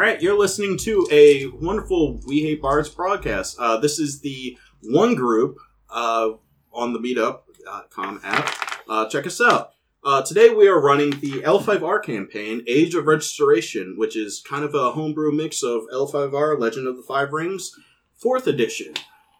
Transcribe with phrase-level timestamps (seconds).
[0.00, 3.56] right, you're listening to a wonderful We Hate Bards broadcast.
[3.58, 5.58] Uh, this is the one group
[5.90, 6.30] uh,
[6.72, 8.56] on the Meetup.com app.
[8.88, 9.72] Uh, check us out.
[10.02, 14.74] Uh, today we are running the L5R campaign, Age of Restoration, which is kind of
[14.74, 17.78] a homebrew mix of L5R, Legend of the Five Rings,
[18.24, 18.94] 4th edition.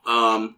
[0.05, 0.57] Um,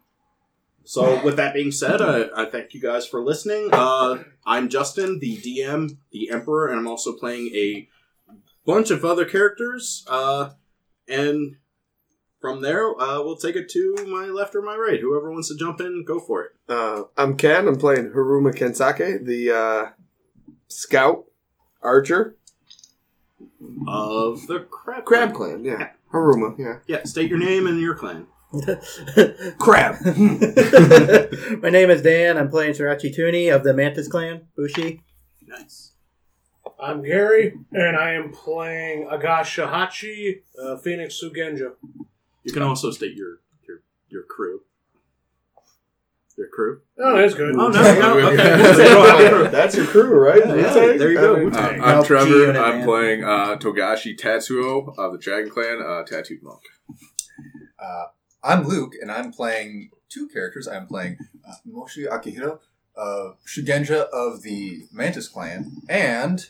[0.83, 3.69] so, with that being said, I, I thank you guys for listening.
[3.73, 7.89] Uh, I'm Justin, the DM, the Emperor, and I'm also playing a
[8.65, 10.05] bunch of other characters.
[10.09, 10.51] Uh,
[11.09, 11.57] and
[12.41, 15.01] from there, uh, we'll take it to my left or my right.
[15.01, 16.53] Whoever wants to jump in, go for it.
[16.69, 17.69] Uh, I'm Ken.
[17.69, 19.91] I'm playing Hiruma Kensake, the uh,
[20.69, 21.25] scout
[21.81, 22.37] archer.
[23.87, 25.91] Of the Crab Crab Clan, yeah.
[26.13, 26.79] Haruma, yeah.
[26.87, 28.27] Yeah, state your name and your clan.
[29.59, 29.97] Crab.
[31.63, 32.37] My name is Dan.
[32.37, 35.03] I'm playing Srirachi Tuni of the Mantis Clan, Bushi.
[35.47, 35.92] Nice.
[36.83, 41.75] I'm Gary, and I am playing Agasha Hachi, uh, Phoenix Shugenja.
[42.43, 44.63] You can also state your your your crew.
[46.37, 46.81] Your crew.
[46.99, 47.55] Oh, that's good.
[47.55, 48.37] Oh no, no, okay.
[48.75, 49.49] So you don't have a crew.
[49.49, 50.43] That's your crew, right?
[50.45, 52.27] Yeah, yeah, there you go, Uh, I'm Trevor.
[52.27, 52.85] G-Unit, I'm man.
[52.87, 56.63] playing uh, Togashi Tatsuo of the Dragon Clan, uh, Tattooed Monk.
[57.79, 58.05] Uh,
[58.43, 60.67] I'm Luke, and I'm playing two characters.
[60.67, 61.19] I'm playing
[61.49, 62.59] uh, Moshi Akihiro,
[62.97, 66.49] uh, Shugenja of the Mantis Clan, and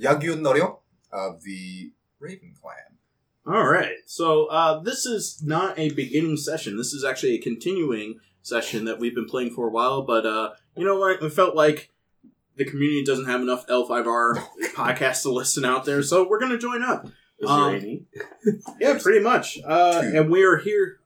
[0.00, 0.78] Yagyu Norio
[1.12, 2.76] of the Raven Clan.
[3.46, 3.96] All right.
[4.06, 6.76] So uh, this is not a beginning session.
[6.76, 10.02] This is actually a continuing session that we've been playing for a while.
[10.02, 11.20] But uh, you know what?
[11.20, 11.90] We felt like
[12.56, 14.42] the community doesn't have enough L5R
[14.74, 17.06] podcasts to listen out there, so we're going to join up.
[17.38, 18.04] Is Um, any?
[18.80, 19.58] Yeah, pretty much.
[19.66, 21.00] Uh, and we are here,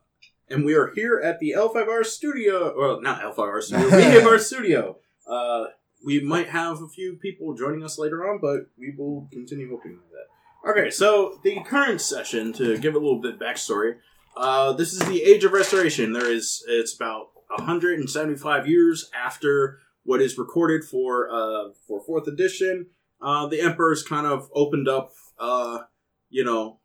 [0.50, 2.74] and we are here at the L5R studio.
[2.78, 3.96] Well, not L5R studio.
[3.96, 4.98] we have our studio.
[5.26, 5.64] Uh,
[6.04, 9.92] we might have a few people joining us later on, but we will continue hoping
[9.92, 10.70] with that.
[10.70, 13.96] Okay, so the current session, to give a little bit backstory,
[14.36, 16.12] uh, this is the Age of Restoration.
[16.12, 22.86] There is it's about 175 years after what is recorded for uh, for fourth edition.
[23.20, 25.10] Uh, the Emperor's kind of opened up,
[25.40, 25.80] uh,
[26.28, 26.78] you know,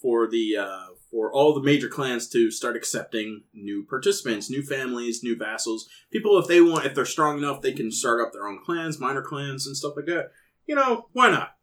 [0.00, 5.22] for the uh, for all the major clans to start accepting new participants, new families,
[5.22, 8.46] new vassals, people if they want, if they're strong enough, they can start up their
[8.46, 10.30] own clans, minor clans, and stuff like that.
[10.66, 11.54] You know, why not?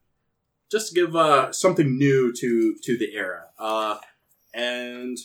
[0.71, 3.45] Just to give uh, something new to to the era.
[3.59, 3.97] Uh,
[4.53, 5.17] and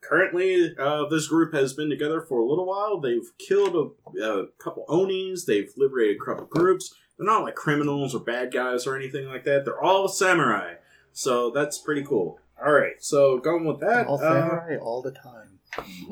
[0.00, 3.00] currently, uh, this group has been together for a little while.
[3.00, 5.44] They've killed a, a couple onis.
[5.44, 6.92] They've liberated a couple groups.
[7.16, 9.64] They're not like criminals or bad guys or anything like that.
[9.64, 10.74] They're all samurai.
[11.12, 12.39] So that's pretty cool.
[12.64, 15.58] All right, so going with that, All uh, samurai all the time.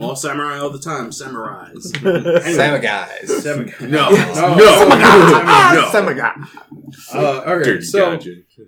[0.00, 1.82] all samurai all the time, samurais.
[2.54, 3.42] Sama guys.
[3.42, 3.70] Samurai.
[3.80, 4.54] No, No.
[4.88, 6.32] no, no.
[7.12, 8.18] Uh, okay, Dirty so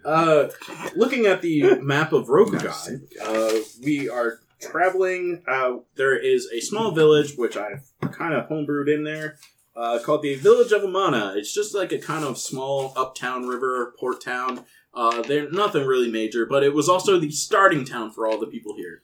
[0.04, 0.48] uh,
[0.94, 5.42] looking at the map of Rokugan, uh, we are traveling.
[5.48, 9.36] Uh, there is a small village which I've kind of homebrewed in there,
[9.74, 11.32] uh, called the Village of Amana.
[11.36, 14.64] It's just like a kind of small uptown river port town.
[14.92, 18.46] Uh, they're nothing really major, but it was also the starting town for all the
[18.46, 19.02] people here.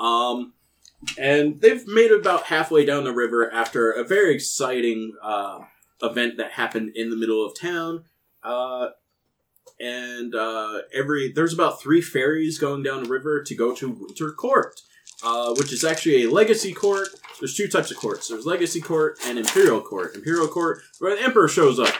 [0.00, 0.54] Um,
[1.18, 5.60] and they've made it about halfway down the river after a very exciting uh,
[6.02, 8.04] event that happened in the middle of town.
[8.42, 8.88] Uh,
[9.80, 14.32] and uh, every there's about three ferries going down the river to go to Winter
[14.32, 14.80] Court,
[15.22, 17.08] uh, which is actually a legacy court.
[17.38, 18.28] There's two types of courts.
[18.28, 20.16] There's legacy court and imperial court.
[20.16, 21.94] Imperial court, where the emperor shows up,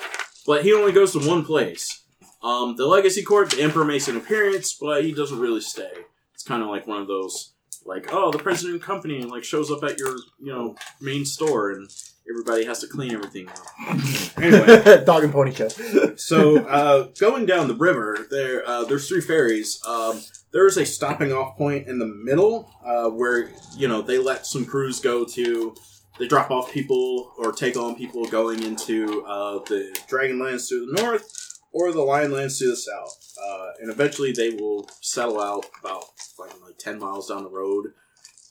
[0.47, 2.03] but he only goes to one place.
[2.43, 5.91] Um, the legacy court, the emperor makes an appearance, but he doesn't really stay.
[6.35, 7.55] It's kind of like one of those,
[7.85, 11.73] like, oh, the president of company like shows up at your you know main store
[11.73, 11.91] and
[12.31, 13.49] everybody has to clean everything.
[13.49, 14.39] out.
[14.43, 15.69] anyway, Dog and pony show.
[16.17, 19.81] so uh, going down the river, there uh, there's three ferries.
[19.87, 20.21] Um,
[20.53, 24.65] there's a stopping off point in the middle uh, where you know they let some
[24.65, 25.75] crews go to.
[26.19, 31.01] They drop off people or take on people going into uh, the Dragonlands to the
[31.01, 35.67] north or the lion lands to the south, uh, and eventually they will settle out
[35.81, 36.05] about
[36.39, 37.93] like, like ten miles down the road,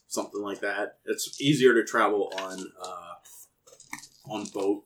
[0.07, 0.97] something like that.
[1.05, 4.83] It's easier to travel on uh, on boat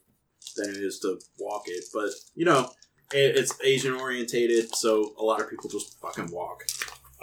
[0.56, 2.72] than it is to walk it, but you know
[3.14, 6.64] it, it's Asian orientated, so a lot of people just fucking walk.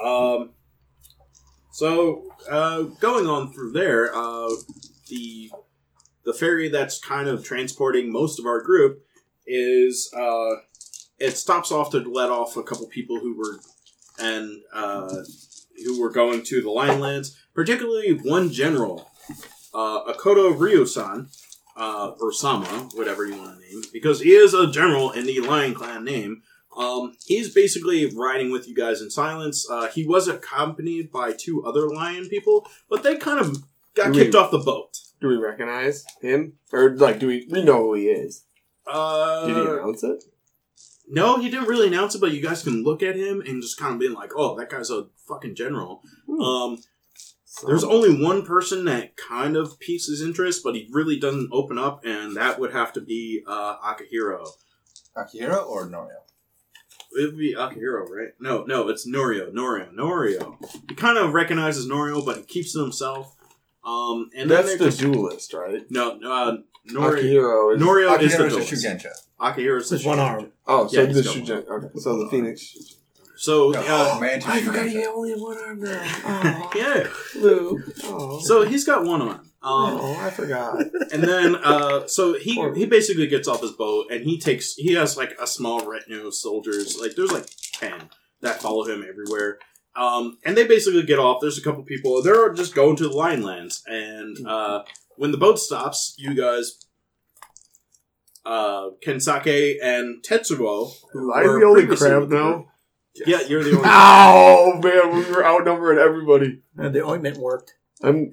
[0.03, 0.51] Um,
[1.73, 4.51] so uh, going on through there, uh,
[5.09, 5.51] the
[6.25, 9.03] the ferry that's kind of transporting most of our group
[9.47, 10.57] is uh,
[11.19, 13.59] it stops off to let off a couple people who were
[14.21, 15.23] and uh,
[15.85, 19.11] who were going to the Lionlands, particularly one general,
[19.73, 21.29] uh, Akodo Ryo-san,
[21.77, 25.41] uh, or Sama, whatever you want to name, because he is a general in the
[25.41, 26.43] Lion Clan name.
[26.77, 29.69] Um, he's basically riding with you guys in silence.
[29.69, 33.59] Uh, he was accompanied by two other lion people, but they kind of
[33.95, 34.99] got Do we- kicked off the boat.
[35.21, 36.53] Do we recognize him?
[36.73, 38.45] Or, like, do we, we know who he is?
[38.87, 40.23] Uh, Did he announce it?
[41.11, 43.79] No, he didn't really announce it, but you guys can look at him and just
[43.79, 46.41] kind of be like, "Oh, that guy's a fucking general." Hmm.
[46.41, 46.79] Um,
[47.67, 51.79] there's only one person that kind of piques his interest, but he really doesn't open
[51.79, 54.47] up, and that would have to be uh, Akihiro.
[55.17, 56.21] Akira or Norio?
[57.13, 58.33] It would be Akihiro, right?
[58.39, 59.53] No, no, it's Norio.
[59.53, 59.93] Norio.
[59.93, 60.57] Norio.
[60.89, 63.35] He kind of recognizes Norio, but he keeps to himself.
[63.85, 65.91] Um, and That's the just, duelist, right?
[65.91, 66.59] no, uh,
[66.91, 67.19] Norio.
[67.19, 67.83] Akihiro is.
[67.83, 69.28] Norio is the is duelist.
[69.41, 69.55] Shugenja.
[69.57, 70.53] Akihiro is the With one arm.
[70.67, 71.69] Oh, so Yeah, the he's got Shugen.
[71.69, 72.77] Okay, so the Phoenix.
[73.37, 75.07] So, No, uh, Mantis I forgot he Shugenja.
[75.07, 76.03] only had one arm now.
[76.25, 77.07] Oh, yeah.
[77.41, 77.81] Luke.
[78.05, 79.41] Oh, So he's got one arm.
[79.61, 80.79] Um, oh, I forgot.
[81.13, 84.93] and then uh so he he basically gets off his boat and he takes he
[84.95, 88.09] has like a small retinue of soldiers like there's like 10
[88.41, 89.59] that follow him everywhere
[89.97, 93.17] um and they basically get off there's a couple people they're just going to the
[93.17, 94.85] lion lands and uh
[95.17, 96.79] when the boat stops you guys
[98.49, 102.53] uh kensake and tetsuo who I'm were the only crab now.
[102.53, 102.67] group-
[103.27, 106.63] yeah you're the only oh man, we were outnumbering everybody.
[106.77, 107.75] And the ointment worked.
[108.03, 108.31] I'm,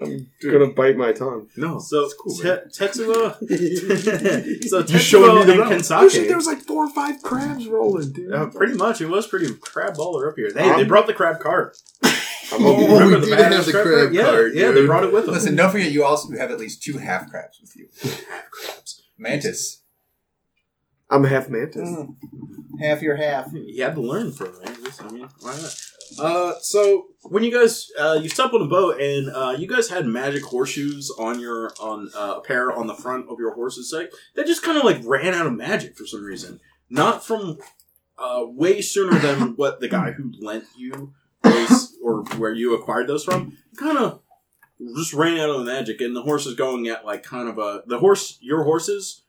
[0.00, 1.48] I'm gonna bite my tongue.
[1.56, 2.36] No, so it's cool.
[2.36, 3.34] Te- Tetsuo
[4.68, 5.72] so You showed Tetsuo me and route.
[5.72, 8.32] Kensake Lucy, there was like four or five crabs rolling, dude.
[8.32, 10.52] Uh, pretty much, it was pretty crab baller up here.
[10.52, 11.76] They, Um, they brought the crab cart.
[12.04, 12.86] I'm Oh, okay.
[12.86, 14.12] we Remember the did have the crab crab cart?
[14.14, 15.34] Yeah, cart, yeah, they brought it with them.
[15.34, 17.88] Listen, don't forget you also have at least two half crabs with you.
[18.30, 19.02] half crabs.
[19.18, 19.82] Mantis.
[21.10, 21.88] I'm a half mantis.
[21.88, 22.16] Mm.
[22.80, 23.50] Half your half.
[23.52, 24.78] You had to learn from it.
[25.00, 25.76] I mean, why not?
[26.18, 29.90] Uh, so when you guys uh, you step on a boat and uh, you guys
[29.90, 33.92] had magic horseshoes on your on uh, a pair on the front of your horse's
[33.94, 36.60] like that just kind of like ran out of magic for some reason.
[36.88, 37.58] Not from
[38.16, 41.12] uh, way sooner than what the guy who lent you
[41.42, 43.56] those or where you acquired those from.
[43.76, 44.20] Kind of
[44.96, 47.82] just ran out of magic, and the horse is going at like kind of a
[47.86, 49.22] the horse your horses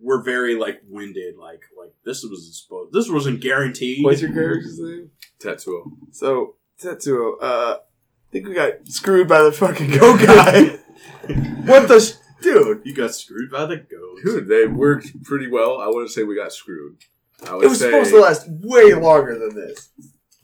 [0.00, 4.04] were very like winded, like like this was supposed this wasn't guaranteed.
[4.04, 5.10] What's your character's name?
[5.40, 5.90] Tetsuo.
[6.12, 10.78] So, Tetsuo, uh, I think we got screwed by the fucking go guy.
[11.64, 12.00] what the.
[12.00, 14.22] Sh- dude, You got screwed by the goats.
[14.24, 15.78] Dude, they worked pretty well.
[15.80, 16.96] I wouldn't say we got screwed.
[17.46, 19.90] I would it was say supposed to last way longer than this.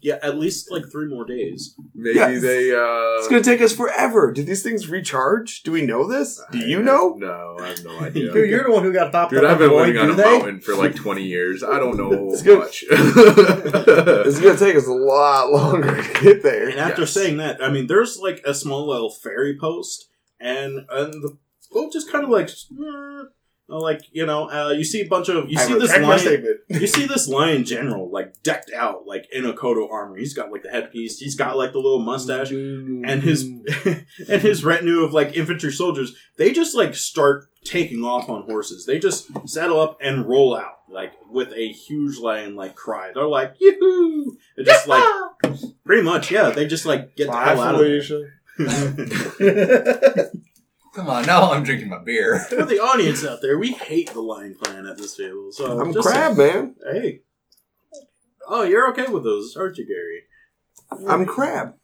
[0.03, 1.75] Yeah, at least like three more days.
[1.95, 2.41] maybe Yes.
[2.41, 2.71] they.
[2.75, 4.31] Uh, It's gonna take us forever.
[4.33, 5.63] Do these things recharge?
[5.63, 6.41] Do we know this?
[6.51, 7.15] Do you know?
[7.17, 8.33] No, I have no idea.
[8.33, 10.13] Dude, you're the one who got popped Dude, up I've been void, living on do
[10.13, 10.23] a they?
[10.39, 11.63] mountain for like 20 years.
[11.63, 12.59] I don't know It's good.
[12.59, 12.83] much.
[12.91, 16.67] It's gonna take us a lot longer to get there.
[16.69, 17.11] And after Yes.
[17.11, 20.09] saying that, I mean, there's like a small little ferry post,
[20.39, 21.37] and and the
[21.71, 23.23] boat just kind of like, eh,
[23.67, 26.87] like you know, uh, you see a bunch of you I see this lion, you
[26.87, 30.17] see this lion general like decked out like in a Kodo armor.
[30.17, 33.43] He's got like the headpiece, he's got like the little mustache, and his
[34.29, 36.15] and his retinue of like infantry soldiers.
[36.37, 38.85] They just like start taking off on horses.
[38.85, 43.11] They just saddle up and roll out like with a huge lion like cry.
[43.13, 45.03] They're like yoo They're just like
[45.85, 46.49] pretty much yeah.
[46.49, 48.33] They just like get the hell out of there.
[50.93, 51.07] Felicia.
[51.07, 52.39] Come on, now I'm drinking my beer.
[52.49, 55.51] For the audience out there, we hate the Lion Clan at this table.
[55.51, 56.75] So I'm just crab, man.
[56.91, 57.21] Hey.
[58.47, 60.23] Oh, you're okay with those, aren't you, Gary?
[61.09, 61.75] I'm crab.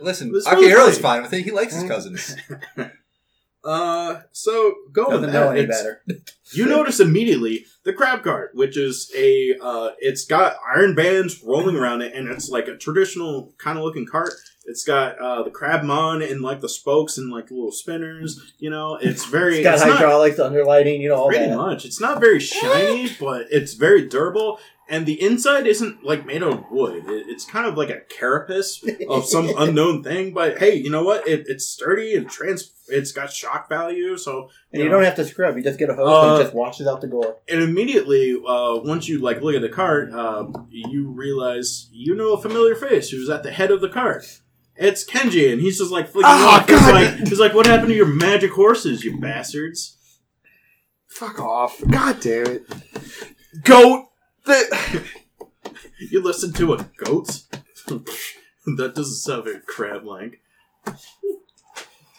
[0.00, 1.02] Listen, This really Akihiro's funny.
[1.02, 1.42] fine with it.
[1.42, 2.36] He likes his cousins.
[3.62, 6.02] Uh, so go Doesn't know any better.
[6.54, 11.76] you notice immediately the crab cart, which is a uh, it's got iron bands rolling
[11.76, 14.32] around it, and it's like a traditional kind of looking cart.
[14.66, 18.52] It's got uh, the crab mon and like the spokes and like little spinners.
[18.58, 21.56] You know, it's very It's got it's not- underlighting, you know, all Pretty that.
[21.56, 21.84] much.
[21.84, 24.58] It's not very shiny, but it's very durable.
[24.88, 27.04] And the inside isn't like made of wood.
[27.06, 30.34] It, it's kind of like a carapace of some unknown thing.
[30.34, 31.26] But hey, you know what?
[31.28, 32.72] It, it's sturdy and trans.
[32.88, 34.16] It's got shock value.
[34.16, 34.96] So And you know.
[34.96, 35.56] don't have to scrub.
[35.56, 37.36] You just get a hose Uh, and it just washes out the gore.
[37.48, 42.32] and immediately, uh, once you like look at the cart, uh, you realize you know
[42.34, 44.40] a familiar face who's at the head of the cart.
[44.82, 46.68] It's Kenji, and he's just like flicking Ah, off.
[46.68, 49.96] He's like, he's like, "What happened to your magic horses, you bastards?"
[51.08, 51.80] Fuck off.
[51.88, 52.66] God damn it.
[53.62, 54.06] Goat.
[54.44, 55.04] The-
[55.98, 57.42] You listen to a goat?
[57.86, 60.40] that doesn't sound very crab like.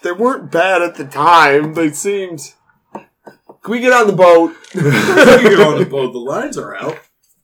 [0.03, 1.73] they weren't bad at the time.
[1.73, 2.53] They seemed.
[2.93, 4.55] Can we get on the boat?
[4.73, 6.99] You're on the boat, the lines are out.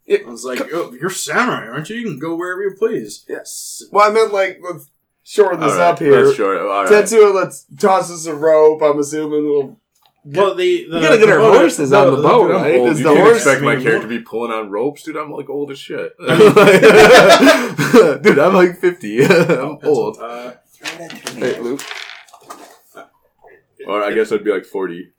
[0.05, 0.19] Yeah.
[0.27, 1.95] I was like, oh, you're samurai, aren't you?
[1.97, 3.25] You can go wherever you please.
[3.27, 3.83] Yes.
[3.91, 4.59] Well, I meant like
[5.27, 6.21] shorten this All right, up here.
[6.23, 6.91] Let's short, all right.
[6.91, 8.81] Tetsuo, let's toss us a rope.
[8.81, 9.79] I'm assuming we'll
[10.23, 12.75] Well, the, the We gotta get the our boat- horses on the boat, I'm right?
[12.79, 12.89] old.
[12.89, 13.37] Is You the can't horse?
[13.37, 15.15] expect my I mean, character to be pulling on ropes, dude.
[15.17, 16.13] I'm like old as shit.
[18.23, 19.25] Dude, I'm like 50.
[19.25, 20.17] I'm old.
[20.19, 20.53] Uh,
[21.35, 21.81] Hey, Luke.
[23.87, 25.11] or I guess I'd be like 40.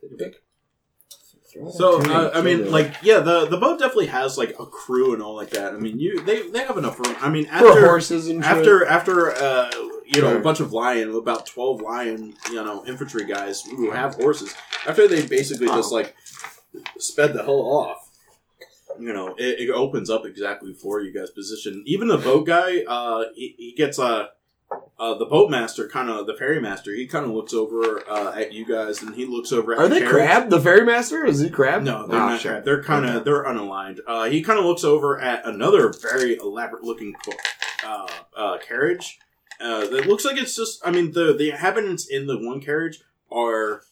[1.71, 5.21] So uh, I mean, like, yeah, the the boat definitely has like a crew and
[5.21, 5.73] all like that.
[5.73, 7.15] I mean, you they they have enough room.
[7.19, 8.51] I mean, For after horses and shit.
[8.51, 9.71] after after uh,
[10.05, 10.37] you know Sure.
[10.37, 14.53] a bunch of lion, about twelve lion, you know, infantry guys who have horses.
[14.87, 16.15] After they basically just like
[16.99, 18.05] sped the hell off.
[18.99, 21.83] You know, it, it opens up exactly for you guys' position.
[21.87, 24.29] Even the boat guy, uh, he, he gets a.
[24.99, 28.65] Uh, the boatmaster, kind of the ferrymaster, he kind of looks over uh, at you
[28.65, 30.13] guys, and he looks over at Are the they carriage.
[30.27, 30.49] crab?
[30.49, 31.25] The ferrymaster?
[31.25, 31.83] Is he crab?
[31.83, 32.51] No, they're Ah, not shit.
[32.51, 32.65] crab.
[32.65, 33.99] They're kind of they're unaligned.
[34.05, 37.15] Uh, he kind of looks over at another very elaborate looking
[37.85, 39.19] uh, uh, carriage.
[39.61, 40.85] Uh, that looks like it's just.
[40.85, 42.99] I mean, the the inhabitants in the one carriage
[43.31, 43.83] are.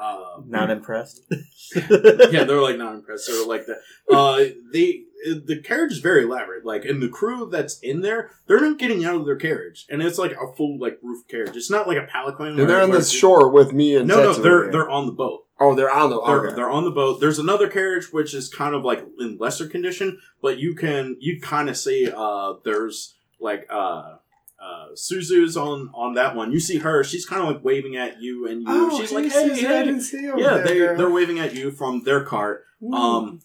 [0.00, 1.22] Uh, Not impressed.
[1.76, 3.28] yeah, they're like not impressed.
[3.28, 3.80] They're like that.
[4.10, 6.64] Uh, they the carriage is very elaborate.
[6.64, 10.02] Like, and the crew that's in there, they're not getting out of their carriage, and
[10.02, 11.56] it's like a full like roof carriage.
[11.56, 12.58] It's not like a palanquin.
[12.58, 14.72] And they're on the shore with me and No, no, they're right?
[14.72, 15.44] they're on the boat.
[15.58, 16.20] Oh, they're on the.
[16.22, 16.56] They're, okay.
[16.56, 17.20] they're on the boat.
[17.20, 21.40] There's another carriage which is kind of like in lesser condition, but you can you
[21.40, 24.16] kind of see uh there's like uh
[24.60, 26.52] uh Suzu's on on that one.
[26.52, 28.66] You see her, she's kind of like waving at you and you.
[28.68, 30.96] Oh, she's like, hey, hey, I didn't see you Yeah, there, they girl.
[30.98, 32.64] they're waving at you from their cart.
[32.82, 32.92] Ooh.
[32.92, 33.40] Um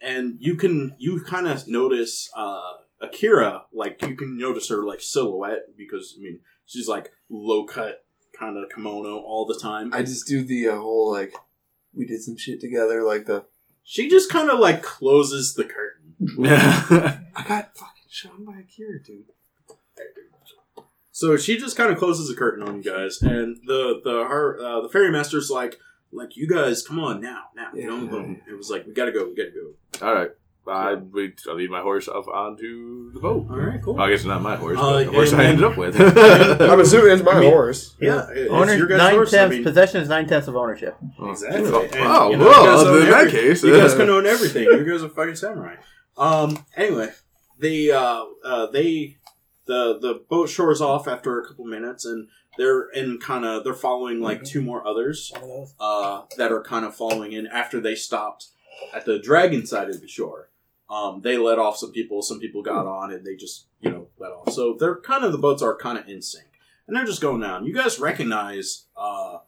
[0.00, 5.00] and you can you kind of notice uh Akira like you can notice her like
[5.00, 8.04] silhouette because I mean she's like low cut
[8.38, 9.92] kind of kimono all the time.
[9.92, 11.34] I just do the uh, whole like
[11.94, 13.44] we did some shit together, like the
[13.82, 16.14] She just kind of like closes the curtain.
[16.46, 19.24] I got fucking shown by Akira, dude.
[21.16, 24.58] So she just kind of closes the curtain on you guys, and the the her
[24.62, 25.78] uh, the ferry master's like,
[26.12, 27.70] like you guys, come on now, now.
[27.72, 27.86] Yeah.
[27.86, 28.42] Don't, don't.
[28.46, 30.06] It was like we gotta go, we gotta go.
[30.06, 30.30] All right.
[30.68, 31.40] I wait.
[31.48, 33.46] I lead my horse up onto the boat.
[33.48, 33.94] All right, cool.
[33.94, 35.98] Well, I guess not my horse, Uh, but the horse and I ended up with.
[36.60, 37.96] I'm assuming it's my I mean- horse.
[37.98, 39.32] yeah, it- it's Owner, your nine horse.
[39.32, 40.98] I tenths mean, possession is nine tenths of ownership.
[41.18, 41.70] exactly.
[41.70, 44.10] Oh, And, wow, you know, well, guys own in that case, you guys uh, can
[44.10, 44.64] own everything.
[44.64, 45.76] You guys are fucking samurai.
[46.18, 46.58] Um.
[46.76, 47.08] Anyway,
[47.58, 49.16] the uh, uh they
[49.66, 53.74] the the boat shores off after a couple minutes, and they're in kind of they're
[53.74, 55.30] following like two more others.
[55.34, 55.74] One of those.
[55.80, 58.48] uh, that are kind of following in after they stopped
[58.94, 60.50] at the dragon side of the shore.
[60.88, 62.22] Um, they let off some people.
[62.22, 64.52] Some people got on, and they just you know let off.
[64.52, 66.46] So they're kind of the boats are kind of in sync,
[66.86, 67.66] and they're just going down.
[67.66, 68.84] You guys recognize.
[68.96, 69.38] Uh,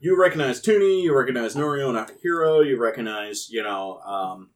[0.00, 1.02] you recognize Tuni.
[1.02, 2.66] You recognize Norio and Akihiro.
[2.66, 3.98] You recognize you know.
[4.00, 4.50] Um,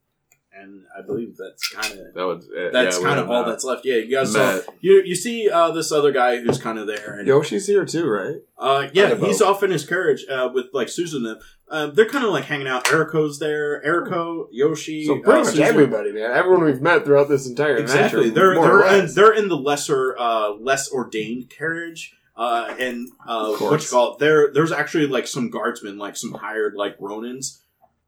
[0.58, 3.64] and I believe that's kind of that was uh, that's yeah, kind of all that's
[3.64, 3.84] left.
[3.84, 7.18] Yeah, you guys saw you you see uh, this other guy who's kind of there,
[7.18, 8.36] and Yoshi's here too, right?
[8.58, 9.48] uh, yeah, he's boat.
[9.48, 11.24] off in his carriage uh, with like Susan.
[11.24, 11.38] and them.
[11.68, 12.84] Uh, they're kind of like hanging out.
[12.86, 13.80] Eriko's there.
[13.84, 16.32] Eriko, Yoshi, So uh, pretty much everybody, man.
[16.32, 18.28] Everyone we've met throughout this entire Exactly.
[18.28, 22.16] adventure, They're they're in, they're in the lesser, uh, less ordained carriage.
[22.36, 24.18] Uh, and uh, Of what you call it?
[24.18, 27.59] There, there's actually like some guardsmen, like some hired like Ronins,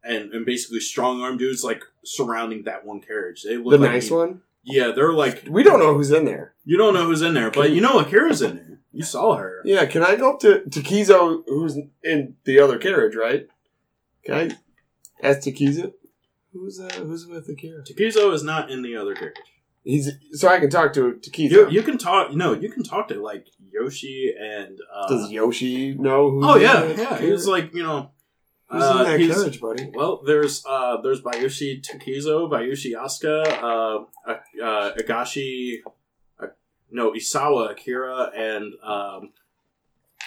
[0.03, 3.43] and and basically strong arm dudes like surrounding that one carriage.
[3.43, 4.41] They look the like nice one.
[4.63, 6.53] Yeah, they're like We don't know who's in there.
[6.65, 8.79] you don't know who's in there, but you know Akira's in there.
[8.91, 9.61] You saw her.
[9.65, 13.47] Yeah, can I go up to to Kizo, who's in the other carriage, right?
[14.23, 15.93] Can I ask Takiza?
[16.53, 17.83] Who's uh, who's with Akira?
[17.83, 19.35] Takizo is not in the other carriage.
[19.83, 21.51] He's so I can talk to Takiza.
[21.51, 22.33] You, you can talk.
[22.33, 24.79] No, you can talk to like Yoshi and.
[24.93, 26.45] Uh, Does Yoshi know who?
[26.47, 27.19] oh yeah, yeah.
[27.19, 28.11] He's like you know.
[28.73, 29.89] Who's uh, in that carriage, buddy?
[29.93, 33.45] Well, there's uh, there's Bayushi Takizo, Bayushi Asuka,
[34.27, 34.31] uh,
[34.63, 35.77] uh, Agashi,
[36.39, 36.47] uh,
[36.91, 39.31] no Isawa Akira, and um,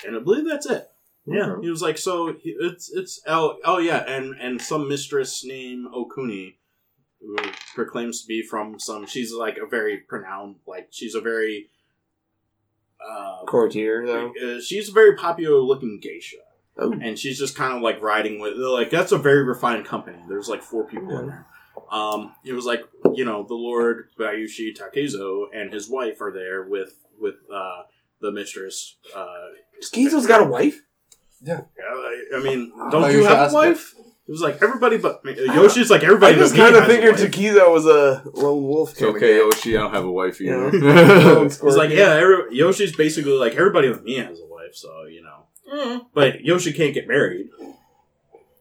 [0.06, 0.88] and I believe that's it.
[1.26, 1.62] Yeah, Okay.
[1.66, 5.86] he was like, so he, it's it's oh oh yeah, and and some mistress named
[5.92, 6.54] Okuni,
[7.20, 7.36] who
[7.74, 9.06] proclaims to be from some.
[9.06, 11.68] She's like a very pronounced, like she's a very.
[12.98, 14.32] Uh, Courtier, though.
[14.42, 16.38] uh, she's a very popular looking geisha
[16.78, 20.18] Oh, and she's just kind of like riding with like that's a very refined company.
[20.28, 21.46] There's like four people in there.
[21.90, 22.82] Um, it was like
[23.14, 27.82] you know the Lord Bayushi Takizo and his wife are there with with uh,
[28.20, 28.96] the mistress.
[29.14, 29.26] Uh,
[29.82, 30.82] Kizo's got a wife.
[31.42, 33.94] yeah, I, I mean, don't you you have a wife?
[34.28, 35.34] It was like everybody but me.
[35.34, 36.34] Yoshi's like everybody.
[36.34, 37.30] I just but kind of figured wife.
[37.30, 38.92] Takizo was a lone wolf.
[38.92, 39.44] It's okay, guy.
[39.44, 39.76] Yoshi.
[39.76, 40.66] I don't have a wife Yeah.
[40.66, 40.78] either.
[41.34, 45.04] Lone It's like yeah, every, Yoshi's basically like everybody with me has a wife, so
[45.04, 45.45] you know.
[45.72, 46.06] Mm.
[46.14, 47.48] But Yoshi can't get married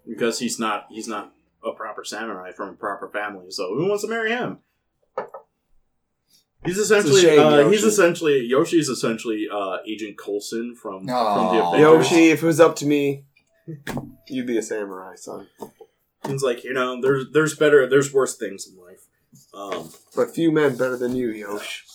[0.07, 1.33] because he's not he's not
[1.63, 3.51] a proper samurai from a proper family.
[3.51, 4.59] So who wants to marry him?
[6.65, 7.87] He's essentially shame, uh, he's Yoshi.
[7.87, 11.73] essentially Yoshi's essentially uh, Agent Coulson from from the Aw.
[11.75, 12.11] Avengers.
[12.11, 13.25] Yoshi, if it was up to me,
[14.27, 15.47] You'd be a samurai, son.
[16.25, 19.05] It's like you know, there's there's better, there's worse things in life.
[19.53, 21.85] Um, But few men better than you, Yosh.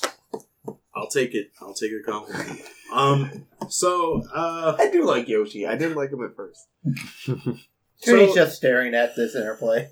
[0.94, 1.50] I'll take it.
[1.60, 2.60] I'll take a compliment.
[2.92, 5.66] Um, so uh, I do like Yoshi.
[5.66, 6.68] I didn't like him at first.
[7.96, 9.90] so, He's just staring at this interplay.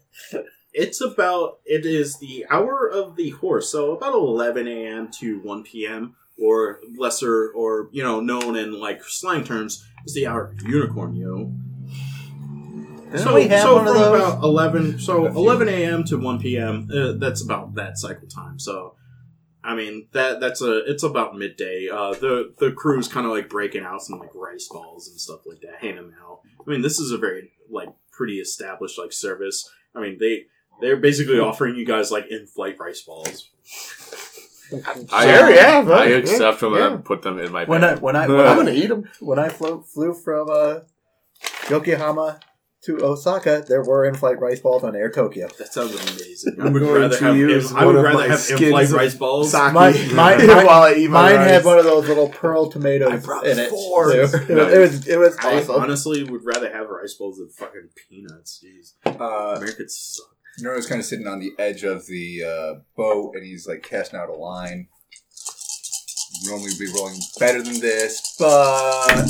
[0.72, 5.10] it's about it is the hour of the horse, so about 11 a.m.
[5.20, 6.16] to 1 p.m.
[6.42, 11.14] or lesser, or you know, known in like slang terms, is the hour of unicorn,
[11.14, 11.52] yo.
[13.10, 14.20] Didn't we have so one of from those?
[14.20, 18.96] about 11 so 11 a.m to 1 p.m uh, that's about that cycle time so
[19.64, 23.48] i mean that that's a it's about midday uh the the crew's kind of like
[23.48, 26.82] breaking out some like rice balls and stuff like that handing them out i mean
[26.82, 30.44] this is a very like pretty established like service i mean they
[30.80, 33.50] they're basically offering you guys like in-flight rice balls
[34.70, 36.92] I, Sure, yeah, I right, accept them yeah.
[36.92, 37.82] and put them in my When.
[37.82, 39.08] I when I when I'm gonna eat them.
[39.20, 40.80] when I flew flew from uh,
[41.70, 42.38] Yokohama
[42.88, 45.48] to Osaka, there were in-flight rice balls on Air Tokyo.
[45.58, 48.90] that sounds amazing i would going rather to have use i would rather have in-flight
[48.90, 51.50] rice balls Sake Mine- mine- mine- while I eat my Mine rice.
[51.50, 53.70] had one of those little pearl tomatoes I brought in it.
[53.70, 54.12] four.
[54.12, 54.18] too.
[54.20, 55.74] It, was, it was it was I awesome.
[55.76, 58.62] honestly would rather have rice balls than fucking peanuts.
[58.64, 60.34] Jeez, Uh, Americans suck.
[60.60, 64.18] Noro's kind of sitting on the edge of the uh, boat, and he's like casting
[64.18, 64.88] out a line.
[66.44, 69.24] Normally would be rolling better than this, but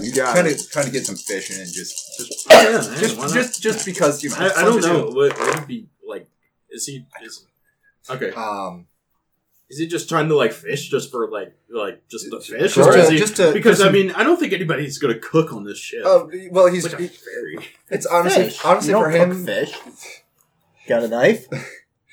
[0.00, 0.58] You got trying it.
[0.58, 3.62] to trying to get some fishing and just Just, oh, yeah, man, just why just
[3.62, 4.36] just because you know.
[4.36, 5.08] I, I don't know.
[5.10, 5.14] do.
[5.16, 6.28] What what would be like?
[6.70, 7.06] Is he?
[7.22, 7.46] Is
[8.10, 8.30] okay?
[8.32, 8.86] Um,
[9.68, 12.74] Is he just trying to like fish just for like like just the fish?
[12.74, 14.98] just or to, is he, just to because just I mean I don't think anybody's
[14.98, 16.02] gonna cook on this ship.
[16.04, 17.58] Oh well, it's he's like a ferry.
[17.90, 18.64] it's honestly Fish.
[18.64, 20.22] honestly you for don't him cook fish.
[20.88, 21.46] Got a knife?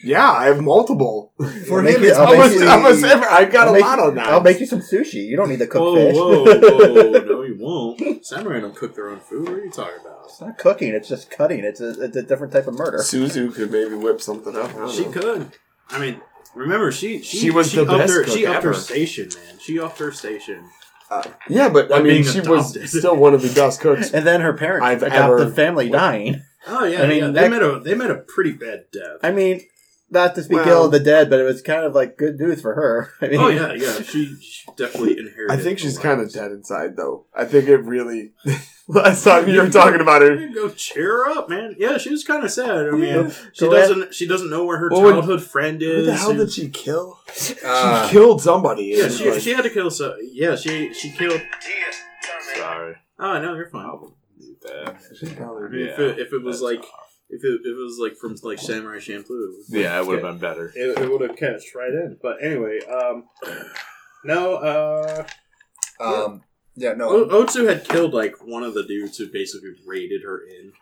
[0.03, 1.31] Yeah, I have multiple.
[1.67, 3.27] for him it- it's I'll I'm make a, I'm a samurai.
[3.31, 4.27] I got I'll a lot you- on that.
[4.27, 5.25] I'll make you some sushi.
[5.25, 6.15] You don't need to cook Whoa, fish.
[6.15, 6.43] whoa,
[7.13, 7.19] whoa!
[7.25, 8.25] No, you won't.
[8.25, 9.47] Samurai don't cook their own food.
[9.47, 10.21] What are you talking about?
[10.25, 10.93] it's not cooking.
[10.93, 11.59] It's just cutting.
[11.63, 12.97] It's a, it's a different type of murder.
[12.99, 14.71] Suzu could maybe whip something up.
[14.91, 15.11] She know.
[15.11, 15.51] could.
[15.89, 16.21] I mean,
[16.55, 19.59] remember she she, She was the best her, cook she upped her station, man.
[19.59, 20.65] She upped her station.
[21.11, 24.11] Uh, yeah, but I mean, being she was still one of the best cooks.
[24.11, 26.41] And then her parents I've adopted ever- family dying.
[26.65, 27.25] Oh yeah, I mean, yeah.
[27.27, 29.17] that- They met a they met a pretty bad death.
[29.21, 29.61] I mean,
[30.13, 32.39] not to speak Well- ill of the dead, but it was kind of like good
[32.39, 33.09] news for her.
[33.21, 34.01] I mean, Oh yeah, yeah.
[34.01, 35.51] She, she definitely inherited.
[35.51, 37.25] I think she's kind of dead inside, though.
[37.35, 38.31] I think it really.
[38.87, 41.75] Last time you were talking about her, Go cheer her up, man.
[41.79, 42.87] Yeah, she was kind of sad.
[42.87, 43.31] I mean, Yeah.
[43.53, 45.95] she Go doesn't she doesn't know where her Well, when- childhood friend is.
[45.99, 47.19] who the hell and- did she kill?
[47.65, 48.93] uh, she killed somebody.
[48.97, 49.89] Yeah, she, like, she had to kill.
[49.89, 51.41] So yeah, she she killed.
[52.55, 52.95] Sorry.
[53.19, 53.99] Oh no, you're fine.
[54.63, 54.95] That.
[55.19, 56.85] she I probably mean, if, it, if it was that's like
[57.35, 60.39] if it, if it was like from like Samurai Champloo, Yeah, it would have been
[60.39, 60.71] better.
[60.75, 62.17] it, it would have catched right in.
[62.21, 63.25] But anyway, um,
[64.23, 65.25] no, uh,
[65.99, 66.43] um,
[66.75, 70.39] yeah, no, O- Otsu had killed like one of the dudes who basically raided her
[70.45, 70.73] in.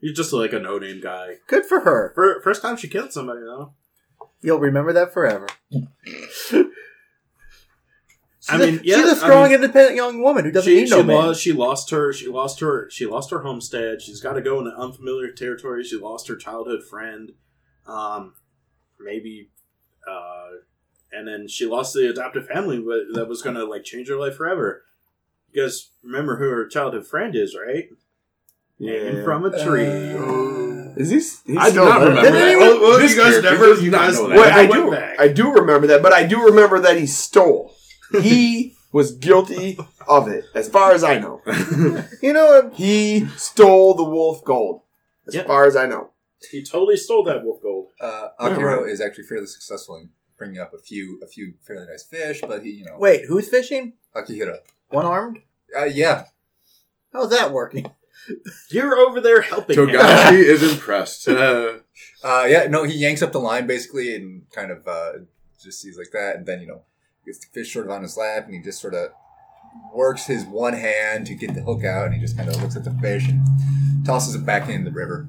[0.00, 1.36] He's just like a no name guy.
[1.48, 2.12] good for her.
[2.14, 3.72] For, first time she killed somebody though.
[4.40, 5.48] You'll remember that forever.
[8.48, 10.76] I She's a- mean, yeah, she's a strong, mean- independent young woman who doesn't She,
[10.80, 11.16] need she no man.
[11.16, 11.40] lost.
[11.42, 12.12] She lost her.
[12.12, 12.88] She lost her.
[12.90, 14.00] She lost her homestead.
[14.02, 15.84] She's got to go into unfamiliar territory.
[15.84, 17.32] She lost her childhood friend.
[17.86, 18.34] Um,
[19.00, 19.50] maybe,
[20.08, 20.48] uh,
[21.12, 22.76] and then she lost the adoptive family
[23.14, 24.84] that was going to like change her life forever.
[25.52, 27.88] You guys remember who her childhood friend is, right?
[28.80, 29.24] Hanging Yeah.
[29.24, 29.86] from a tree.
[29.86, 31.10] Uh, Is
[31.44, 31.56] he?
[31.58, 32.34] I don't remember that.
[32.34, 33.74] anyone- Well, well, This you guys never.
[33.74, 34.34] You guys know that.
[34.36, 34.90] never Wait, I went do.
[34.90, 35.20] back.
[35.20, 37.74] I do remember that, but I do remember that he stole.
[38.22, 41.42] He was guilty of it, as far as I know.
[42.22, 42.74] You know, what?
[42.74, 44.82] He stole the wolf gold,
[45.26, 45.46] as Yep.
[45.46, 46.10] far as I know.
[46.50, 47.90] He totally stole that wolf gold.
[48.00, 52.04] uh, Akiro is actually fairly successful in bringing up a few a few fairly nice
[52.04, 53.94] fish, but he, you know, wait, who's fishing?
[54.14, 54.58] Akihira.
[54.88, 55.40] One armed?
[55.76, 56.24] Uh, yeah,
[57.12, 57.86] How's that working?
[58.70, 59.88] You're over there helping him.
[59.88, 61.26] Togashi is impressed.
[61.28, 61.78] Uh,
[62.24, 62.66] uh, yeah.
[62.68, 65.12] No, he yanks up the line basically and kind of uh,
[65.62, 66.82] just sees like that, and then you know
[67.28, 69.10] gets the fish sort of on his lap, and he just sort of
[69.94, 72.74] works his one hand to get the hook out, and he just kind of looks
[72.76, 73.40] at the fish and
[74.04, 75.28] tosses it back into the river.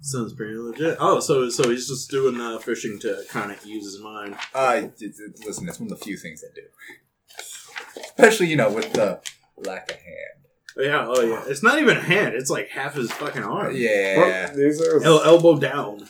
[0.00, 0.96] Sounds pretty legit.
[1.00, 4.36] Oh, so so he's just doing uh, fishing to kind of use his mind.
[4.54, 8.72] Uh, it, it- listen, that's one of the few things I do, especially you know
[8.72, 9.20] with the
[9.58, 10.46] lack of hand.
[10.78, 11.42] Yeah, oh yeah.
[11.48, 12.34] It's not even a hand.
[12.34, 13.74] It's like half his fucking arm.
[13.76, 14.16] Yeah.
[14.18, 16.08] Well, these are El- elbow down.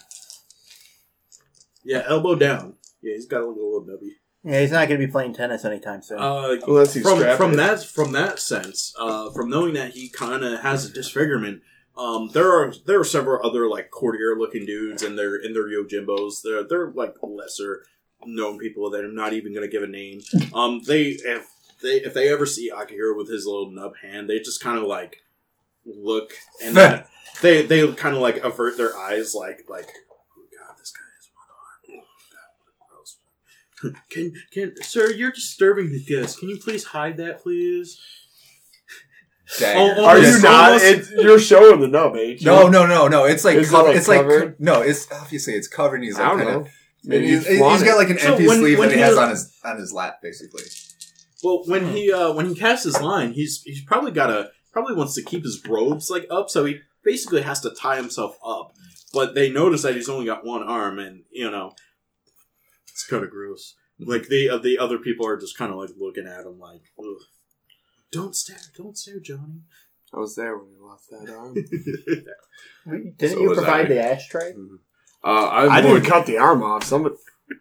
[1.84, 2.74] Yeah, elbow down.
[3.02, 4.10] Yeah, he's got a little, little nubby.
[4.44, 6.18] Yeah, he's not going to be playing tennis anytime soon.
[6.18, 10.44] Uh, unless he's from from that from that sense, uh, from knowing that he kind
[10.44, 11.62] of has a disfigurement,
[11.96, 15.68] um, there are there are several other like courtier looking dudes and they're in their
[15.68, 16.42] yojimbos.
[16.42, 17.84] They're they're like lesser
[18.24, 20.20] known people that I'm not even going to give a name.
[20.54, 21.46] Um, they have
[21.82, 24.84] they if they ever see Akihiro with his little nub hand, they just kind of
[24.84, 25.22] like
[25.84, 27.04] look and then
[27.42, 31.28] they they kind of like avert their eyes, like like oh god, this guy has
[31.34, 32.02] one arm.
[32.02, 33.18] Oh, God, what gross.
[34.10, 36.38] Can can sir, you're disturbing the guests.
[36.38, 38.00] Can you please hide that, please?
[39.58, 39.94] Dagger.
[39.98, 40.64] Oh, Are you not?
[40.72, 42.44] almost- It's, you're showing the nub, H.
[42.44, 43.24] No, no, no, no.
[43.24, 44.82] It's like, Is it, co- like, it's like no.
[44.82, 45.96] It's obviously it's covered.
[45.96, 46.60] And he's I don't kind know.
[46.60, 46.68] of.
[47.04, 49.00] Maybe he's, he's he's flaunt got like an So empty when- sleeve when that he
[49.00, 50.64] he has was- on his on his lap, basically.
[51.42, 54.94] Well, when he uh when he casts his line, he's he's probably got a probably
[54.96, 58.72] wants to keep his robes like up, so he basically has to tie himself up.
[59.14, 61.74] But they notice that he's only got one arm, and you know,
[62.98, 63.74] it's kind of gross.
[64.00, 66.82] Like the uh, the other people are just kind of like looking at him like,
[66.98, 67.22] Ugh.
[68.12, 69.62] "Don't stare, don't stare, Johnny."
[70.12, 71.54] I was there when you lost that arm.
[73.18, 73.88] Didn't So you was provide I.
[73.88, 74.52] the ashtray?
[75.24, 76.84] Uh, I'm I didn't cut the arm off.
[76.84, 77.16] Somebody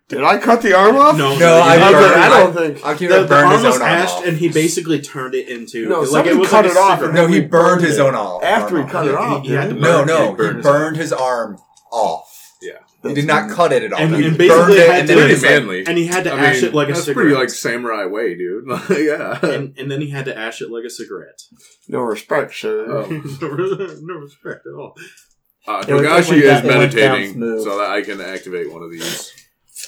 [0.10, 1.18] did I cut the arm off?
[1.18, 2.86] no, No, I, I burned- like, I don't think.
[2.86, 4.26] Akira The, the burned arm his was own arm ashed, off.
[4.28, 7.00] and he basically turned it into No, like somebody was cut like a it off
[7.00, 7.16] cigarette.
[7.16, 8.02] no, he burned burned his it.
[8.02, 8.44] own off.
[8.44, 9.44] After he arm cut it off.
[9.46, 11.58] he had to No, Burn- no, he burned he his burned his arm
[11.92, 12.27] off.
[13.08, 13.16] Yeah.
[13.16, 14.00] He did not cut it at all.
[14.00, 15.86] And- he and burned basically it, had and to- then Pretty he was like, manly.
[15.88, 17.06] and he had to I ash mean, it like a cigarette.
[17.06, 18.66] that's pretty like samurai way, dude.
[18.92, 19.40] yeah.
[19.46, 21.42] and, and then he had to ash it like a cigarette.
[21.88, 22.86] No respect, sir.
[22.92, 23.08] Oh.
[23.10, 24.96] no respect at all.
[25.68, 28.02] Uh, It was- it Togashi went is down- it went down meditating so that I
[28.02, 29.34] can activate one of these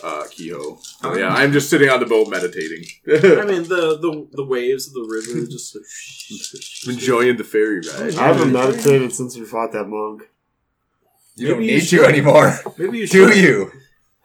[0.04, 0.80] uh, Kiho.
[1.02, 4.88] So, yeah, I'm just sitting on the boat meditating, I mean, the, the the waves
[4.88, 5.76] of the river just.
[6.88, 8.16] enjoying the ferry ride.
[8.16, 10.30] I haven't meditated since we fought that monk.
[11.40, 12.00] You don't you need should.
[12.00, 13.38] you anymore, Maybe you do should.
[13.44, 13.72] you?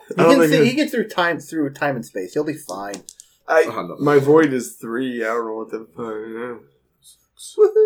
[0.09, 2.35] He I don't can, think see, it's- he gets through time through time and space.
[2.35, 3.03] He'll be fine.
[3.49, 3.97] I Oh, no.
[3.99, 5.23] my void is three.
[5.25, 6.61] I don't know what the.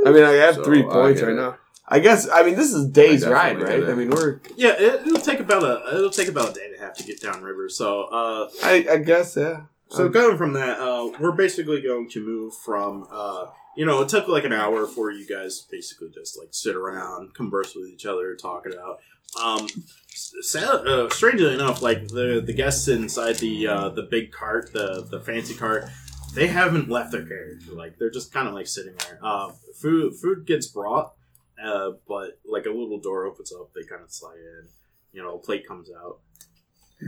[0.07, 1.41] I mean, I have So, three I points get right it.
[1.41, 1.57] now.
[1.91, 2.29] I guess.
[2.31, 3.81] I mean, this is days I ride, definitely right?
[3.81, 3.93] get it.
[3.93, 4.41] I mean, we're.
[4.57, 7.03] Yeah, it, it'll take about a it'll take about a day and a half to
[7.05, 7.69] get down river.
[7.69, 9.63] So, uh, I, I guess yeah.
[9.89, 14.03] so Um, going from that, uh, we're basically going to move from, uh, you know,
[14.03, 17.75] it took like an hour for you guys to basically just like sit around, converse
[17.75, 18.99] with each other, talk it out.
[19.43, 19.69] Um,
[20.43, 25.07] sad, uh, strangely enough, like the the guests inside the uh, the big cart, the
[25.11, 25.85] the fancy cart,
[26.35, 27.67] they haven't left their carriage.
[27.69, 29.19] Like they're just kind of like sitting there.
[29.23, 31.15] Uh, food food gets brought,
[31.63, 33.71] uh, but like a little door opens up.
[33.75, 34.69] They kind of slide in.
[35.13, 36.19] You know, a plate comes out.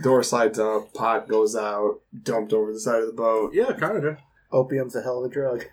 [0.03, 3.53] door slides up, pot goes out, dumped over the side of the boat.
[3.55, 4.17] Yeah, kind of.
[4.53, 5.65] Opium's a hell of a drug.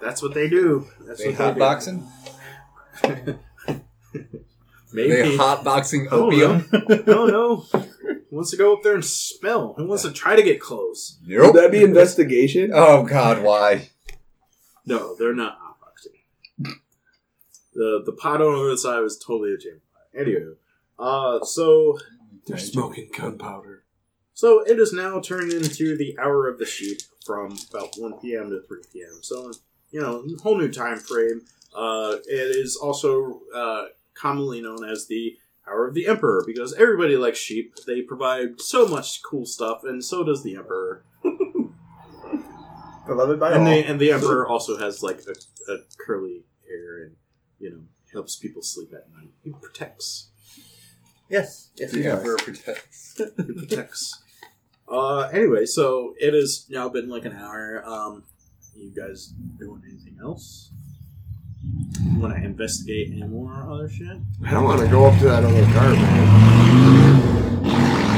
[0.00, 0.86] That's what they do.
[1.06, 2.06] That's They what they hotboxing?
[3.02, 3.38] do.
[4.12, 4.20] They
[4.94, 5.36] Maybe.
[5.36, 6.66] hotboxing Oh, opium?
[7.06, 7.56] no, no.
[7.56, 9.74] Who wants to go up there and smell?
[9.76, 11.18] Who wants to try to get close?
[11.26, 11.54] Would Nope.
[11.56, 12.70] that be investigation?
[12.74, 13.90] Oh God, why?
[14.86, 16.74] No, they're not hotboxing.
[17.74, 19.80] The the pot on the side was totally a jam.
[20.16, 20.54] Anyway,
[20.98, 21.98] uh, so
[22.46, 23.82] They're smoking gunpowder.
[24.32, 28.50] so it is now turned into the hour of the sheep from about one p.m.
[28.50, 29.18] to three p.m.
[29.22, 29.50] So
[29.90, 31.42] you know, whole new time frame.
[31.74, 35.36] Uh, it is also uh, commonly known as the
[35.68, 37.74] hour of the emperor because everybody likes sheep.
[37.86, 41.04] They provide so much cool stuff, and so does the emperor.
[43.06, 43.64] Beloved by and all.
[43.66, 47.16] the and the emperor also has like a, a curly hair and
[47.58, 47.80] you know
[48.12, 49.28] helps people sleep at night.
[49.42, 50.30] He protects.
[51.28, 52.18] yes, yes, he The does.
[52.20, 53.14] Emperor protects.
[53.18, 54.22] He protects.
[54.88, 57.82] uh, anyway, so it has now been like an hour.
[57.84, 58.24] Um,
[58.74, 60.70] you guys doing anything else?
[62.18, 64.16] Want to investigate any more other shit?
[64.44, 67.24] I don't want to go up to that other car, man.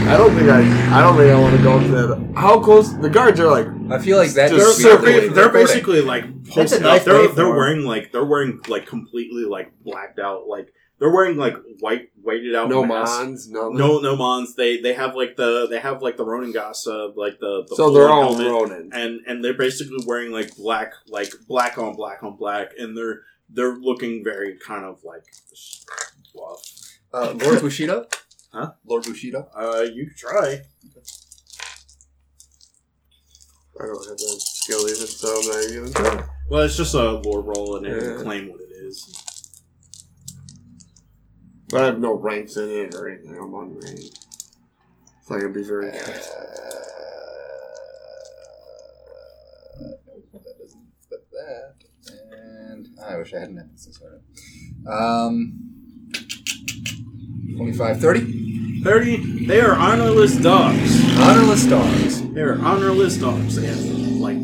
[0.09, 0.99] I don't think I.
[0.99, 2.33] I don't think I want to go up to that.
[2.37, 2.93] How close?
[2.95, 3.67] The guards are like.
[3.91, 6.83] I feel like that They're, just they're, really ba- they're basically like That's a posted
[6.83, 7.05] nice up.
[7.07, 7.57] They're, they're 'em.
[7.57, 12.55] wearing like they're wearing like completely like blacked out like they're wearing like white whited
[12.55, 13.17] out No masks.
[13.19, 13.69] mons, no.
[13.69, 14.55] No, no mons.
[14.57, 17.91] They they have like the they have like the Ronin Gasa, like the, the So
[17.91, 18.91] they're all Ronin.
[18.93, 23.23] and and they're basically wearing like black like black on black on black, and they're
[23.49, 25.25] they're looking very kind of like
[26.35, 26.61] bluff.
[27.13, 28.07] Uh, Lore Bushido?
[28.53, 28.73] Huh?
[28.85, 29.49] Lore Bushido?
[29.55, 30.63] Uh, you could try.
[33.79, 36.29] I don't have that skill even, so I'm not even gonna.
[36.49, 38.15] Well, it's just a lore roll, and it Yeah.
[38.17, 39.15] will claim what it is.
[41.69, 43.37] But I have no ranks in it or anything.
[43.37, 44.25] I'm unranked.
[45.23, 45.87] So I can be very.
[45.87, 45.95] Nope,
[50.33, 51.75] that doesn't fit that.
[52.99, 54.23] And I wish I had an emphasis on it.
[54.89, 55.59] Um,
[57.57, 58.83] 25, 30.
[58.83, 59.47] Thirty.
[59.47, 61.19] They are honorless dogs.
[61.19, 62.23] Honorless dogs.
[62.33, 63.57] They are honorless dogs.
[63.57, 63.81] They have
[64.21, 64.39] like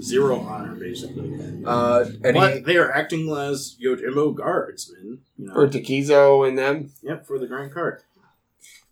[0.00, 1.62] zero honor, basically.
[1.66, 5.18] Uh, any, But they are acting as Yojimbo guardsmen.
[5.36, 6.92] You know, For Takizo and them.
[7.02, 8.02] yep, for the Grand Cart.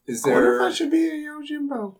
[0.07, 1.95] is I wonder if there I should be a Yojimbo.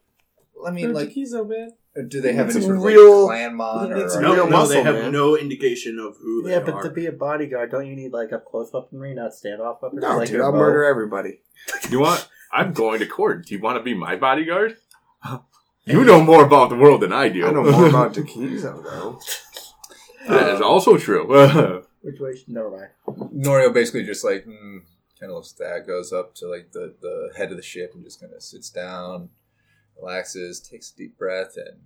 [0.67, 1.73] I mean, like, Takizo, man.
[2.09, 3.97] Do they have It's any a sort of real- like clan mon or?
[4.05, 5.13] it's No, real no, muscle, they have man.
[5.13, 6.61] no indication of who they Yeah, are.
[6.73, 10.03] but to be a bodyguard, don't you need like up close weaponry, not standoff weaponry?
[10.03, 10.59] No, like dude, your I'll bow?
[10.59, 11.41] murder everybody.
[11.91, 12.29] You want?
[12.53, 13.47] I'm going to court.
[13.47, 14.77] Do you want to be my bodyguard?
[15.89, 17.47] You know more about the world than I do.
[17.47, 19.21] I know more about Takizo, though.
[20.29, 21.25] that is also true.
[22.03, 22.33] Which way?
[22.49, 22.71] Never
[23.07, 23.31] mind.
[23.33, 24.81] Norio basically just like mm,
[25.21, 27.93] kind of looks at that, goes up to like the the head of the ship
[27.95, 29.29] and just kind of sits down,
[30.01, 31.81] relaxes, takes a deep breath, and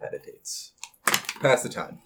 [0.00, 0.72] meditates.
[1.40, 1.98] Pass the time.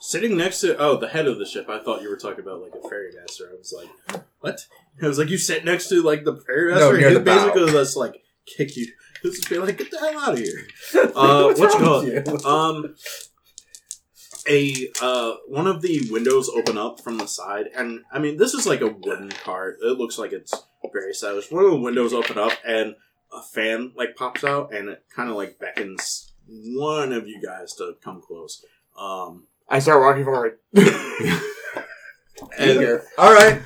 [0.00, 2.62] Sitting next to oh the head of the ship, I thought you were talking about
[2.62, 3.50] like a ferry master.
[3.52, 4.66] I was like, what?
[5.02, 6.98] I was like, you sit next to like the ferry No, master.
[6.98, 8.86] near he the basically just like kick you.
[9.20, 10.64] This is be like, get the hell out of here.
[10.94, 12.48] Uh, What's what you wrong call with you?
[12.48, 12.94] Um,
[14.48, 18.54] a uh, one of the windows open up from the side, and I mean this
[18.54, 19.78] is like a wooden cart.
[19.82, 20.54] It looks like it's
[20.92, 21.50] very stylish.
[21.50, 22.94] One of the windows open up, and
[23.32, 27.74] a fan like pops out, and it kind of like beckons one of you guys
[27.74, 28.64] to come close.
[28.98, 30.58] Um, I start walking forward.
[32.58, 33.60] and, All right.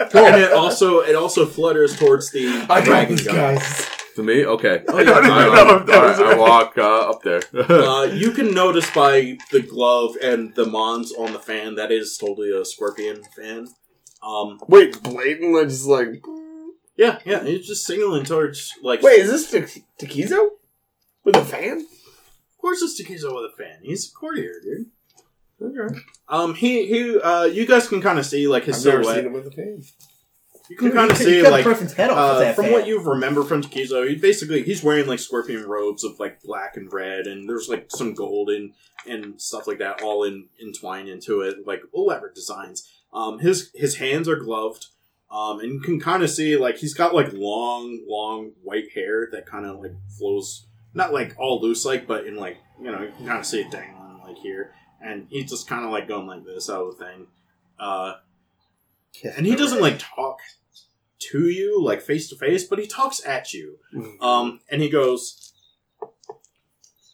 [0.00, 3.54] and it also it also flutters towards the I dragon guy.
[3.54, 3.88] guys.
[4.16, 4.82] to me, okay.
[4.88, 5.10] Oh, yeah.
[5.12, 7.40] I don't even I, know if that I, I walk uh, up there.
[7.54, 12.18] Uh, you can notice by the glove and the mons on the fan that is
[12.18, 13.68] totally a scorpion fan.
[14.22, 16.22] Um, Wait, blatantly just like.
[16.98, 19.00] Yeah, yeah, he's just signaling towards like.
[19.02, 20.50] Wait, is this Ta- Takizo?
[21.24, 21.78] With a fan?
[21.78, 23.78] of course it's Takizo with a fan.
[23.82, 24.86] He's a courtier, dude.
[25.60, 25.98] Okay.
[26.28, 27.18] Um, he he.
[27.18, 29.16] Uh, you guys can kind of see like his I've never silhouette.
[29.24, 29.82] seen him with a fan.
[30.70, 32.38] You can kind of could- see you cut a like person's head off with uh,
[32.40, 32.72] that from fan.
[32.74, 36.76] what you remember from Takizo, he basically he's wearing like scorpion robes of like black
[36.76, 38.72] and red, and there's like some gold and
[39.06, 42.88] and stuff like that all in entwined into it, like elaborate designs.
[43.12, 44.86] Um, his his hands are gloved,
[45.30, 49.28] um, and you can kind of see like he's got like long, long white hair
[49.32, 53.02] that kind of like flows, not like all loose like, but in like you know
[53.02, 56.08] you can kind of see it dangling like here, and he's just kind of like
[56.08, 57.26] going like this out of the thing.
[57.78, 58.14] Uh,
[59.36, 60.38] and he doesn't like talk
[61.18, 63.78] to you like face to face, but he talks at you.
[63.94, 64.20] Mhm.
[64.22, 65.52] Um, and he goes,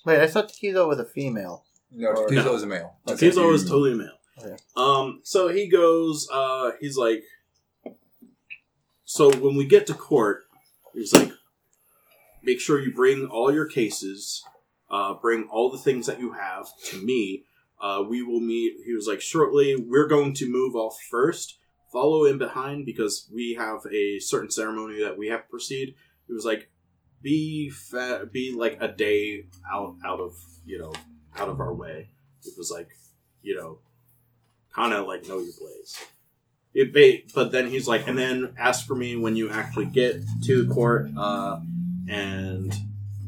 [0.04, 1.64] Wait, I thought Takizo was a female.
[1.90, 2.54] No, Or- Takizo No.
[2.54, 2.96] is a male.
[3.06, 3.54] That's Takizo it.
[3.54, 4.18] is totally male.
[4.38, 4.56] Okay.
[4.76, 7.22] Um, so he goes, uh, he's like,
[9.04, 10.44] so when we get to court,
[10.94, 11.32] he's like,
[12.42, 14.42] make sure you bring all your cases,
[14.90, 17.44] uh, bring all the things that you have to me.
[17.80, 18.76] Uh, we will meet.
[18.84, 21.58] He was like, shortly, we're going to move off first,
[21.92, 25.94] follow in behind because we have a certain ceremony that we have to proceed.
[26.26, 26.70] He was like,
[27.24, 30.92] be fa- be like a day out out of you know
[31.36, 32.10] out of our way.
[32.44, 32.90] It was like
[33.42, 33.78] you know
[34.74, 36.04] kind of like know your place.
[36.74, 40.68] It but then he's like, and then ask for me when you actually get to
[40.68, 41.60] court, uh,
[42.08, 42.74] and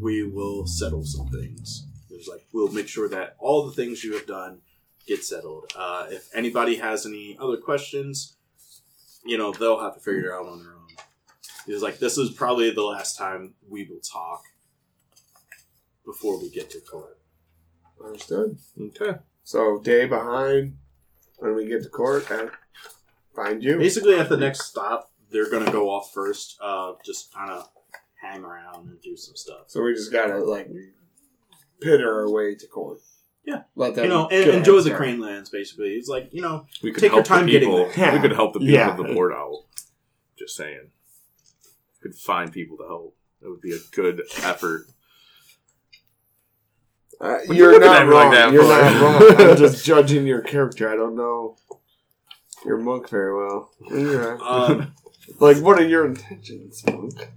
[0.00, 1.86] we will settle some things.
[2.10, 4.62] It was like we'll make sure that all the things you have done
[5.06, 5.72] get settled.
[5.76, 8.36] Uh, if anybody has any other questions,
[9.24, 10.86] you know they'll have to figure it out on their own.
[11.66, 14.42] He was like, this is probably the last time we will talk
[16.04, 17.18] before we get to court.
[18.02, 18.56] Understood.
[18.80, 19.18] okay.
[19.42, 20.76] So, day behind,
[21.38, 22.48] when we get to court, I
[23.36, 23.78] find you.
[23.78, 26.56] Basically, at the next stop, they're gonna go off first.
[26.60, 27.68] Uh, just kind of
[28.20, 29.64] hang around and do some stuff.
[29.68, 30.68] So we just gotta, like,
[31.80, 32.98] pitter our way to court.
[33.44, 33.62] Yeah.
[33.76, 34.98] Let them you know, and a enjoy head the start.
[34.98, 35.50] crane lands.
[35.50, 37.88] Basically, it's like you know, We could Take your help time the getting people.
[37.94, 38.12] there.
[38.12, 38.90] We could help the people Yeah.
[38.90, 39.64] of the port out.
[40.38, 40.90] Just saying.
[42.02, 43.16] Could find people to help.
[43.40, 44.86] That would be a good effort.
[47.20, 48.32] Uh, What you you're looking not at me like wrong.
[48.32, 48.68] that you're for?
[48.68, 49.50] not wrong.
[49.50, 50.88] I'm just judging your character.
[50.92, 51.56] I don't know
[52.66, 53.70] your monk very well.
[53.90, 54.92] You're um,
[55.40, 57.28] like, what are your intentions, monk?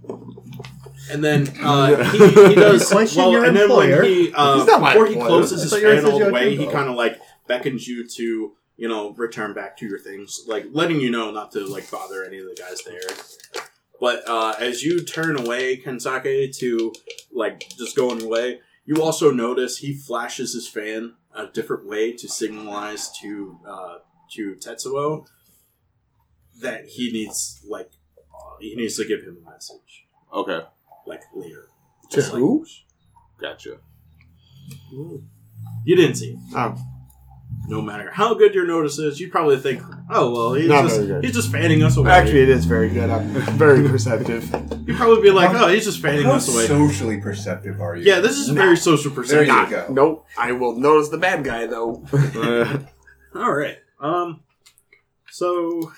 [1.10, 3.32] and then uh, he, he does Question well.
[3.32, 4.02] your And then employer.
[4.02, 5.28] when he uh, He's not my before he employer.
[5.28, 6.72] closes I his thought yours fan was all the your way, he info.
[6.72, 11.00] kind of like beckons you to you know return back to your things, like letting
[11.00, 13.00] you know not to like bother any of the guys there.
[14.00, 16.92] But uh, as you turn away, Kensake, to
[17.32, 22.28] like just going away, you also notice he flashes his fan a different way to
[22.28, 23.94] signalize to uh,
[24.32, 25.26] to Tetsuo
[26.60, 27.90] that he needs like
[28.34, 30.60] uh, he needs to give him a message Okay.
[31.06, 31.68] like later.
[32.10, 32.64] To Just like- who?
[33.40, 33.78] Gotcha.
[34.92, 36.30] You didn't see.
[36.32, 36.38] it.
[36.54, 36.76] Oh.
[37.66, 41.00] No matter how good your notice is, you'd probably think, "Oh well, he's Not just
[41.00, 41.24] good.
[41.24, 43.10] he's just fanning us away." Actually, it is very good.
[43.10, 44.44] I'm very perceptive.
[44.86, 48.04] you'd probably be like, "Oh, he's just fanning How us away." socially perceptive are you?
[48.04, 49.86] yeah, this is very social There you go.
[49.90, 50.26] Nope.
[50.38, 52.04] I will notice the bad guy though.
[53.34, 53.78] All right.
[54.00, 54.40] Um.
[55.30, 55.92] So,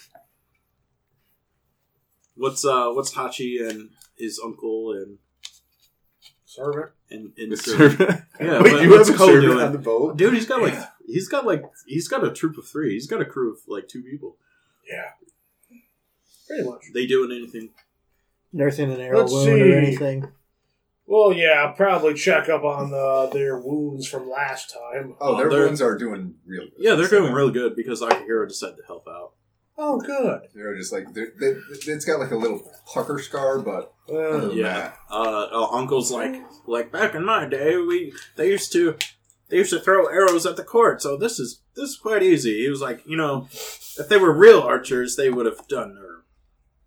[2.37, 5.19] what's uh what's Hachi and his uncle and
[6.45, 6.91] Servant.
[7.11, 8.11] And, and The servant.
[8.41, 9.65] yeah, Wait, but you what's have a Cole servant doing?
[9.65, 10.19] on the boat?
[10.19, 10.75] Dude, he's got like
[11.07, 12.93] he's got like he's got a troop of three.
[12.93, 14.37] He's got a crew of like two people.
[14.87, 15.13] Yeah.
[16.47, 16.83] Pretty much.
[16.93, 17.71] They doing anything?
[18.53, 19.63] Nursing an arrow Let's wound see.
[19.63, 20.29] or anything.
[21.13, 25.15] Well, yeah, I'll probably check up on uh, their wounds from last time.
[25.21, 26.73] Oh, their Oh, they're- wounds are doing real good.
[26.79, 29.33] Yeah, they're So, doing really good because Akihiro decided to help out.
[29.77, 30.41] Oh, good.
[30.55, 31.49] They're just like, they're, they,
[31.93, 32.63] it's got like a little
[32.95, 34.73] pucker scar, but Uh, than Yeah.
[34.73, 36.35] that, Uh, uh, Uncle's like
[36.67, 38.97] like back in my day, we they used to
[39.51, 42.63] they used to throw arrows at the court, so this is this is quite easy.
[42.63, 46.25] He was like, you know, if they were real archers, they would have done or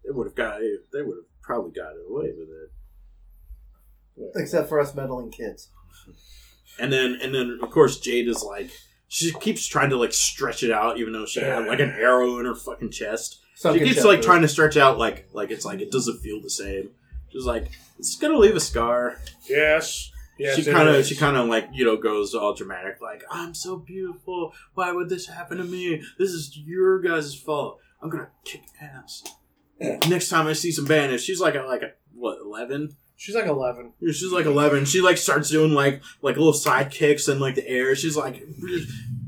[0.03, 0.59] they would have got
[0.93, 2.71] they would have probably got away with it.
[4.36, 5.69] Except for us meddling kids.
[6.78, 8.69] And then and then of course Jade is like
[9.08, 12.38] she keeps trying to like stretch it out, even though she had like an arrow
[12.39, 13.39] in her fucking chest.
[13.56, 16.49] she keeps like trying to stretch out like like it's like it doesn't feel the
[16.49, 16.89] same.
[17.32, 19.21] She's like, it's gonna leave a scar.
[19.49, 20.12] yes.
[20.38, 20.58] Yes.
[20.58, 23.78] she kind of she kind of like you know goes all dramatic like I'm so
[23.78, 24.51] beautiful.
[24.73, 26.04] Why would this happen to me?
[26.19, 27.80] This is your guys' fault.
[28.01, 29.23] I'm gonna kick ass.
[29.80, 32.97] Next time I see some bandits, she's like a, like a what eleven?
[33.17, 33.93] She's like 11.
[34.08, 34.86] She's like eleven.
[34.86, 37.95] She like starts doing like like little side kicks and like the air.
[37.95, 38.43] She's like,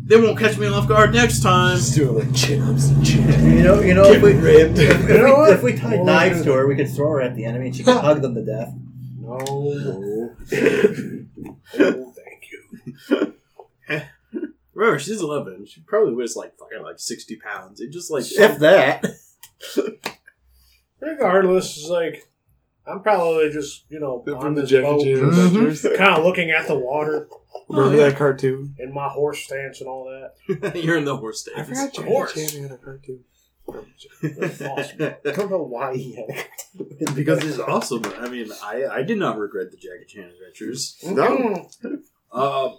[0.03, 1.77] they won't catch me off guard next time.
[1.77, 3.57] Just doing like chin ups and chin.
[3.57, 4.77] You know, you know, if we, ribbed.
[4.77, 7.21] if, if You know we, if we tied knives to her, we could throw her
[7.21, 8.73] at the enemy and she could hug them to death.
[9.19, 9.37] No.
[9.37, 10.35] no,
[11.79, 13.33] oh, thank you.
[13.89, 14.03] Eh.
[14.73, 15.65] Remember, she's eleven.
[15.65, 17.79] She probably weighs like fucking like sixty pounds.
[17.81, 19.05] It just like If that.
[20.99, 22.26] Regardless, it's like,
[22.89, 25.23] I'm probably just, you know, on From the this Jackie boat, Chan.
[25.23, 25.81] Adventures.
[25.97, 27.27] kind of looking at the water
[27.67, 28.75] Remember that cartoon?
[28.79, 30.75] in my horse stance and all that.
[30.83, 31.67] you're in the horse I stance.
[31.69, 32.33] forgot Jackie course.
[32.51, 33.23] Chan had a cartoon.
[34.23, 37.15] I don't know why he had it.
[37.15, 38.03] because it's awesome.
[38.19, 40.97] I mean, I I did not regret the Jackie Chan adventures.
[41.03, 41.69] No.
[42.31, 42.69] Uh,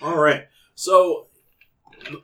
[0.00, 0.44] all right.
[0.74, 1.26] So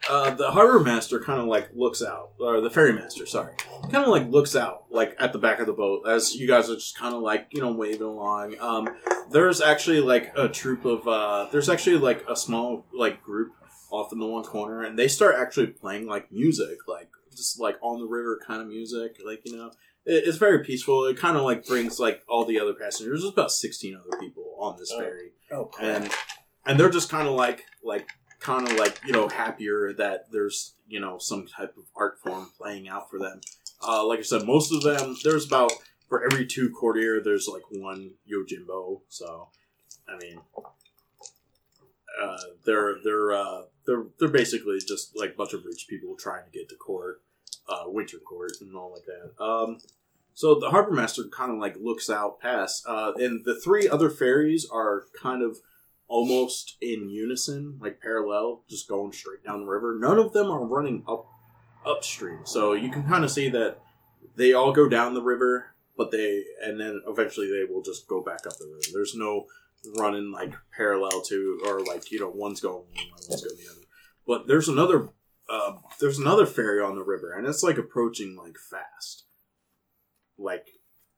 [0.09, 3.53] uh, the harbor master kind of like looks out, or the ferry master, sorry,
[3.91, 6.71] kind of like looks out, like at the back of the boat as you guys
[6.71, 8.57] are just kind of like you know waving along.
[8.61, 8.89] Um,
[9.31, 13.53] there's actually like a troop of uh, there's actually like a small like group
[13.91, 17.77] off in the one corner, and they start actually playing like music, like just like
[17.83, 19.71] on the river kind of music, like you know.
[20.05, 21.05] It, it's very peaceful.
[21.07, 23.21] It kind of like brings like all the other passengers.
[23.23, 24.99] There's about sixteen other people on this Oh.
[24.99, 26.11] ferry Oh, and
[26.67, 28.09] and they're just kind of like like
[28.43, 32.51] kind of like you know happier that there's you know some type of art form
[32.59, 33.41] playing out for them.
[33.87, 35.73] Uh, like i said most of them there's about
[36.09, 39.49] for every two courtier there's like one yojimbo so
[40.09, 40.39] i mean
[42.21, 46.45] uh, they're they're uh, they're they're basically just like a bunch of rich people trying
[46.45, 47.23] to get to court
[47.69, 49.43] uh, winter court and all like that.
[49.43, 49.79] Um,
[50.35, 54.11] so the harbor master kind of like looks out past, uh, and the three other
[54.11, 55.59] ferries are kind of
[56.13, 59.97] almost in unison, like parallel, just going straight down the river.
[59.99, 61.27] None of them are running up
[61.87, 63.81] upstream, so you can kind of see that
[64.37, 68.21] they all go down the river, but they and then eventually they will just go
[68.21, 68.83] back up the river.
[68.93, 69.47] There's no
[69.97, 73.87] running like parallel to or like you know one's going one one's going the other.
[74.27, 75.09] But there's another
[75.49, 79.25] uh, there's another ferry on the river, and it's like approaching like fast.
[80.37, 80.69] Like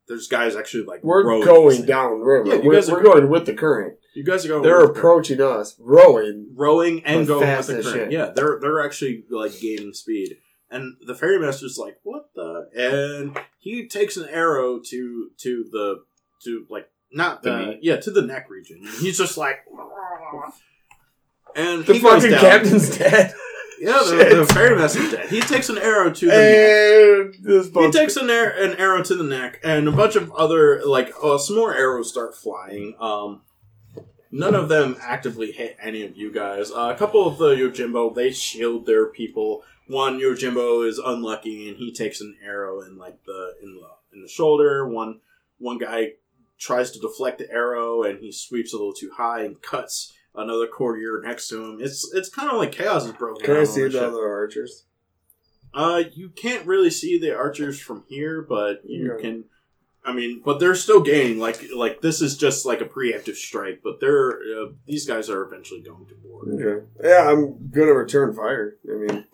[0.08, 2.48] there's guys actually like We're rowing going this- down river.
[2.48, 3.98] Yeah, you we're guys are we're going with the current.
[4.14, 4.62] You guys are going.
[4.62, 6.52] They're approaching us, rowing.
[6.54, 7.96] rowing and going fast with the current.
[8.04, 8.12] shit.
[8.12, 10.36] Yeah, they're they're actually like gaining speed.
[10.70, 16.04] And the ferrymaster's like, "What the?" And he takes an arrow to to the
[16.44, 17.78] to like not The the knee?
[17.82, 18.78] yeah to the neck region.
[18.84, 19.58] And he's just like,
[21.56, 22.40] and The he goes fucking down.
[22.40, 23.34] captain's dead.
[23.84, 25.28] Yeah, the, the ferrymaster's dead.
[25.28, 27.40] He takes an arrow to the neck.
[27.86, 31.12] He takes an, ar- an arrow to the neck, and a bunch of other like
[31.22, 32.96] uh, some more arrows start flying.
[32.98, 33.42] Um,
[34.30, 36.70] none of them actively hit any of you guys.
[36.70, 39.62] Uh, a couple of the Yojimbo they shield their people.
[39.86, 44.22] One Yojimbo is unlucky, and he takes an arrow in like the in the in
[44.22, 44.88] the shoulder.
[44.88, 45.20] One
[45.58, 46.12] one guy
[46.58, 50.66] tries to deflect the arrow, and he sweeps a little too high and cuts another
[50.66, 51.78] courtier next to him.
[51.80, 53.44] It's it's kind of like chaos is broken.
[53.44, 54.84] Can I see the other archers?
[55.72, 59.22] Uh, you can't really see the archers from here, but you Okay.
[59.22, 59.44] can.
[60.06, 61.38] I mean, but they're still gaining.
[61.38, 65.42] Like, like this is just like a preemptive strike, but they're uh, these guys are
[65.42, 66.48] eventually going to board.
[66.60, 66.86] Okay.
[67.02, 68.76] Yeah, I'm gonna return fire.
[68.88, 69.24] I mean,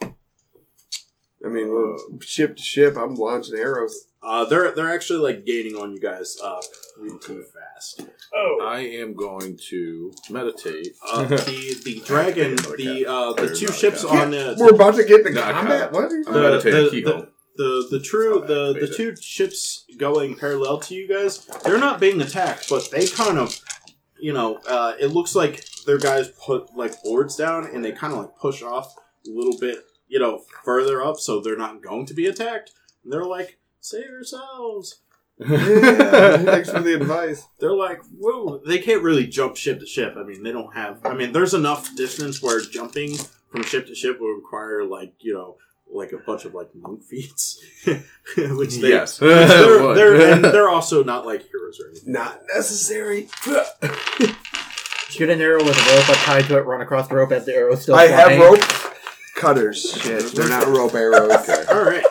[1.44, 2.96] I mean, we're ship to ship.
[2.96, 4.06] I'm launching arrows.
[4.22, 6.62] Uh, they're they're actually like gaining on you guys up
[6.98, 8.02] really too fast.
[8.34, 10.88] Oh, I am going to meditate.
[11.12, 15.20] Uh, the the dragon, the uh, the two ships on the We're about to get
[15.20, 15.80] into No, I combat.
[15.80, 15.92] can't.
[15.92, 16.04] What?
[16.04, 17.26] Are I'm the, meditating the, Keyhole.
[17.56, 21.98] the, the the true the the two ships going parallel to you guys, they're not
[22.00, 23.58] being attacked, but they kind of,
[24.20, 28.12] you know, uh, it looks like their guys put like boards down and they kind
[28.12, 28.94] of like push off
[29.26, 29.78] a little bit,
[30.10, 32.72] you know, further up, so they're not going to be attacked.
[33.04, 35.00] And they're like, save yourselves.
[35.38, 37.46] Yeah, thanks for the advice.
[37.60, 40.14] They're like, whoa, they can't really jump ship to ship.
[40.18, 41.00] I mean, they don't have.
[41.06, 43.16] I mean, there's enough distance where jumping
[43.50, 45.56] from ship to ship would require like you know
[45.92, 47.62] like a bunch of like monk feats,
[48.36, 49.18] which they yes.
[49.18, 52.12] they're, they're, and they're also not like heroes or anything.
[52.12, 53.28] Not necessary.
[55.08, 57.54] Shoot an arrow with a rope tied to it, run across the rope as the
[57.54, 58.38] arrow still I flying.
[58.38, 58.90] have rope
[59.36, 59.98] cutters.
[60.02, 61.30] Shit, they're not rope arrows.
[61.70, 62.04] All right,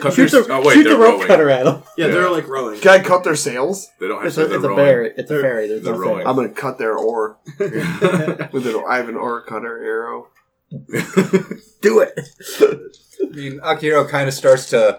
[0.00, 1.26] Cut Shoot the, oh, wait, shoot the they're rope rowing.
[1.26, 1.82] cutter at him.
[1.96, 2.12] yeah, Yeah.
[2.14, 2.80] they're like rowing.
[2.80, 3.88] Can I cut their sails?
[3.98, 4.44] They don't have It's to.
[4.44, 4.84] a, They're it's a rowing.
[4.84, 5.12] ferry.
[5.16, 5.68] It's a They're- ferry.
[5.68, 6.14] There's they're no rowing.
[6.18, 6.26] ferry.
[6.26, 8.82] I'm gonna cut their oar with an.
[8.88, 10.28] I have an oar cutter arrow.
[11.80, 12.20] Do it.
[12.60, 14.98] I mean, Akihiro kind of starts to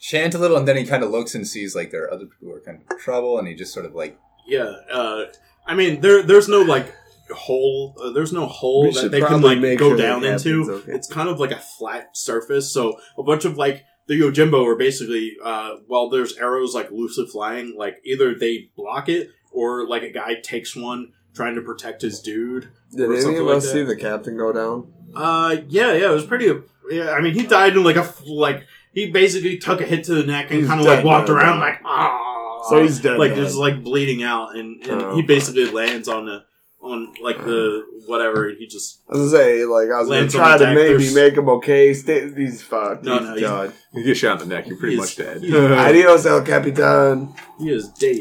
[0.00, 2.26] chant a little, and then he kind of looks and sees like there are other
[2.26, 5.24] people who are kind of in trouble, and he just sort of like Yeah, uh,
[5.66, 6.92] I mean, there there's no like
[7.34, 7.96] hole.
[8.02, 10.70] Uh, there's no hole that they can like go sure down into.
[10.70, 10.92] okay.
[10.92, 14.76] It's kind of like a flat surface, so a bunch of like the Yojimbo are
[14.76, 20.02] basically uh, while there's arrows like loosely flying, like either they block it or like
[20.02, 22.70] a guy takes one trying to protect his dude.
[22.92, 23.72] Did Or any something of like us that.
[23.72, 24.92] see the captain go down?
[25.14, 26.52] Uh, yeah, yeah, it was pretty.
[26.90, 30.14] Yeah, I mean, he died in like a like he basically took a hit to
[30.14, 32.26] the neck and kind of like walked around like ah.
[32.68, 33.36] So he's dead like now.
[33.36, 36.44] just like bleeding out, and, and Oh, he basically lands on the
[36.82, 38.48] on like the whatever.
[38.50, 40.64] He just I was gonna say, like, I was gonna Lands on try the to
[40.66, 41.94] deck, maybe there's- make him okay.
[41.94, 43.04] Stay, he's fucked.
[43.04, 43.72] No, he's no, he's- done.
[43.92, 45.42] You get shot in the neck, you're pretty He's- much dead.
[45.42, 45.54] he's-
[45.88, 47.34] Adios, El Capitan.
[47.58, 48.16] he is dead.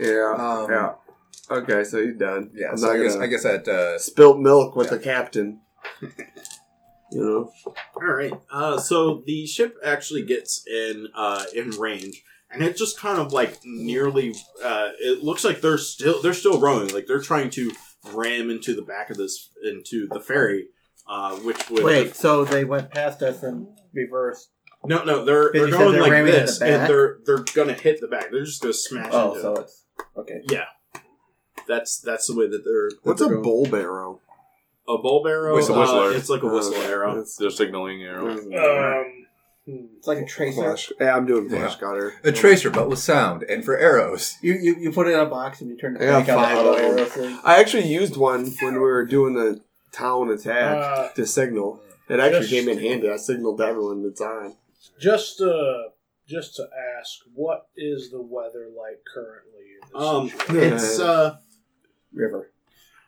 [0.00, 0.92] Yeah, Um, yeah.
[1.50, 2.50] Okay, so he's done.
[2.54, 2.70] yeah.
[2.70, 4.96] I'm so not I guess gonna I guess that uh, spilt milk with Yeah.
[4.96, 5.60] the captain.
[7.12, 7.52] You know,
[7.96, 8.32] All right.
[8.50, 12.24] Uh, so the ship actually gets in uh, in range,
[12.54, 14.34] and it just kind of like nearly.
[14.62, 16.88] Uh, it looks like they're still they're still rowing.
[16.88, 17.72] Like they're trying to
[18.12, 20.66] ram into the back of this into the ferry,
[21.08, 24.50] uh, which would Wait, so they went past us and reversed.
[24.86, 26.80] No, no, they're Because they're you said going they're like ramming in this, the and
[26.80, 26.88] back?
[26.88, 28.30] they're they're gonna hit the back.
[28.30, 29.40] They're just gonna smash Oh, into.
[29.40, 29.60] so it.
[29.60, 29.84] it's
[30.18, 30.40] okay.
[30.50, 30.64] Yeah,
[31.66, 32.90] that's that's the way that they're.
[32.90, 33.42] that what's they're a going.
[33.42, 34.20] bull barrow?
[34.86, 35.54] A bowl barrow.
[35.56, 36.12] Whistle- uh, whistler.
[36.12, 37.08] it's like a whistle Uh, arrow.
[37.14, 38.32] that's- They're signaling arrow.
[38.32, 39.26] Um.
[39.66, 40.62] It's like a tracer.
[40.62, 40.92] Flash.
[41.00, 41.78] Yeah, I'm doing flash Yeah.
[41.88, 42.14] cutter.
[42.22, 44.34] a tracer, but with sound and for arrows.
[44.42, 46.36] You, you you put it in a box and you turn the Yeah, crank on
[46.36, 46.98] the five auto of them.
[46.98, 47.38] arrow thing.
[47.44, 49.60] I actually used one when we were doing the
[49.92, 51.80] town attack Uh, to signal.
[52.10, 53.08] It actually just- came in handy.
[53.08, 54.54] I signaled to everyone that's on.
[55.00, 55.84] just uh,
[56.26, 56.66] just to
[56.98, 59.64] ask, what is the weather like currently?
[59.82, 60.72] In this Um, situation?
[60.74, 61.36] it's uh,
[62.12, 62.50] River.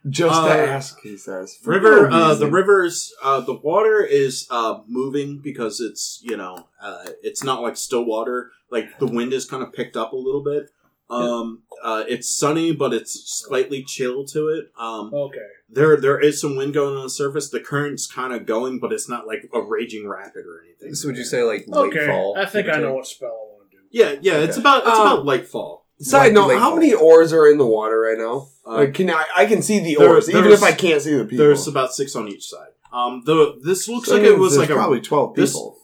[0.09, 1.57] Just Uh, to ask, he says.
[1.63, 2.09] For river.
[2.09, 3.13] no Uh, the rivers.
[3.23, 8.05] Uh, the water is uh moving because it's you know uh it's not like still
[8.05, 8.51] water.
[8.71, 10.71] Like the wind is kind of picked up a little bit.
[11.09, 13.13] Um, uh, it's sunny, but it's
[13.47, 14.73] slightly chill to it.
[14.77, 15.39] Um, okay.
[15.71, 17.49] there there is some wind going on the surface.
[17.49, 20.95] The current's kind of going, but it's not like a raging rapid or anything.
[20.97, 22.37] So would you say like late Okay, fall?
[22.37, 23.83] I think give or I know what spell I want to do.
[23.93, 24.43] Yeah, yeah.
[24.45, 25.87] It's about it's Uh, about light fall.
[26.01, 26.77] Side note: How fall.
[26.77, 28.49] many oars are in the water right now?
[28.67, 29.25] Uh, like, can I?
[29.37, 31.39] I can see the there- oars, even if I can't see the people.
[31.39, 32.69] There's about six on each side.
[32.93, 35.79] Um, the this looks So like it was like there's a probably twelve this- people.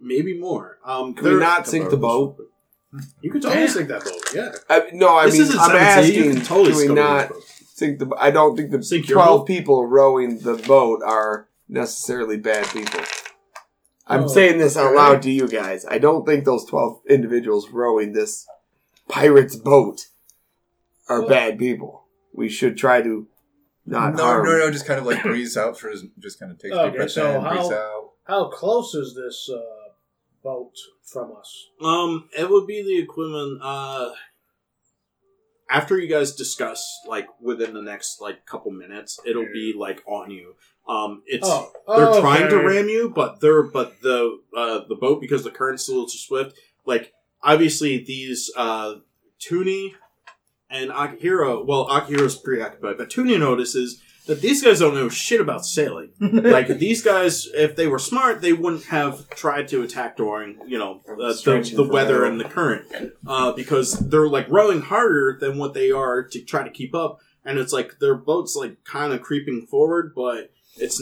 [0.00, 0.78] maybe more.
[0.84, 2.36] Um, Can we not sink the boat?
[3.20, 4.34] You could totally sink that boat.
[4.34, 4.52] Yeah.
[4.70, 6.14] I, no, I this mean, I'm asking.
[6.14, 7.32] You can totally can we not
[7.74, 8.10] sink the?
[8.18, 13.00] I don't think the Sink twelve people rowing the boat are necessarily bad people.
[14.06, 14.96] I'm Oh, saying this out okay.
[14.96, 15.84] loud to you guys.
[15.84, 18.46] I don't think those twelve individuals rowing this
[19.08, 20.06] pirate's boat
[21.08, 22.04] are Well- bad people.
[22.34, 23.26] We should try to
[23.86, 24.44] not no, harm.
[24.44, 24.70] no, no.
[24.70, 26.04] Just kind of like breathe out for his.
[26.18, 28.10] Just kind of takes Okay, deep breaths so in, how- breathes out.
[28.24, 29.92] How close is this uh,
[30.42, 30.72] boat
[31.04, 31.68] from us?
[31.80, 33.60] Um, it would be the equivalent.
[33.62, 34.10] Uh,
[35.70, 40.30] after you guys discuss, like within the next like couple minutes, it'll be like on
[40.30, 40.54] you.
[40.88, 44.94] Um, it's Oh, they're oh, trying to ram you, but they're but the uh, the
[44.96, 46.56] boat because the current's a little too swift.
[46.84, 48.94] Like obviously these uh,
[49.40, 49.92] Tuni
[50.70, 51.64] and Akihiro.
[51.64, 56.10] Well, Akihiro's preoccupied, but Tuni notices that these guys don't know shit about sailing.
[56.20, 60.78] like these guys, if they were smart, they wouldn't have tried to attack during you
[60.78, 62.86] know uh, the, the weather and the current,
[63.26, 67.20] uh, because they're like rowing harder than what they are to try to keep up,
[67.44, 71.00] and it's like their boat's like kind of creeping forward, but it's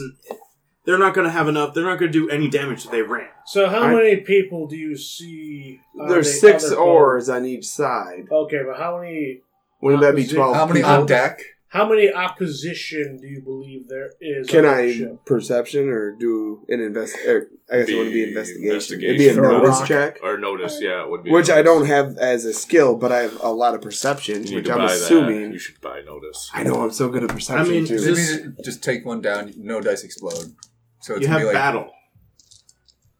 [0.85, 1.73] they're not going to have enough.
[1.73, 3.29] They're not going to do any damage if they ran.
[3.45, 5.81] So, how I- many people do you see?
[6.07, 8.27] There's the six other oars on each side.
[8.31, 9.41] Okay, but how many?
[9.85, 10.55] Wouldn't that be Opposite- twelve?
[10.55, 10.91] How many people?
[10.91, 11.41] on deck?
[11.67, 14.47] How many opposition do you believe there is?
[14.47, 15.25] Can on the I ship?
[15.25, 17.15] perception or do an invest?
[17.27, 19.03] Or I guess it wouldn't be Be investigation.
[19.03, 19.41] It'd be a investigation.
[19.43, 19.87] notice Rock.
[19.87, 21.31] check, Or notice, yeah, it would be.
[21.31, 21.65] which I notice.
[21.65, 24.65] don't have as a skill, but I have a lot of perception, You need which
[24.67, 25.43] to I'm buy assuming.
[25.43, 25.51] That.
[25.53, 26.49] You should buy notice.
[26.53, 27.99] I know I'm so good at perception I mean, too.
[27.99, 29.53] So you This- need just take one down.
[29.57, 30.55] No dice explode.
[31.01, 31.91] So it's You gonna have be like, battle.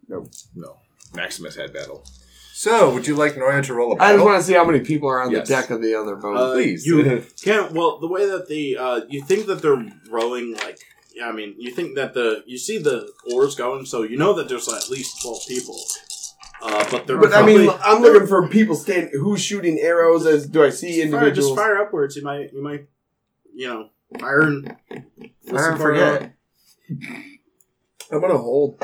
[0.07, 0.77] No, no.
[1.13, 2.05] Maximus had battle.
[2.57, 4.25] So, would you like Noya to roll a I just battle?
[4.27, 5.45] want to see how many people are on Yes.
[5.45, 6.37] the deck of the other boat.
[6.37, 6.85] Uh, Please.
[6.85, 7.73] You can't.
[7.73, 10.79] Well, the way that the uh, you think that they're rowing, like
[11.13, 14.31] yeah, I mean, you think that the you see the oars going, so you know
[14.35, 15.77] that there's at least twelve people.
[16.61, 19.11] Uh, but they're but I probably, mean, I'm looking for people standing.
[19.19, 20.25] Who's shooting arrows?
[20.25, 21.49] As do I see Just fire, individuals?
[21.49, 22.15] just fire upwards.
[22.15, 22.87] You might, you might,
[23.53, 24.77] you know, fire and
[25.45, 26.33] Fire and forget.
[28.09, 28.81] I'm gonna hold.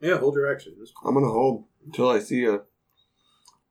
[0.00, 0.74] Yeah, hold your action.
[0.80, 2.60] Just- I'm gonna hold until I see a.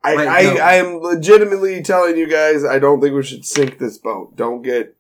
[0.06, 0.58] I, Wait, I, no.
[0.62, 4.36] I am legitimately telling you guys I don't think we should sink this boat.
[4.36, 4.96] Don't get.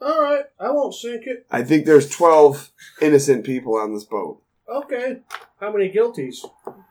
[0.00, 1.46] All right, I won't sink it.
[1.50, 4.42] I think there's 12 innocent people on this boat.
[4.68, 5.20] Okay.
[5.60, 6.38] How many guilties?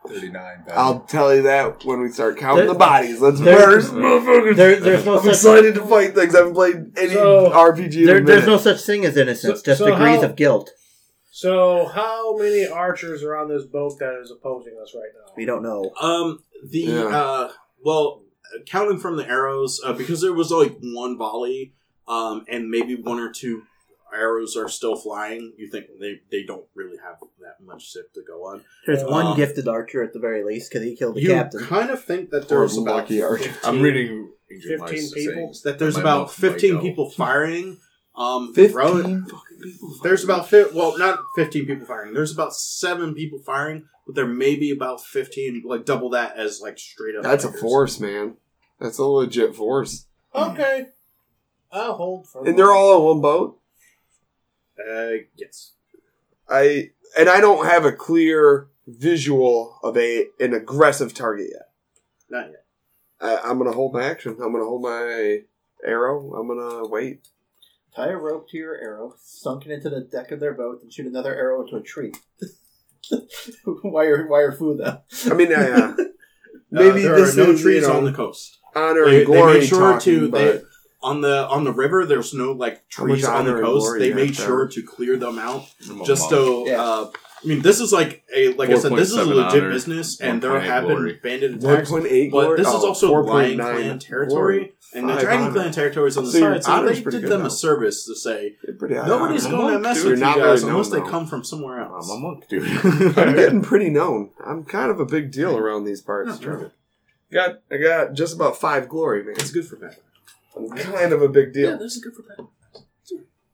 [0.07, 0.64] 39.
[0.72, 3.20] I'll tell you that when we start counting There- the bodies.
[3.20, 4.55] Let's there- murder motherfuckers.
[4.55, 6.34] There, there's no I'm such excited to fight things.
[6.34, 9.59] I haven't played any So- RPG in there, a there's no such thing as innocence,
[9.59, 10.72] So- just so degrees how- of guilt.
[11.41, 15.32] So, how many archers are on this boat that is opposing us right now?
[15.38, 15.91] We don't know.
[15.99, 17.05] Um, the Yeah.
[17.05, 17.51] uh,
[17.82, 18.23] well,
[18.65, 21.73] counting from the arrows, uh, because there was like one volley,
[22.05, 23.63] um, and maybe one or two
[24.13, 25.53] arrows are still flying.
[25.57, 28.65] You think they they don't really have that much zip to go on.
[28.86, 31.61] There's Uh, one gifted archer at the very least because he killed the you captain.
[31.61, 33.45] kind of think that there's about lucky archer.
[33.45, 35.55] 15 I'm reading 15 people?
[35.63, 37.77] that there's about 15 people firing.
[38.17, 39.27] Um, 15 Rowan-
[39.62, 39.97] fucking people.
[40.03, 42.14] There's about fi- well, not 15 people firing.
[42.14, 46.62] There's about seven people firing, but there may be about 15, like double that as
[46.62, 47.24] like straight up.
[47.24, 47.62] That's a fighters.
[47.62, 48.38] force, man.
[48.80, 50.07] That's a legit force.
[50.34, 50.88] Okay.
[51.72, 53.59] I'll hold for And they're all on one boat?
[54.80, 55.74] Uh, yes.
[56.49, 61.70] I and I don't have a clear visual of a an aggressive target yet.
[62.30, 62.66] Not yet.
[63.22, 64.38] I, I'm gonna hold my action.
[64.43, 65.41] I'm gonna hold my
[65.86, 66.34] arrow.
[66.34, 67.28] I'm gonna wait.
[67.96, 70.94] Tie a rope to your arrow, sunk it into the deck of their boat, and
[70.94, 72.14] shoot another arrow into a tree.
[73.84, 75.00] wire, wire food them.
[75.26, 75.96] I mean, I, uh,
[76.72, 78.60] maybe there this are no is trees you know, on the coast.
[78.76, 80.62] honor They, and they made sure talking, to they,
[81.04, 82.06] on the on the river.
[82.06, 84.00] There's no like trees on the coast.
[84.00, 84.74] They made sure have?
[84.74, 85.66] to clear them out
[86.06, 86.32] just monk.
[86.32, 86.68] so.
[86.68, 86.82] Yeah.
[86.82, 87.12] Uh,
[87.44, 88.92] I mean, this is like a like I said.
[88.94, 91.14] This is a legit honor, business, and there 1.8 have glory.
[91.14, 91.89] been bandit one attacks.
[91.89, 92.32] point eight.
[92.32, 94.28] But this is oh, also Lion 4.9 Clan territory,
[94.60, 94.74] glory.
[94.94, 95.54] and the Five Dragon honor.
[95.54, 96.64] Clan territory is on the So side.
[96.64, 97.48] So they did them now.
[97.48, 99.58] a service to say You're pretty high nobody's honor.
[99.58, 100.12] going to mess dude.
[100.12, 101.10] with you You're not guys unless they though.
[101.10, 102.10] come from somewhere else.
[102.12, 102.64] I'm a monk, dude.
[103.18, 104.30] I'm getting pretty known.
[104.46, 106.39] I'm kind of a big deal around these parts.
[106.42, 106.66] Yeah.
[107.34, 109.34] Got I got just about five glory, man.
[109.39, 109.98] It's good for Batman.
[110.56, 111.64] I'm kind of a big deal.
[111.64, 111.80] Yeah, deal.
[111.80, 112.50] this is good for Batman.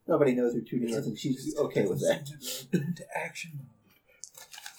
[0.08, 2.30] Nobody knows who Tootie is, and she's okay with that.
[2.74, 3.60] Into action.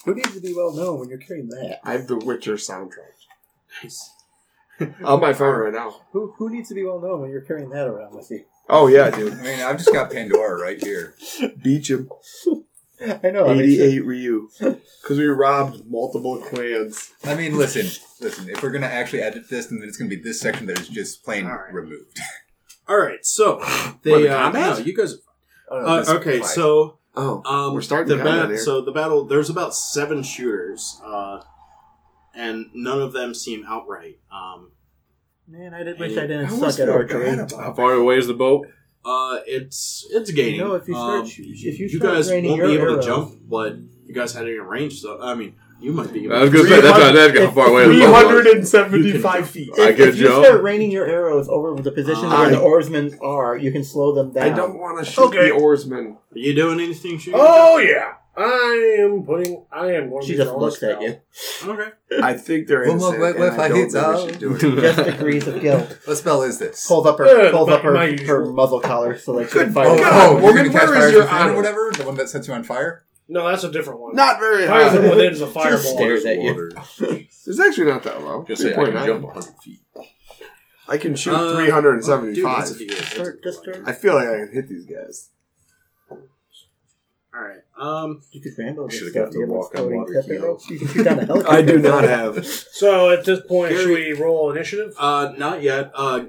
[0.08, 1.80] Who needs to be well known when you're carrying that?
[1.84, 3.16] I have the Witcher soundtrack
[3.82, 4.10] Nice.
[5.04, 6.02] on my phone right now.
[6.12, 8.44] Who who needs to be well known when you're carrying that around with you?
[8.68, 9.32] Oh yeah, dude.
[9.34, 11.14] I mean, I've just got Pandora right here.
[11.62, 12.08] Beach him.
[13.22, 13.46] I know.
[13.46, 14.48] I mean, 88 Ryu.
[14.58, 17.12] Because we robbed multiple clans.
[17.24, 17.86] I mean, listen,
[18.20, 18.48] listen.
[18.48, 21.24] If we're gonna actually edit this, then it's gonna be this section that is just
[21.24, 21.72] plain All right.
[21.72, 22.18] removed.
[22.88, 23.58] All right, so
[24.02, 24.78] they What, the uh, combat?
[24.78, 25.14] no, you guys.
[25.70, 26.54] Oh, Uh, okay, applies.
[26.54, 28.58] so Oh, um, we're starting the the combat bat- here.
[28.58, 31.42] So the battle, there's about seven shooters, uh,
[32.34, 34.18] and none of them seem outright.
[34.32, 34.70] Um,
[35.48, 37.36] man, I did wish I didn't I almost suck at feel archery.
[37.56, 38.68] How far away is the boat?
[39.04, 40.56] uh, it's it's gaining.
[40.56, 43.04] You know, if you start Um, if you you start guys won't be able arrows-
[43.04, 45.00] to jump, but you guys had it in range.
[45.00, 46.24] So I mean, you might be.
[46.24, 46.56] Able I was to.
[46.56, 49.70] gonna say that's not that's how far away the 375 feet.
[49.78, 50.42] I If, get if you Joe.
[50.42, 54.12] start raining your arrows over the position Uh, where the oarsmen are, you can slow
[54.14, 54.44] them down.
[54.44, 55.48] I don't want to shoot Okay.
[55.48, 56.16] the oarsmen.
[56.34, 57.18] Are you doing anything?
[57.18, 57.40] Shooting?
[57.42, 59.64] Oh yeah, I am putting.
[59.72, 61.02] I am going She just looks at spell.
[61.02, 61.16] you.
[61.72, 61.90] Okay.
[62.22, 63.20] I think they're Well, innocent.
[63.20, 64.28] what- what and if I I don't think we some?
[64.28, 64.80] should do it.
[64.80, 65.98] Just degrees of guilt.
[66.04, 66.86] What spell is this?
[66.86, 69.72] Pulls up her, Uh, pulls my- up her, her muzzle collar so like Good she
[69.72, 69.88] fire.
[69.88, 71.52] Oh, God, oh, woman, you're gonna cast where is fire your within honor?
[71.52, 71.90] or whatever?
[71.96, 73.04] The one that sets you on fire?
[73.30, 74.14] No, that's a different one.
[74.16, 75.10] Not very Fire from high.
[75.10, 75.78] within is a Just fireball.
[75.96, 76.50] stares at you.
[76.52, 76.72] Water.
[77.48, 78.44] It's actually not that low.
[78.46, 79.06] Just say I can 3.9.
[79.06, 79.80] jump 100 feet.
[80.86, 82.34] I can shoot Uh, 375.
[82.34, 82.96] Dude, that's a deal.
[82.96, 83.82] Start, just start.
[83.86, 85.30] I feel like I can hit these guys.
[86.10, 87.60] All right.
[87.78, 88.22] Um.
[88.32, 89.24] You could Rambo this Should've stuff.
[89.26, 90.42] gotten Do you the have walk on exploding water pepper heal.
[90.42, 90.70] ropes?
[90.70, 91.56] You can shoot down a helicopter.
[91.58, 92.46] I do not have.
[92.46, 94.94] So at this point, should we roll initiative?
[94.98, 95.90] Uh, not yet.
[95.94, 96.24] Uh,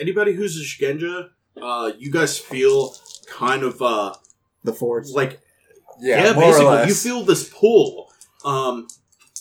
[0.00, 1.30] anybody who's a Shugenja,
[1.60, 2.94] uh, you guys feel
[3.28, 4.14] kind of uh
[4.64, 5.12] the force.
[5.12, 5.40] like
[6.00, 6.88] Yeah, yeah, more basically or less.
[6.88, 8.10] you feel this pull.
[8.44, 8.88] Um,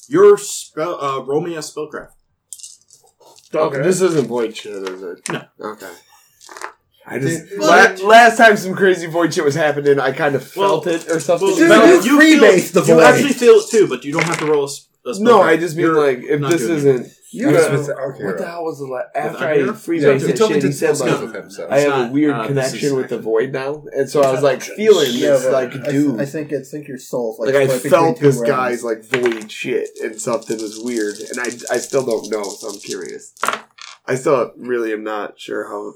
[0.08, 2.12] your spell, uh, roll me a spellcraft.
[3.54, 3.82] Okay.
[3.82, 5.20] This isn't blade shit, is it?
[5.32, 5.44] No.
[5.60, 5.92] Okay.
[7.08, 10.36] I just Dude, la- but- last time some crazy void shit was happening, I kind
[10.36, 11.48] of felt Well- it or something.
[11.48, 14.12] Well, Dude, no, you free feel- base the You actually feel it too, but you
[14.14, 15.48] don't have to roll a, spell no, check.
[15.48, 17.12] I just mean You're like if not this doing it.
[17.34, 17.50] Isn't.
[17.50, 17.88] You This know, was
[18.20, 19.08] what the hell was the last?
[19.16, 21.50] After I free Yeah, base he told me shit, to he said like with him.
[21.50, 21.68] So.
[21.70, 24.42] I have not, a weird uh, connection with the void now, and so I was
[24.42, 26.20] like feeling yeah, this like I, dude.
[26.20, 28.50] I think it's think your soul's like, like I felt this realms.
[28.50, 32.70] guy's like void shit, and something was weird, and I I still don't know, so
[32.70, 33.34] I'm curious.
[34.06, 35.94] I still really am not sure how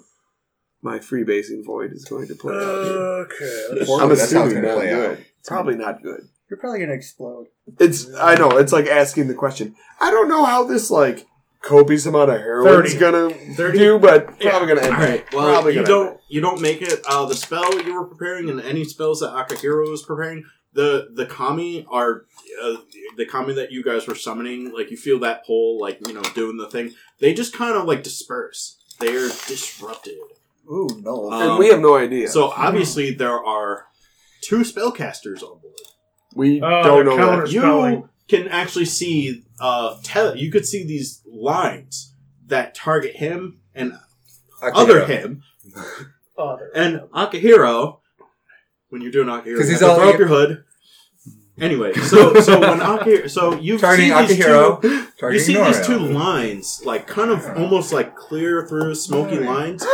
[0.83, 2.97] my freebasing void is going to play out here.
[3.25, 3.67] Okay.
[3.71, 5.11] I'm that's how it's assuming gonna not play good.
[5.17, 5.25] out.
[5.45, 6.27] Probably not good.
[6.53, 7.47] You're probably gonna explode.
[7.79, 9.73] It's I know it's like asking the question.
[9.99, 11.25] I don't know how this like
[11.63, 12.99] copious amount of heroin's 30.
[12.99, 13.77] gonna 30?
[13.79, 14.51] do, but Yeah.
[14.51, 14.93] probably gonna end.
[14.93, 15.33] All right.
[15.33, 17.01] Well, Probably you gonna don't you don't make it.
[17.09, 20.43] Uh, the spell you were preparing and any spells that Akahiro is preparing,
[20.73, 22.25] the the kami are
[22.63, 22.75] uh,
[23.17, 24.71] the kami that you guys were summoning.
[24.71, 26.91] Like you feel that pull, like you know, doing the thing.
[27.17, 28.77] They just kind of like disperse.
[28.99, 30.19] They're disrupted.
[30.69, 31.31] Ooh no.
[31.31, 32.27] Um, and we have no idea.
[32.27, 33.87] So obviously there are
[34.41, 35.73] two spellcasters on board.
[36.35, 37.51] We Oh, don't know counter- that.
[37.53, 38.09] You Spelling.
[38.27, 42.13] can actually see uh tell you could see these lines
[42.47, 43.93] that target him and
[44.61, 45.43] other him
[46.37, 46.71] Other.
[46.75, 47.99] and Akahiro.
[48.89, 50.63] When you're doing Akahiro, 'Cause you he's to all- throw up your hood.
[51.59, 54.81] Anyway, so so when Akahiro, so you see Targeting these Akahiro.
[54.81, 59.37] two, you Targeting see these two lines, like kind of almost like clear through smoky
[59.39, 59.85] lines,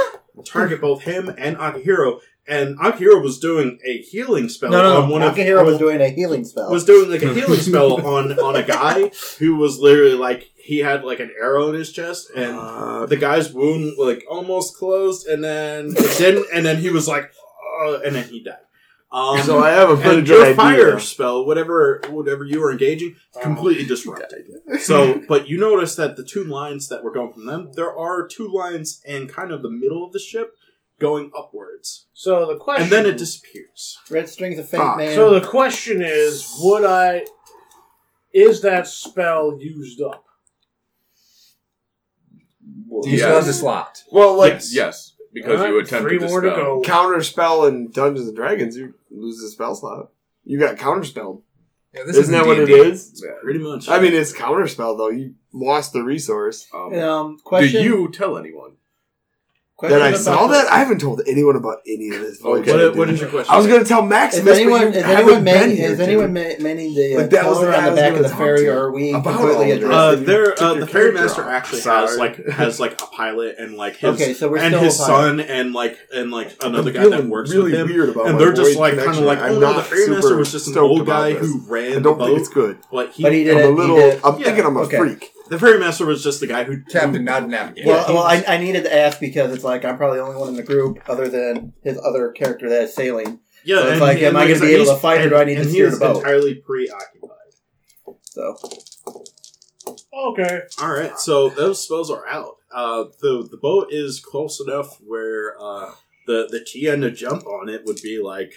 [0.46, 2.20] target both him and Akahiro.
[2.50, 5.14] And Akahiro was doing a healing spell No, no, on no.
[5.14, 6.72] one of Akihiro was doing a healing spell.
[6.72, 10.80] was doing like a healing spell on on a guy who was literally like he
[10.80, 15.28] had like an arrow in his chest and Uh, the guy's wound like almost closed
[15.28, 17.32] and then it didn't and then he was like
[17.86, 18.66] uh, and then he died.
[19.12, 20.56] Um, so I have a pretty good idea.
[20.56, 24.46] fire spell, whatever whatever you were engaging, completely disrupted.
[24.82, 28.28] So, but you notice that the two lines that were going from them, there are
[28.28, 30.56] two lines in kind of the middle of the ship
[31.00, 32.84] going upwards, So the question.
[32.84, 33.98] and then it disappears.
[34.10, 34.98] Red strings of fate, Fuck.
[34.98, 35.16] man.
[35.16, 37.24] So the question is, would I?
[38.34, 40.26] Is that spell used up?
[43.04, 44.04] Do you still have the slot?
[44.12, 44.74] well, like Yes.
[44.74, 46.76] Yes, because Alright, you attempted three the more to spell.
[46.78, 46.82] go.
[46.82, 50.10] counter spell in Dungeons and Dragons, you lose the spell slot.
[50.44, 51.44] You got counter spelled.
[51.94, 52.80] Yeah, this Isn't that what it D&D.
[52.82, 53.24] is?
[53.42, 53.90] Pretty much.
[53.90, 55.10] I mean, it's counter spell though.
[55.10, 56.68] You lost the resource.
[56.74, 57.84] Um, um, do question.
[57.84, 58.74] you tell anyone?
[59.80, 60.72] Question That I saw the- that.
[60.72, 62.38] I haven't told anyone about any of this.
[62.40, 62.72] void Okay.
[62.72, 62.98] shit, what, dude.
[62.98, 63.54] what is your question?
[63.54, 65.90] I was going to tell Maximus, Is anyone you is haven't anyone been man, here,
[65.92, 68.00] is anyone ma- manning the uh, Like, that was the color guy on the was
[68.02, 69.94] back of the ferry, to or are we about completely all addressed?
[69.94, 73.96] Uh, there, uh, the ferry master actually has like has like a pilot and like
[73.96, 77.52] his Okay, so we're and his son and like and like another guy that works
[77.52, 77.88] really with him.
[77.88, 80.22] weird about and they're just like kind of like, I'm oh no, the not ferrymaster
[80.22, 82.26] super was just an old guy who ran I the don't boat.
[82.28, 82.78] think it's good.
[82.92, 84.20] But he, But he did a little.
[84.26, 85.32] I'm thinking I'm a freak.
[85.50, 87.86] The ferrymaster was just the guy who Captain, not navigate.
[87.86, 90.50] Well, well, I, I needed to ask because it's like I'm probably the only one
[90.50, 93.40] in the group other than his other character that is sailing.
[93.66, 95.36] Yeah, So it's and like, he- am I gonna be able to fight or do
[95.36, 96.18] I need to and he steer the boat?
[96.18, 97.30] entirely preoccupied.
[98.24, 98.56] So
[100.14, 100.60] Okay.
[100.82, 102.56] All right, so those spells are out.
[102.72, 105.92] Uh, the the boat is close enough where uh,
[106.28, 108.54] the the TN to jump on it would be like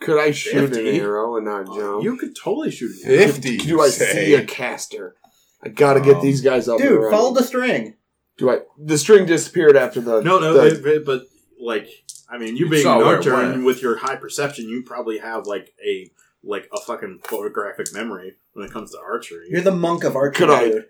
[0.00, 1.00] Could I shoot an 50?
[1.00, 2.02] arrow and not jump?
[2.04, 3.06] you could totally shoot it.
[3.06, 3.56] Fifty.
[3.58, 4.12] Do I say.
[4.26, 5.16] see a caster?
[5.62, 6.78] I gotta get Um, these guys up.
[6.78, 7.10] dude, running.
[7.10, 7.94] follow the string.
[8.38, 8.60] Do I?
[8.78, 10.20] The string disappeared after the.
[10.20, 11.26] No, no, the- they- they- but
[11.60, 11.88] like,
[12.30, 15.46] I mean, you being Saw an archer and with your high perception, you probably have
[15.46, 16.10] like a
[16.44, 19.46] like a fucking photographic memory when it comes to archery.
[19.50, 20.46] You're the monk of archery.
[20.46, 20.86] Could I- dude.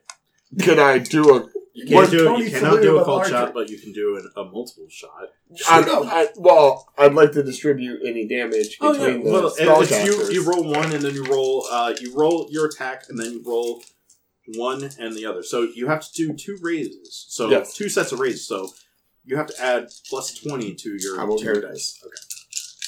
[0.62, 1.48] could I do a?
[1.72, 3.30] you can't do Tony you cannot do a of called archer.
[3.30, 5.28] shot, but you can do an, a multiple shot.
[5.68, 10.06] I, I, well, I'd like to distribute any damage Oh yeah, between the well, if
[10.06, 13.30] you you roll one and then you roll uh you roll your attack and then
[13.32, 13.82] you roll
[14.54, 15.42] one and the other.
[15.42, 17.26] So you have to do two raises.
[17.28, 17.74] So Yes.
[17.74, 18.46] two sets of raises.
[18.46, 18.72] So
[19.24, 21.98] you have to add plus twenty to your, I will to do dice.
[22.04, 22.14] Okay.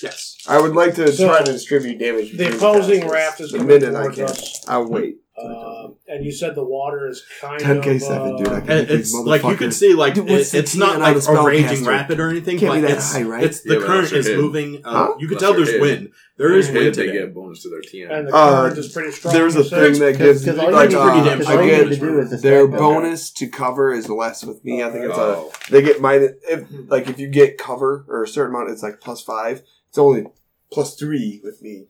[0.03, 0.37] Yes.
[0.49, 2.31] I would like to So, try to distribute damage.
[2.31, 4.25] The between opposing casters raft is the coming minute I towards can.
[4.27, 4.65] us.
[4.69, 5.17] I'll wait.
[5.41, 8.71] Um, and you said the water is kind 10K of seven, dude, I uh, can-
[8.71, 11.15] And it's like you can see like Dude, it, the it's not TN on like
[11.15, 11.45] a a spellcaster?
[11.47, 13.45] raging rapid or anything, Can't be but that it's, high, right?
[13.45, 14.41] it's Yeah, the but current unless you're is hidden.
[14.45, 14.83] moving.
[14.85, 15.15] Uh, Huh?
[15.21, 16.03] You can Unless tell you're there's hidden.
[16.05, 16.13] wind.
[16.39, 16.87] There is If wind.
[16.95, 17.13] they today.
[17.19, 18.11] get bonus to their TN.
[18.17, 19.35] and the Uh, current is pretty strong.
[19.35, 21.95] There's a you thing that gives Because all like uh, do- 'cause all again, need
[21.95, 24.83] to do is their attack bonus to cover is less with me.
[24.83, 25.53] I think it's a Oh.
[25.71, 29.01] they get minus if like if you get cover or a certain amount, it's like
[29.01, 29.63] plus five.
[29.89, 30.27] It's only
[30.71, 31.89] plus three with me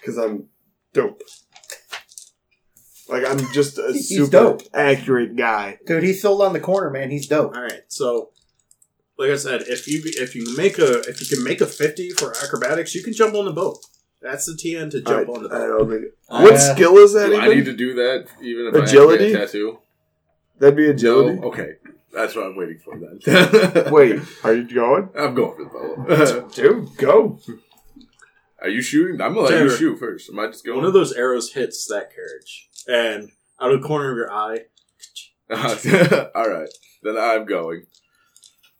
[0.00, 0.48] because I'm
[0.92, 1.22] dope.
[3.08, 4.62] Like I'm just a super dope.
[4.72, 5.78] accurate guy.
[5.86, 7.10] Dude, he's sold on the corner, man.
[7.10, 7.54] He's dope.
[7.54, 8.30] All right, so
[9.18, 12.10] like I said, if you if you make a if you can make a fifty
[12.10, 13.78] for acrobatics, you can jump on the boat.
[14.20, 15.78] That's the TN to jump I, on the I boat.
[15.78, 16.04] don't think.
[16.28, 17.28] Uh, what skill is that?
[17.28, 19.26] Do I need to do that even if Agility?
[19.26, 19.78] I have a tattoo?
[20.58, 21.40] That'd be agility.
[21.40, 21.48] No?
[21.48, 21.72] Okay.
[22.12, 23.20] That's what I'm waiting for then.
[23.92, 25.08] Wait, are you going?
[25.18, 26.48] I'm going for the bow.
[26.54, 27.40] Dude, go.
[28.62, 29.20] Are you shooting?
[29.20, 29.70] I'm gonna let you Tanner.
[29.76, 30.30] shoot first.
[30.30, 30.78] Am I just going?
[30.78, 34.60] One of those arrows hits that carriage, and out of the corner of your eye,
[36.34, 36.68] All right,
[37.02, 37.86] then I'm going.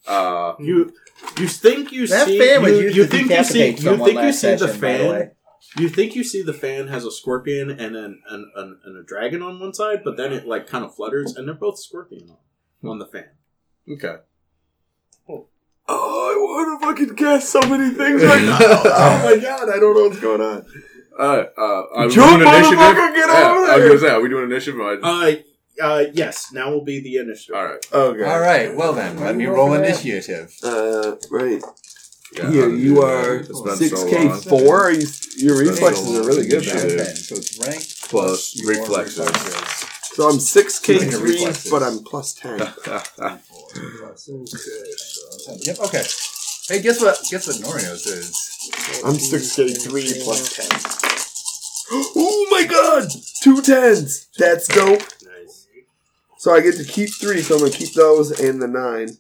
[0.07, 0.92] Uh, you
[1.38, 3.72] you think you That see fan was you, used you to think you see you
[3.74, 5.30] think you see the session, the fan way.
[5.78, 9.02] you think you see the fan has a scorpion and an, an, an, and a
[9.02, 12.28] dragon on one side, but then it like kind of flutters, and they're both scorpion
[12.82, 13.28] on, on the fan.
[13.90, 14.16] okay.
[15.28, 15.46] Oh,
[15.86, 18.59] I want to fucking guess so many things right now.
[18.61, 20.66] oh my god, I don't know what's going on.
[21.18, 21.48] All right.
[21.57, 22.78] Uh, are we Jump, doing initiative?
[22.78, 23.88] motherfucker, get Yeah, over I was there.
[23.88, 24.80] gonna say, are we doing an initiative?
[24.80, 25.36] Am I- Uh,
[25.80, 26.52] uh, yes.
[26.52, 27.56] Now will be the initiative.
[27.56, 27.92] All right.
[27.92, 28.24] Okay.
[28.24, 28.74] All right.
[28.74, 30.54] Well then, let me roll initiative.
[30.62, 31.62] Uh, right.
[32.36, 33.48] Yeah, Here, you are it.
[33.48, 34.90] It's been six so K four.
[34.90, 35.06] You?
[35.36, 36.76] Your reflexes are really good, man.
[36.76, 37.18] Initiative.
[37.18, 39.28] So it's rank Plus your reflexes.
[40.14, 42.58] So I'm six K three, but I'm plus ten.
[45.66, 45.78] Yep.
[45.80, 46.02] Okay.
[46.68, 47.18] Hey, guess what?
[47.30, 49.02] Guess what Norios is?
[49.04, 50.68] I'm six K three plus ten.
[51.92, 53.08] Oh my god!
[53.42, 54.26] Two tens.
[54.38, 55.02] That's dope.
[56.45, 56.53] Nice.
[56.53, 59.16] So I get to keep three, so I'm gonna keep those and the nine.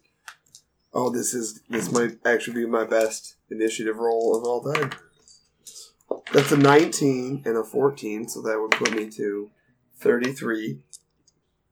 [0.92, 4.90] Oh, this is this might actually be my best initiative roll of all time.
[6.32, 9.50] That's a 19 and a 14, so that would put me to
[10.00, 10.80] 33.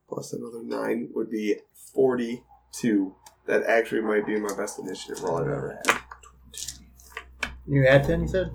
[0.09, 1.55] Plus another 9 would be
[1.93, 3.15] 42.
[3.45, 5.99] That actually might be my best initiative roll I've ever had.
[7.67, 8.51] You had 10, you said?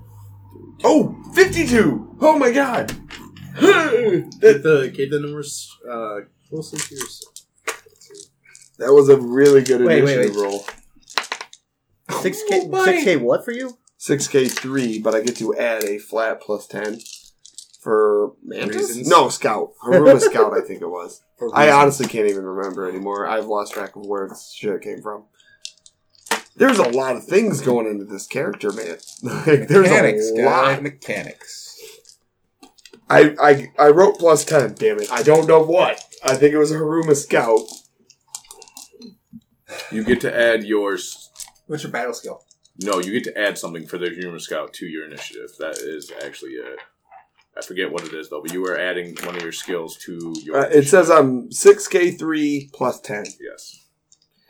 [0.83, 2.17] Oh, 52!
[2.21, 2.89] Oh my god!
[3.59, 7.33] Keep that, the keep the numbers uh, closely to yourself.
[8.77, 10.41] that was a really good Wait, wait, initiative wait.
[10.43, 10.65] roll.
[12.09, 13.77] 6K, Oh, 6K what for you?
[13.99, 16.99] 6k3, but I get to add a flat plus 10
[17.81, 18.75] for Mantis?
[18.89, 19.07] Reasons?
[19.07, 19.73] No, Scout.
[19.85, 21.21] Hiruma Scout, I think it was.
[21.39, 21.81] For I reasons.
[21.81, 23.25] honestly can't even remember anymore.
[23.25, 25.23] I've lost track of where this shit came from.
[26.57, 28.97] There's a lot of things going into this character, man.
[29.23, 30.43] like, there's mechanics, a guy.
[30.73, 30.83] lot.
[30.83, 31.79] Mechanics.
[33.09, 35.09] I, I, I wrote plus 10, damn it.
[35.09, 36.03] I don't know what.
[36.23, 37.61] I think it was a Hiruma Scout.
[39.91, 41.31] you get to add yours.
[41.67, 42.43] What's your battle skill?
[42.81, 45.51] No, you get to add something for the human scout to your initiative.
[45.59, 46.79] That is actually it.
[47.57, 50.33] I forget what it is though, but you were adding one of your skills to
[50.43, 50.57] your.
[50.57, 53.25] Uh, it says I'm 6k3 plus 10.
[53.41, 53.85] yes.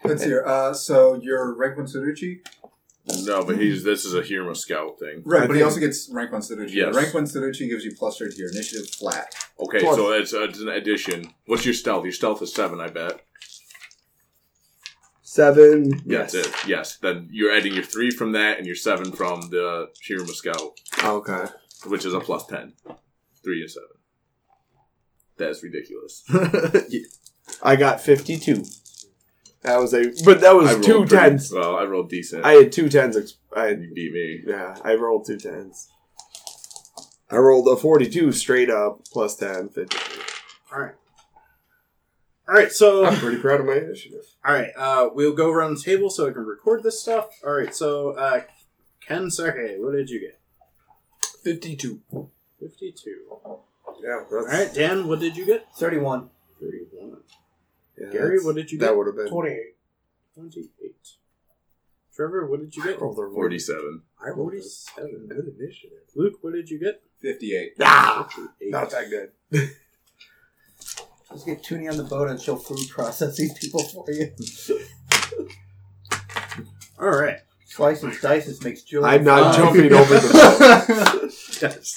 [0.04, 0.44] Let's hear.
[0.46, 2.40] Uh, so your rank one Suruchi,
[3.26, 5.22] No, but he's this is a Hiruma scout thing.
[5.26, 5.44] right?
[5.44, 6.74] I but he think- also gets rank one Suruchi.
[6.74, 6.96] Yes.
[6.96, 9.34] Rank one Suruchi gives you plus three to your initiative flat.
[9.60, 11.34] Okay, Plus- so it's, uh, it's an addition.
[11.46, 12.04] What's your stealth?
[12.04, 13.22] Your stealth is seven, I bet.
[15.22, 16.02] 7.
[16.06, 16.48] Yes, it.
[16.68, 20.80] Yes, then you're adding your three from that and your seven from the Hiruma scout,
[21.04, 21.46] Okay.
[21.86, 22.74] which is a plus ten.
[23.44, 23.90] Three and seven.
[25.38, 26.24] That's ridiculous.
[27.64, 28.64] I got 52.
[29.62, 31.52] That was a, but that I was rolled two pretty- tens.
[31.54, 32.46] Well, I rolled decent.
[32.46, 33.18] I had two tens.
[33.18, 34.42] ex- I had, you beat me.
[34.48, 35.90] yeah, I rolled two tens.
[37.30, 39.70] I rolled a 42 straight up plus 10.
[39.70, 40.22] 52.
[40.74, 40.96] All right.
[42.48, 42.72] All right.
[42.72, 44.24] So I'm pretty proud of my initiative.
[44.44, 44.72] all right.
[44.76, 47.28] Uh, we'll go around the table so I can record this stuff.
[47.46, 47.76] All right.
[47.76, 48.42] So uh,
[49.08, 50.40] Kensake, what did you get?
[51.44, 52.02] 52.
[52.60, 53.26] Fifty-two.
[53.44, 53.66] All
[54.04, 54.74] Yeah, that's, right.
[54.74, 55.68] Dan, what did you get?
[55.76, 56.30] 31.
[56.60, 57.18] Thirty-one.
[58.00, 58.98] Yeah, Gary, what did you That get?
[58.98, 59.28] would have been.
[59.30, 59.58] 28.
[60.36, 60.96] Twenty-eight.
[62.16, 63.00] Trevor, what did you get?
[63.02, 63.34] rolled a roll.
[63.34, 64.02] Forty-seven.
[64.22, 65.28] I rolled Forty-seven.
[65.30, 66.00] good initiative.
[66.16, 67.02] Luke, what did you get?
[67.22, 67.74] Fifty-eight.
[67.82, 68.28] Ah!
[68.30, 68.72] Fifty-eight.
[68.72, 69.32] Not that good.
[71.32, 74.32] Just get Toonie on the boat and she'll food process these people for you.
[77.00, 77.38] All right.
[77.66, 79.06] Slices, dices, makes Julie.
[79.10, 81.94] I'm not jumping over the Yes.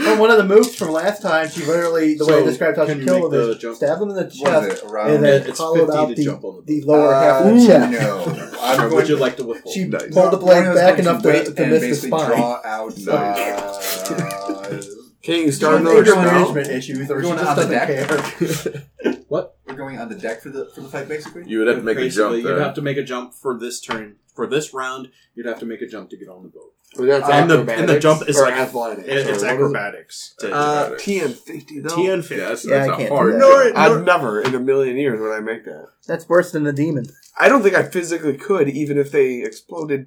[0.00, 2.78] Well, one of the moves from last time, she literally, the way I So, described
[2.78, 3.76] how can she killed make him the is jump?
[3.76, 4.32] stab them in the What
[4.68, 4.90] chest, it?
[4.92, 6.88] And then It's hollowed 50 out the, jump on the the boat.
[6.98, 7.92] lower half of Uh, the chest.
[7.92, 9.74] No, Or I'm would you like to withhold?
[9.74, 10.12] She Nice.
[10.14, 12.26] pulled the blade Norios back enough wait to, to miss the basically spine.
[12.28, 12.94] Draw out.
[14.10, 14.80] Uh,
[15.22, 16.32] Can you start Maybe another there's spell?
[16.32, 18.68] management issues, or We're she going just on the doesn't deck?
[19.04, 19.22] care.
[19.66, 21.42] we're going on the deck for the for the fight, basically.
[21.46, 22.36] You would have to make a jump.
[22.36, 22.58] You'd There.
[22.60, 24.16] have to make a jump for this turn.
[24.34, 26.72] For this round, you'd have to make a jump to get on the boat.
[26.96, 29.06] Well, that's And the- and the jump is like- athletics.
[29.06, 29.50] It- it's or it?
[29.50, 30.34] acrobatics.
[30.42, 31.88] Uh, TN fifty though.
[31.94, 32.36] TN Yeah, 50.
[32.36, 33.76] that's, Yeah, that's I a can't do hard that.
[33.76, 35.86] I'd never in a million years would I make that.
[36.08, 37.06] That's worse than the demon.
[37.38, 40.06] I don't think I physically could, even if they exploded.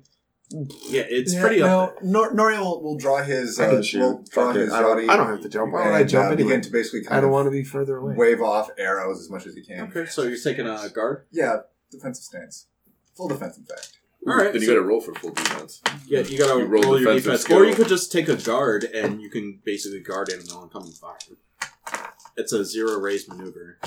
[0.52, 2.04] Yeah, it's Yeah, pretty no, up.
[2.04, 3.60] Nor- Nori will, will draw his.
[3.60, 4.02] I Uh, shoot.
[4.02, 5.72] will draw his I don't- I don't have to jump.
[5.74, 6.44] Why would I jump uh, anyway?
[6.50, 8.14] Begin to basically I don't of want to be further away.
[8.16, 9.88] wave off arrows as much as he can.
[9.90, 11.24] Okay, so you're taking a guard.
[11.32, 12.68] Yeah, defensive stance,
[13.16, 13.94] full defense, in fact.
[14.28, 14.52] All right.
[14.54, 15.82] Then you so- got to roll for full defense.
[16.08, 17.58] Yeah, you gotta You roll roll, your defensive defense, skill.
[17.60, 21.18] or you could just take a guard and you can basically guard any oncoming fire.
[22.38, 23.78] It's a zero raise maneuver.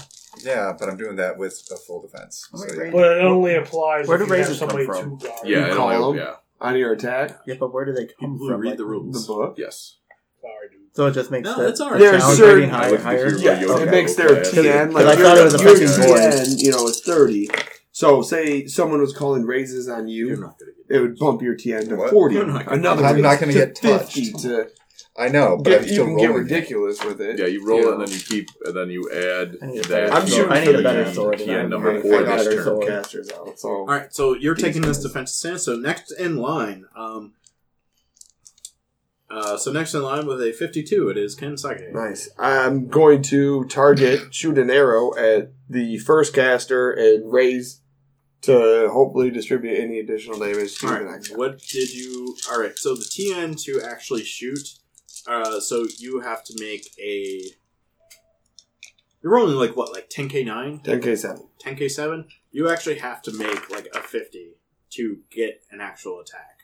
[0.43, 2.49] Yeah, but I'm doing that with a full defense.
[2.55, 2.91] So, yeah.
[2.91, 5.19] But it only applies Where if do you have raises come somebody from?
[5.19, 5.39] to guard.
[5.45, 6.27] Yeah, You it call only, them?
[6.29, 6.35] yeah.
[6.61, 8.61] On your attack, Yeah, but where do they come People who from?
[8.61, 9.27] read Like, the rules.
[9.27, 9.55] the book.
[9.59, 9.97] Yes.
[10.41, 10.81] Sorry, dude.
[10.95, 11.99] So it just makes No, the that's alright.
[12.01, 12.95] There's challenge certain- rating higher.
[12.95, 13.29] If higher?
[13.29, 14.51] you're- Yeah, Yogi it makes Book their class.
[14.53, 16.57] TN like I thought it was your affecting boys.
[16.57, 17.51] TN, you know, is thirty.
[17.97, 21.55] So say someone was calling raises on You're not gonna get it would bump your
[21.55, 22.11] TN to What?
[22.11, 22.35] forty.
[22.35, 24.39] You're not gonna- Another I'm raise not gonna to get touched.
[24.41, 24.69] to
[25.19, 26.43] I know, but get, I'm you still can get rolling.
[26.43, 27.39] ridiculous with it.
[27.39, 27.87] Yeah, you roll Yeah.
[27.89, 29.89] it and then you keep, and then you add I need a that.
[29.89, 31.39] better- I'm shooting I need for a the better TN sword.
[31.39, 32.03] than TN I'm number doing.
[32.03, 32.87] four I I got got turn sword.
[32.87, 33.59] casters out.
[33.59, 35.05] So All right, so you're taking this guys.
[35.07, 35.63] defensive stance.
[35.63, 37.33] So next in line, um,
[39.31, 41.93] uh, so next in line with a 52, it is Kensake.
[41.95, 42.29] nice.
[42.39, 47.81] I'm going to target, shoot an arrow at the first caster and raise
[48.43, 51.37] to hopefully distribute any additional damage to All the right, next.
[51.37, 52.37] what did you?
[52.51, 54.69] All right, so the TN to actually shoot,
[55.27, 57.43] uh, so you have to make a.
[59.23, 61.49] You're rolling like what, like 10k nine, 10k seven.
[61.65, 62.27] 10k seven.
[62.53, 64.55] You actually have to make like a 50
[64.91, 66.61] to get an actual attack.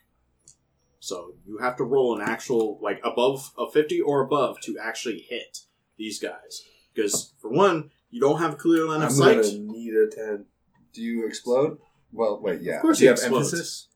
[1.00, 5.26] So you have to roll an actual like above a 50 or above to actually
[5.28, 5.60] hit
[5.98, 6.62] these guys.
[6.94, 9.36] Because for one, you don't have a clear line of I'm sight.
[9.42, 10.44] gonna need a ten.
[10.92, 11.78] Do you explode?
[12.12, 12.76] Well, wait, yeah.
[12.76, 13.52] Of course Do you he have explodes.
[13.52, 13.88] emphasis?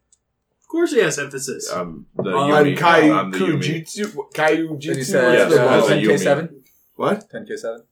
[0.62, 1.70] Of course, he has emphasis.
[1.72, 2.76] Um, the Um, I'm Yumi.
[2.78, 3.62] Kai I'm the Yumi.
[3.62, 4.14] Kyujutsu.
[4.34, 5.04] Kaiju And you Jitsu.
[5.04, 6.62] said Yes, what's the uh, 10k seven.
[6.96, 7.30] What?
[7.30, 7.82] 10k seven.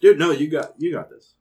[0.00, 1.34] Dude, no, you got you got this.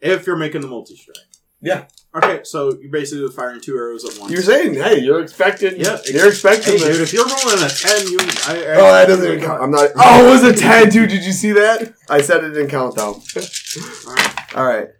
[0.00, 1.16] If you're making the multi strike.
[1.60, 1.84] Yeah.
[2.14, 4.32] Okay, so you're basically firing two arrows at once.
[4.32, 5.78] You're saying, hey, you're expecting.
[5.78, 6.78] Yeah, you're expecting.
[6.78, 6.96] Hey, this.
[6.96, 8.18] dude, if you're rolling a ten, you.
[8.48, 9.62] I, I, Oh, that doesn't even count.
[9.62, 9.90] I'm not.
[9.94, 11.10] Oh, it was a ten, dude.
[11.10, 11.92] Did you see that?
[12.08, 13.20] I said it didn't count though.
[13.36, 14.54] Alright.
[14.56, 14.99] All right, It's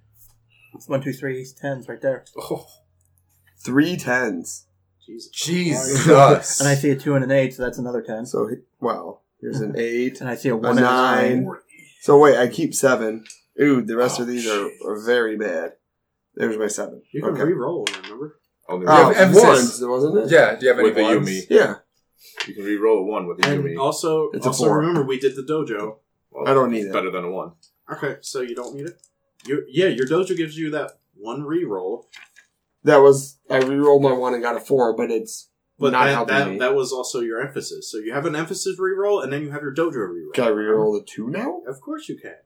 [0.89, 2.25] one, two, three, tens right there.
[2.39, 2.67] Oh,
[3.65, 4.67] three tens.
[5.07, 5.31] Jesus.
[5.33, 6.61] Jesus.
[6.61, 8.27] And I see a two and an eight, so that's another ten.
[8.27, 11.45] So, he- well, here's an eight, And I see a a one and a nine.
[11.45, 11.57] nine.
[12.03, 13.25] So wait, I keep seven.
[13.61, 15.73] Ooh, the rest Oh, of these are, are very bad.
[16.35, 17.03] There's my seven.
[17.13, 17.43] You can Okay.
[17.45, 18.41] re-roll remember?
[18.69, 19.15] Only Oh, oh one.
[19.15, 19.81] have emphasis.
[19.81, 20.31] ones, wasn't it?
[20.31, 20.55] yeah.
[20.55, 21.29] Do you have any With the ones?
[21.29, 21.47] Yumi.
[21.51, 21.75] Yeah.
[22.47, 23.79] You can re-roll a one with the And Yumi.
[23.79, 24.79] also, It's also four.
[24.79, 25.97] remember we did the dojo.
[26.31, 26.93] Well, I don't need it.
[26.93, 27.53] Better than a one.
[27.93, 29.01] Okay, so you don't need it.
[29.47, 32.09] You yeah, your dojo gives you that one re-roll,
[32.85, 36.13] That was I re-rolled my one and got a four, but it's but not that,
[36.13, 36.59] helping that me.
[36.59, 37.91] that was also your emphasis.
[37.91, 40.33] So you have an emphasis re-roll, and then you have your dojo re-roll.
[40.35, 41.63] Can I re-roll the two now?
[41.67, 42.37] Of course you can.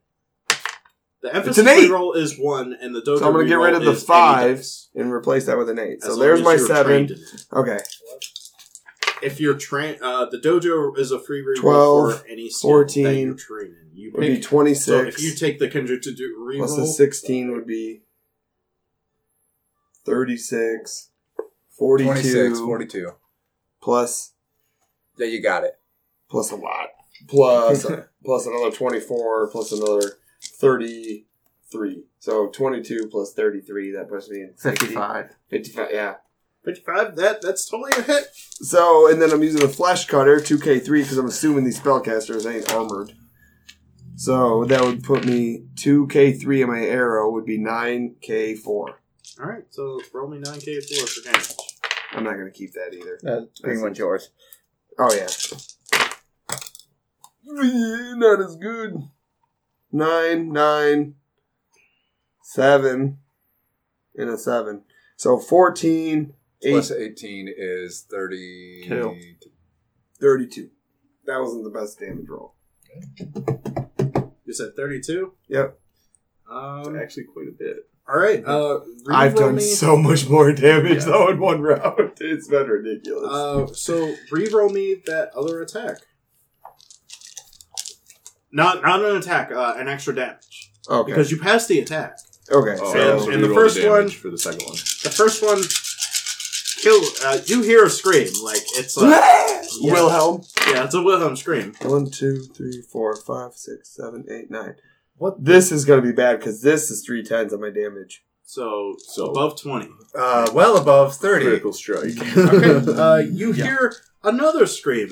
[1.23, 3.21] The emphasis re-roll is one, and the dojo.
[3.21, 4.65] So I'm gonna get rid of the five
[4.95, 5.99] and replace that with an eight.
[6.03, 7.09] As So there's my seven.
[7.53, 7.79] Okay,
[9.25, 12.75] If you're trained, uh, the dojo is a free re-roll 12, for any skill that
[12.93, 13.91] 14, you're trained in.
[13.97, 14.43] You would be pick.
[14.43, 18.03] twenty So if you take the Kenjutsu do- re-roll, plus the sixteen would be
[20.05, 21.11] thirty six.
[21.77, 23.11] 42 26, 42.
[23.83, 24.33] plus
[25.17, 25.77] Yeah, you got it.
[26.31, 26.91] plus a lot
[27.27, 27.85] plus
[28.25, 35.35] plus another 24 plus another 33 so 22 plus 33 that puts me in Fifty-five.
[35.51, 36.15] 55 yeah
[36.65, 37.17] fifty-five.
[37.17, 38.25] That that's totally a hit.
[38.35, 42.73] so and then i'm using a flash cutter 2k3 because i'm assuming these spellcasters ain't
[42.73, 43.13] armored
[44.17, 48.95] so that would put me 2k3 and my arrow would be 9k4 All
[49.41, 51.51] right, so roll me nine k four for damage.
[52.13, 54.31] i'm not going to keep that either Uh, green one's yours.
[54.99, 55.27] oh yeah
[58.17, 58.95] not as good
[59.93, 61.15] nine nine
[62.43, 63.19] seven
[64.17, 64.83] and a seven
[65.17, 66.33] so 14
[66.65, 68.85] eight, Plus 18 is 30.
[68.89, 69.17] Two.
[70.21, 70.71] 32
[71.27, 72.55] that wasn't the best damage roll
[74.47, 75.33] You said thirty-two.
[75.49, 75.79] Yep.
[76.51, 76.97] Um.
[76.97, 77.77] Actually, quite a bit.
[78.09, 78.45] All right.
[78.47, 81.05] Uh, i've done me- so much more damage Yeah.
[81.07, 85.97] though in one round it's been ridiculous Uh, so re-roll me that other attack.
[88.53, 92.19] Not not an attack, uh, an extra damage okay because you passed the attack.
[92.51, 94.77] okay Oh, so and- so and the first damage one- for the second one.
[95.03, 95.59] The first one,
[96.85, 97.01] kill.
[97.25, 99.11] Uh, you hear a scream like it's like
[99.81, 99.93] yeah.
[99.93, 101.75] wilhelm yeah, it's a Wilhelm scream.
[101.83, 104.77] One, two, three, four, five, six, seven, eight, nine.
[105.17, 105.45] What?
[105.45, 108.25] This is going to be bad because this is three tens on my damage.
[108.45, 109.89] So So- above twenty.
[110.15, 111.45] Uh, well above 30.
[111.45, 112.13] Critical strike.
[112.37, 112.93] Okay.
[113.01, 115.09] uh, you hear another scream.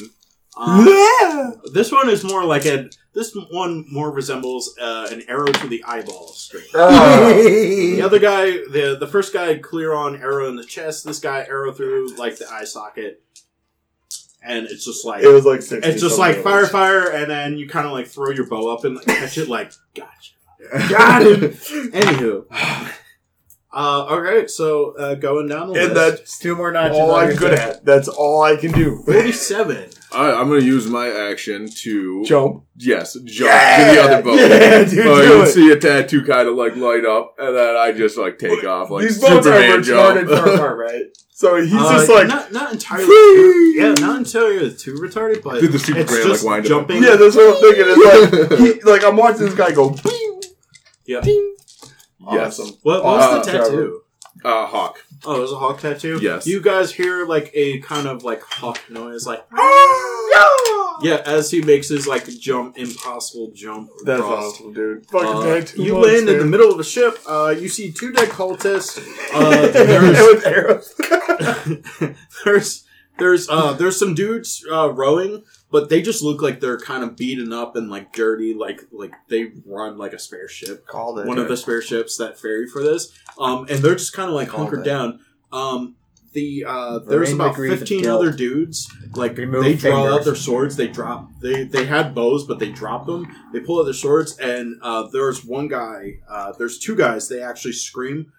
[0.56, 2.88] Um, this one is more like a.
[3.14, 6.64] This one more resembles uh, an arrow to the eyeball scream.
[6.72, 11.04] The other guy, the the first guy, clear on arrow in the chest.
[11.04, 13.22] This guy, arrow through like the eye socket,
[14.42, 15.86] and it's just like it was like six.
[15.86, 18.84] it's just like fire, fire, and then you kind of like throw your bow up
[18.84, 19.46] and like, catch it.
[19.48, 20.32] Like, gotcha,
[20.88, 21.50] got him.
[21.92, 22.46] Anywho,
[23.74, 26.96] uh, okay, so uh, going down the And list, that's Two more notches.
[26.98, 27.84] all I'm good at.
[27.84, 29.02] That's all I can do.
[29.04, 29.90] forty-seven.
[30.14, 32.64] I, I'm going to use my action to Jump.
[32.76, 33.76] yes jump Yeah!
[33.76, 34.38] to the other boat.
[34.38, 35.46] Yeah, dude, Uh, do you'll it.
[35.48, 38.90] see a tattoo kind of like light up, and then I just like take off
[38.90, 40.44] like These boats are Superman retarded jump.
[40.44, 41.02] far apart, right?
[41.34, 43.06] So he's Uh, just like, not not entirely.
[43.06, 43.74] Free!
[43.76, 46.68] yeah, not entirely too retarded, but Did the it's Superman, like, just wind up?
[46.68, 47.02] jumping.
[47.02, 47.84] yeah, that's what I'm thinking.
[47.88, 50.40] It's like, he, like I'm watching this guy go, bing,
[51.04, 51.20] Yeah.
[51.20, 51.56] bing.
[52.30, 52.60] Yes.
[52.60, 52.76] Awesome.
[52.82, 54.02] What, what was Uh, the tattoo?
[54.44, 55.04] Uh, Hawk.
[55.24, 56.18] Oh, it was a hawk tattoo.
[56.20, 56.46] Yes.
[56.46, 60.98] You guys hear like a kind of like hawk noise, like Ah!
[61.02, 63.90] yeah, as he makes his like jump, impossible jump.
[64.04, 64.54] That's across.
[64.54, 65.06] awesome, dude.
[65.06, 66.12] Fucking Uh, tattoo you monster.
[66.16, 67.18] land in the middle of a ship.
[67.28, 68.98] Uh, you see two dead cultists.
[69.32, 72.16] Uh, there's with arrows.
[72.44, 72.84] there's
[73.18, 77.16] there's uh there's some dudes uh rowing, but they just look like they're kind of
[77.16, 80.86] beaten up and like dirty, like like they run like a spare ship.
[80.86, 81.26] Called it.
[81.26, 83.10] One of the spare ships that ferry for this.
[83.38, 84.90] Um and they're just kind of like Called hunkered it.
[84.90, 85.20] down.
[85.50, 85.96] Um
[86.32, 90.88] the uh there's about 15 other dudes like Remove they draw out their swords they
[90.88, 94.76] drop they they had bows but they dropped them they pull out their swords and
[94.82, 98.32] uh there's one guy uh there's two guys they actually scream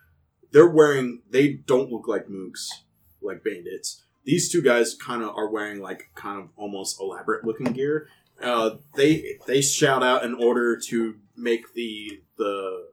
[0.51, 2.67] they're wearing they don't look like mooks
[3.21, 7.71] like bandits these two guys kind of are wearing like kind of almost elaborate looking
[7.73, 8.07] gear
[8.41, 12.87] uh they they shout out in order to make the the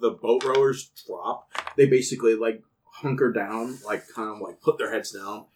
[0.00, 4.92] the boat rowers drop they basically like hunker down like kind of like put their
[4.92, 5.46] heads down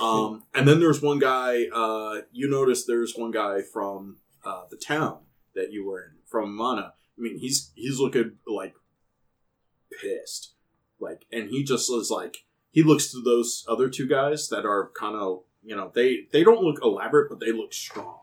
[0.00, 1.64] um, and then there's one guy.
[1.72, 5.20] Uh, you notice there's one guy from uh, the town
[5.54, 6.92] that you were in, from Mana.
[7.16, 8.74] I mean, he's he's looking like
[10.00, 10.54] pissed,
[11.00, 14.90] like, and he just is like he looks to those other two guys that are
[14.98, 18.18] kind of you know they they don't look elaborate, but they look strong,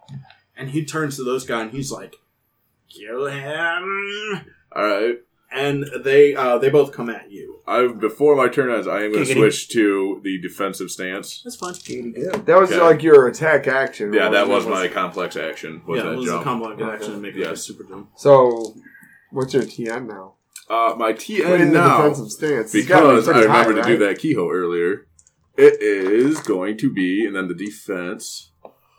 [0.55, 2.15] and he turns to those guys and he's like,
[2.89, 5.15] "Kill him!" All right.
[5.51, 7.61] And they uh, they both come at you.
[7.67, 11.41] I before my turn ends, I am going to switch to the defensive stance.
[11.43, 11.73] That's fine.
[12.45, 12.81] That was Okay.
[12.81, 14.11] like your attack action.
[14.11, 15.81] Yeah, that was my complex action.
[15.87, 16.41] Was yeah, that it was jump?
[16.41, 17.51] a combo action to make it Yeah.
[17.51, 18.09] a super jump.
[18.17, 18.75] So,
[19.31, 20.33] what's your TN now?
[20.69, 22.65] Uh, my in TN the now defensive stance.
[22.65, 25.07] It's be because I high, to do that keyhole earlier.
[25.57, 28.51] It is going to be, and then the defense.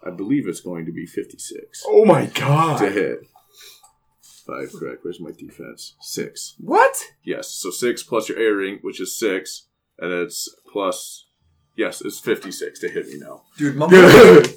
[0.05, 1.83] I believe it's going to be 56.
[1.87, 2.79] Oh my god.
[2.79, 3.27] to hit.
[4.47, 5.01] Five correct.
[5.03, 5.97] Where's my defense?
[6.01, 6.55] Six.
[6.59, 6.97] What?
[7.25, 7.49] Yes.
[7.49, 9.67] So six plus your air ring, which is six,
[9.99, 11.26] and it's plus.
[11.77, 13.43] Yes, it's fifty six to hit me now.
[13.59, 13.91] Dude, Mum-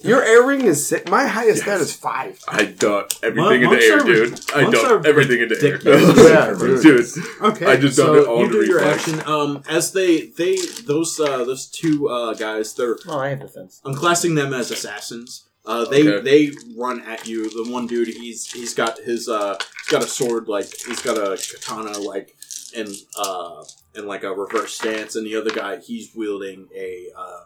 [0.03, 1.09] your air ring is sick.
[1.09, 2.39] My highest stat is five.
[2.47, 4.51] I dunked everything Monks into air, are dude.
[4.55, 6.17] I monks dunked are everything into air, ridiculous.
[6.29, 6.81] Yeah, dude.
[6.81, 7.25] dude.
[7.41, 9.07] Okay, I just so dumped it all you into do your reflex.
[9.09, 9.21] action.
[9.29, 13.81] Um, as they they those uh those two uh guys, they're Oh, I have defense.
[13.83, 15.45] I'm classing them as assassins.
[15.65, 16.23] Uh, they Okay.
[16.23, 17.49] they run at you.
[17.49, 21.17] The one dude, he's he's got his uh he's got a sword like he's got
[21.17, 22.35] a katana like
[22.73, 23.63] in uh
[23.95, 27.41] in like a reverse stance, and the other guy he's wielding a uh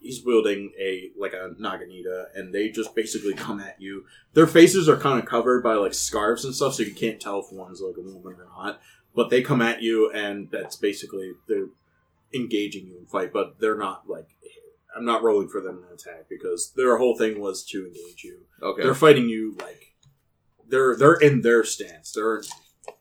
[0.00, 4.04] he's wielding a like a naginata, and they just basically come at you.
[4.34, 7.40] Their faces are kind of covered by like scarves and stuff, so you can't tell
[7.40, 8.80] if one's like a woman or not.
[9.14, 11.68] But they come at you, and that's basically they're
[12.34, 14.28] engaging you in fight, but they're not like
[14.96, 18.40] I'm not rolling for them to attack because their whole thing was to engage you.
[18.62, 18.82] Okay.
[18.82, 19.94] They're fighting you like
[20.68, 22.12] they're they're in their stance.
[22.12, 22.42] They're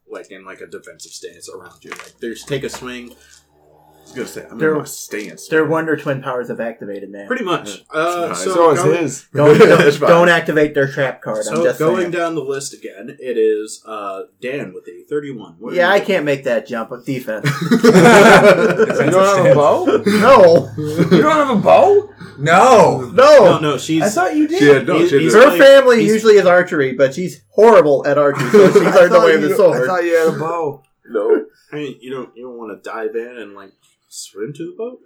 [0.09, 1.91] like in like a defensive stance around you.
[1.91, 3.11] Like there's take a swing.
[3.11, 5.47] I was gonna say I'm They're- in my stance.
[5.47, 7.25] Their Wonder Twin powers have activated now.
[7.25, 7.83] Pretty much.
[7.89, 8.43] Uh, Nice.
[8.43, 9.25] so So is going, his.
[9.33, 10.09] Don't, That's don't, fine.
[10.09, 11.39] don't activate their trap card.
[11.39, 12.11] I'm So just going saying.
[12.11, 15.55] down the list again, it is uh, Dan with a 31.
[15.57, 16.07] What are Yeah, you I doing?
[16.07, 17.49] can't make that jump with defense.
[17.71, 19.85] you don't have a bow?
[20.05, 22.09] no, You don't have a bow?
[22.37, 23.09] No.
[23.13, 23.59] No, no.
[23.59, 24.59] no, she's I thought you did.
[24.59, 26.93] She had, no, He's- she had he's- the- Her like- family he's- usually is archery,
[26.93, 29.53] but she's horrible at archery, so she I learned the thought way of you- the
[29.53, 29.87] I sword.
[29.87, 30.83] thought you had a bow.
[31.09, 31.45] no.
[31.71, 33.71] I mean, you don't you don't want to dive in and like
[34.15, 35.01] swim to the boat.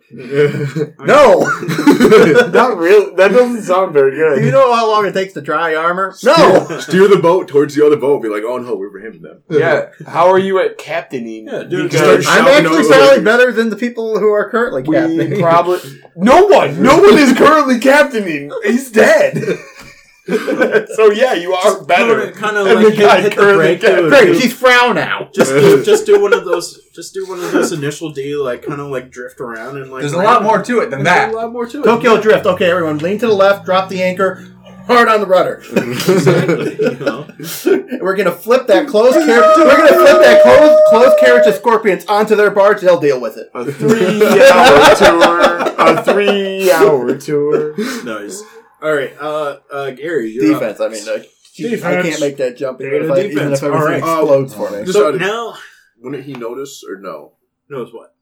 [1.08, 1.40] No!
[2.52, 3.16] Not real.
[3.16, 4.40] That doesn't sound very good.
[4.40, 6.16] Do you know how long it takes to dry armor?
[6.24, 6.66] No!
[6.66, 8.22] Steer, steer the boat towards the other boat.
[8.22, 9.42] Be like, oh no, we're for him then.
[9.60, 9.90] Yeah.
[10.08, 11.48] How are you at captaining?
[11.48, 13.24] Yeah, dude, Because I'm actually over probably it.
[13.24, 15.40] better than the people who are currently we captaining.
[15.42, 15.80] probably
[16.16, 16.82] no one.
[16.82, 18.52] No one is currently captaining.
[18.64, 19.42] He's dead.
[20.96, 22.32] so yeah, you are better.
[22.32, 23.82] Kind of like the hit, guy hit the currently brake.
[23.82, 25.30] kept- Great, she's frown now.
[25.34, 28.64] just do, just do one of those just do one of those initial D like
[28.64, 31.16] kind of like drift around and like There's a lot more to it than There's
[31.16, 31.34] that.
[31.34, 31.84] a lot more to it.
[31.84, 32.46] Tokyo Drift.
[32.46, 34.46] Okay, everyone, lean to the left, drop the anchor,
[34.88, 35.64] hard on the rudder.
[35.74, 36.78] exactly.
[38.02, 39.58] We're gonna flip that closed carriage.
[39.58, 42.82] We're gonna flip that closed closed carriage of scorpions onto their barge.
[42.82, 43.50] They'll deal with it.
[43.54, 45.42] A three-hour tour.
[45.78, 47.76] A three-hour tour.
[48.04, 48.42] Nice.
[48.82, 50.62] All right, uh, uh, Gary, you're up.
[50.62, 50.80] Defense.
[50.80, 52.08] I mean, like, I Defense.
[52.08, 53.58] can't make that jump even if, I, even defense.
[53.60, 53.98] if everything All right.
[53.98, 54.80] explodes for me.
[54.86, 55.56] Just So out of- now
[56.02, 57.34] Wouldn't he notice or no?
[57.70, 58.16] knows what?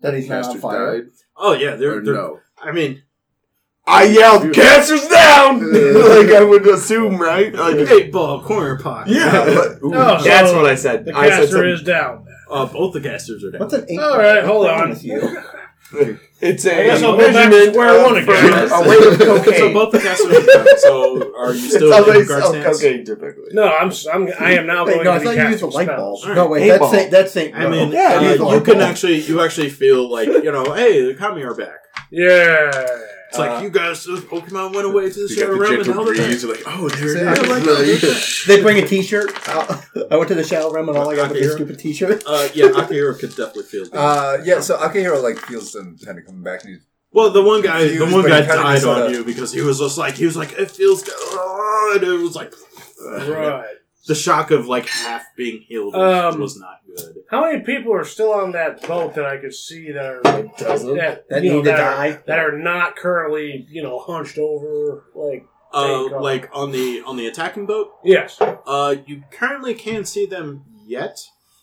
[0.00, 1.00] That he's not on Master fire.
[1.00, 2.38] died Oh yeah, they're, or they're no?
[2.62, 3.02] I mean,
[3.86, 7.52] I yelled, "Cancer's down!" like I would assume, right?
[7.54, 9.12] Like, Eight ball corner pocket.
[9.14, 11.04] yeah, but, Ooh, Oh, so that's what I said.
[11.06, 11.68] The I said caster something.
[11.70, 12.26] is down.
[12.50, 13.60] Uh, both the casters are down.
[13.60, 13.98] What's an eight?
[13.98, 14.90] All right, hold on.
[14.90, 15.20] with you?
[16.40, 18.68] It's a I guess I'll go back to measurement square one of- again.
[18.68, 19.72] for a weight of so cocaine.
[19.72, 20.78] both the casters are.
[20.78, 22.78] So are you still how in they guard sell stance?
[22.80, 23.48] cocaine typically.
[23.52, 25.48] No, I'm, s- I'm I am now Wait, going no, I to thought be you
[25.48, 26.24] used a light spells.
[26.24, 26.36] bulb.
[26.36, 26.92] No, wait, Eight that's ball.
[26.92, 27.54] Saint, that's Saint.
[27.56, 28.88] I mean, Yeah, uh, it is you light can bulb.
[28.90, 31.78] actually you actually feel like you know, hey, the kami are back.
[32.10, 32.70] Yeah.
[33.28, 35.58] It's like Uh, you guys, those Pokemon went away to the You shadow got the
[35.60, 36.42] realm and gentle held it breeze.
[36.42, 36.56] there.
[36.56, 38.42] You're like, oh, there Say it like that.
[38.46, 39.30] They bring a T-shirt.
[40.10, 42.22] I went to the Shadow Realm and all I got was a stupid T-shirt.
[42.26, 43.94] Uh, yeah, Akihiro could definitely feel that.
[43.98, 47.42] Uh, yeah, so Akihiro like feels them kind of coming back and he's well, the
[47.42, 50.14] one guy, the one guy kinda died on sorta- you because he was just like
[50.14, 52.52] he was like it feels good, oh, and it was like
[53.00, 53.64] Right.
[54.06, 57.16] the shock of like half being healed Um, was not good.
[57.30, 60.20] How many people are still on that boat that I could see that are
[60.58, 60.96] dozen.
[60.96, 62.08] that, That you know, need to that die.
[62.10, 66.22] Are, that are not currently you know hunched over like Uh, God.
[66.22, 68.38] like on the on the attacking boat, yes.
[68.40, 71.18] uh, you currently can't see them yet.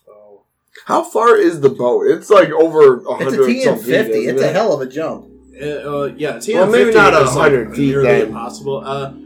[0.05, 0.43] So,
[0.85, 2.05] How far is the boat?
[2.07, 3.47] It's like over a It's a hundred.
[3.47, 4.27] T and fifty.
[4.27, 5.25] It's a hell of a jump.
[5.59, 8.27] Uh, uh, yeah, TM50 Well, maybe not a is, like, hundred feet, nearly then.
[8.27, 8.83] impossible.
[8.85, 9.24] Uh, I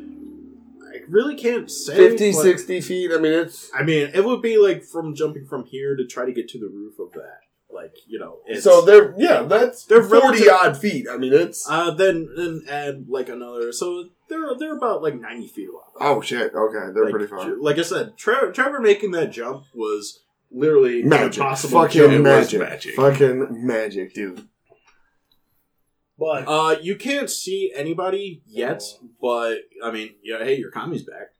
[1.09, 1.95] really can't say.
[1.95, 3.11] 50, but- 60 feet.
[3.11, 6.25] I mean, it's I mean, it would be like from jumping from here to try
[6.25, 7.39] to get to the roof of that.
[7.71, 11.07] Like you know, so they're yeah, that's They're forty odd feet.
[11.09, 13.71] I mean, it's uh, then then add like another.
[13.71, 15.83] So they're they're about like ninety feet away.
[16.01, 16.53] oh shit.
[16.53, 17.55] Okay, they're like, pretty far.
[17.57, 22.13] Like I said, Trevor, Trevor making that jump was literally Magic, impossible fucking jump.
[22.13, 22.59] It was magic.
[22.59, 22.95] magic.
[22.95, 24.47] fucking magic, dude.
[26.19, 28.83] But Uh, you can't see anybody yet,
[29.21, 31.31] but I mean, yeah, hey, your kami's back.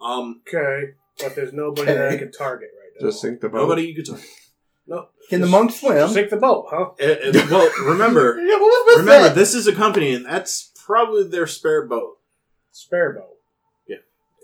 [0.00, 3.08] Um, okay, but there's nobody that I can target right now.
[3.08, 3.58] Just sink the boat.
[3.58, 4.20] nobody you could talk.
[4.86, 5.08] no.
[5.28, 6.08] Can the Just- monk swim?
[6.08, 6.90] Sink the boat, huh?
[6.98, 9.34] It, it- well, remember, Yeah, what was remember, that?
[9.34, 12.18] this is a company, and that's probably their spare boat.
[12.70, 13.34] Spare boat.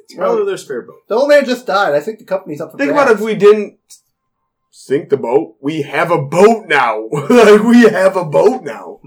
[0.06, 1.08] It's probably their spare boat.
[1.08, 1.94] The old man just died.
[1.94, 3.10] I think the company's up for Think grabs.
[3.12, 3.78] about if we didn't
[4.70, 5.56] sink the boat.
[5.62, 7.08] We have a boat now.
[7.10, 9.00] like we have a boat now.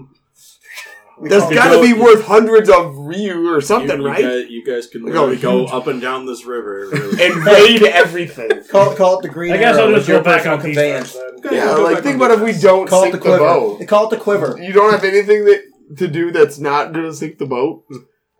[1.20, 4.22] We That's got to go- be worth hundreds of Ryu or something, you, you right?
[4.22, 5.70] Guys, you guys can We go oh, really go huge.
[5.72, 6.88] up and down this river.
[6.92, 7.24] Really.
[7.26, 8.50] and raid everything.
[8.70, 10.54] Call, call it the green I guess arrow I'll with just your go back personal
[10.58, 11.12] on conveyance.
[11.12, 11.44] defense.
[11.46, 13.24] Okay, Yeah, go like think on about if we don't Call it sink the the,
[13.24, 13.38] quiver.
[13.38, 13.86] boat.
[13.88, 14.58] Call it the quiver.
[14.62, 15.62] You don't have anything that
[15.96, 17.84] to do that's not gonna sink the boat.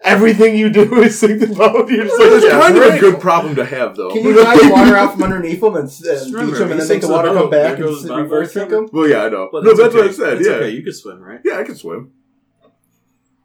[0.04, 1.90] Everything you do is sink the boat.
[1.90, 4.10] You're just like, That's yeah, kind of a good problem to have, though.
[4.12, 6.88] Can you drive water out from underneath them and, and beach them and he then
[6.88, 8.88] make the the water boat, come back and goes s- Bob reverse sink them?
[8.92, 9.48] Well, yeah, I know.
[9.50, 10.38] But no, it's that's what I said.
[10.38, 10.70] It's yeah, okay.
[10.70, 11.40] You can swim, right?
[11.44, 12.12] yeah, I can swim.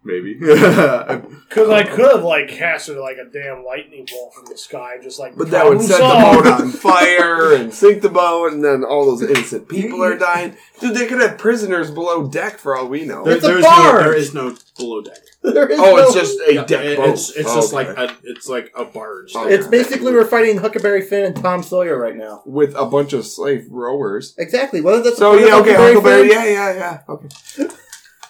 [0.04, 0.38] Maybe.
[1.54, 4.96] Because I could have like cast it like a damn lightning bolt from the sky,
[5.04, 5.36] just like.
[5.38, 6.40] But that would set solved.
[6.48, 10.18] the boat on fire and sink the boat, and then all those innocent people are
[10.18, 10.58] dying.
[10.80, 13.24] Dude, they could have prisoners below deck for all we know.
[13.24, 13.94] There, It's a there's barge!
[13.94, 15.18] no, there is no below deck.
[15.44, 17.10] There is oh, no- it's just a Yeah, deck it- boat.
[17.10, 17.88] It's, it's just Okay.
[17.94, 19.34] like a, it's like a barge.
[19.36, 19.48] Oh.
[19.48, 22.42] It's basically we're fighting Huckleberry Finn and Tom Sawyer right now.
[22.48, 24.34] with a bunch of slave rowers.
[24.40, 24.82] Exactly.
[24.82, 27.28] Whether that's So yeah, okay, Huckleberry Huckleberry, Finn- yeah, yeah, yeah, okay.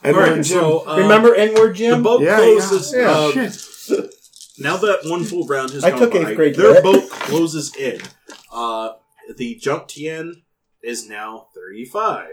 [0.04, 0.60] And All right, then Jim.
[0.60, 2.04] so uh, Remember N-word the Jim?
[2.04, 2.94] boat Yeah, closes.
[2.96, 3.10] yeah.
[3.12, 4.14] uh, Shit.
[4.60, 6.84] now that one full round has I gone took by, grade their lit.
[6.84, 8.02] boat closes in.
[8.52, 8.94] Uh,
[9.38, 10.42] the jump TN
[10.82, 12.28] is now 35.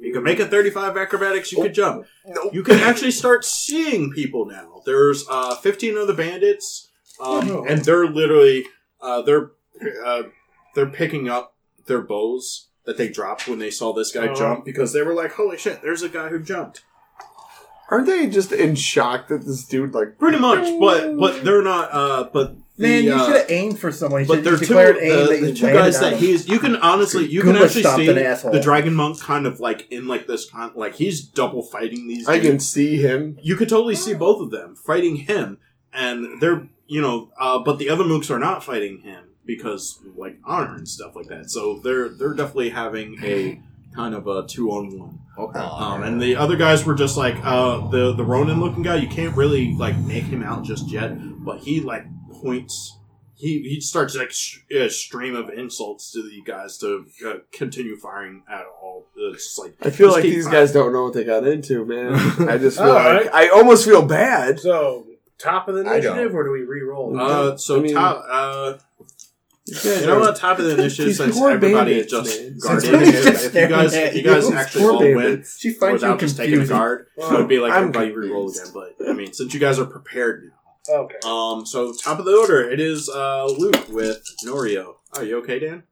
[0.00, 2.04] You can make a 35 acrobatics, you could jump.
[2.26, 2.52] Nope.
[2.52, 4.82] You can actually start seeing people now.
[4.84, 6.90] There's uh, 15 other bandits,
[7.20, 7.64] um, Oh.
[7.64, 8.66] and they're literally
[9.00, 9.52] uh, they're
[10.04, 10.24] uh,
[10.74, 11.54] they're picking up
[11.86, 14.34] their bows that they dropped when they saw this guy Oh.
[14.34, 15.80] jump because they were like, "Holy shit!
[15.80, 16.82] There's a guy who jumped."
[17.94, 20.18] Aren't they just in shock that this dude like?
[20.18, 21.90] Pretty much, but but they're not.
[21.92, 24.22] Uh, but the, Man, you uh, should have aimed for someone.
[24.22, 26.48] You But they're have two, declared the, that the two guys that he's.
[26.48, 30.26] You can honestly, you can actually see the dragon monk kind of like in like
[30.26, 32.28] this, con- like he's double fighting these.
[32.28, 32.68] I can dudes.
[32.68, 33.38] see him.
[33.40, 35.58] You could totally see both of them fighting him,
[35.92, 40.38] and they're you know, uh, but the other mooks are not fighting him because like
[40.44, 41.50] honor and stuff like that.
[41.50, 43.60] So they're they're definitely having a
[43.94, 45.18] kind of a two on one.
[45.36, 45.58] Okay.
[45.58, 48.96] Um, and the other guys were just like uh, the the Ronin looking guy.
[48.96, 51.12] You can't really like make him out just yet,
[51.44, 52.98] but he like points.
[53.36, 57.96] He he starts like sh- a stream of insults to the guys to uh, continue
[57.96, 59.06] firing at all.
[59.16, 60.60] It's just like I feel like these firing.
[60.60, 62.14] guys don't know what they got into, man.
[62.48, 63.34] I just feel like right.
[63.34, 64.60] I almost feel bad.
[64.60, 65.06] So
[65.38, 67.20] top of the I initiative, or do we re-roll?
[67.20, 68.24] Uh, so I mean- top.
[69.66, 70.36] Uh, You know what?
[70.36, 72.58] Top of the initiative since everybody bandits, just man.
[72.58, 72.94] guarded.
[72.94, 75.58] If, if you guys, if you guys actually all bandits.
[75.58, 78.66] She finds without just taking a guard, it would be like I'm everybody re-roll again.
[78.74, 80.44] But I mean, since you guys are prepared
[80.88, 80.94] now.
[81.04, 81.16] okay.
[81.24, 84.96] Um, so top of the order, it is uh, Luke with Norio.
[85.14, 85.84] Are you okay, Dan?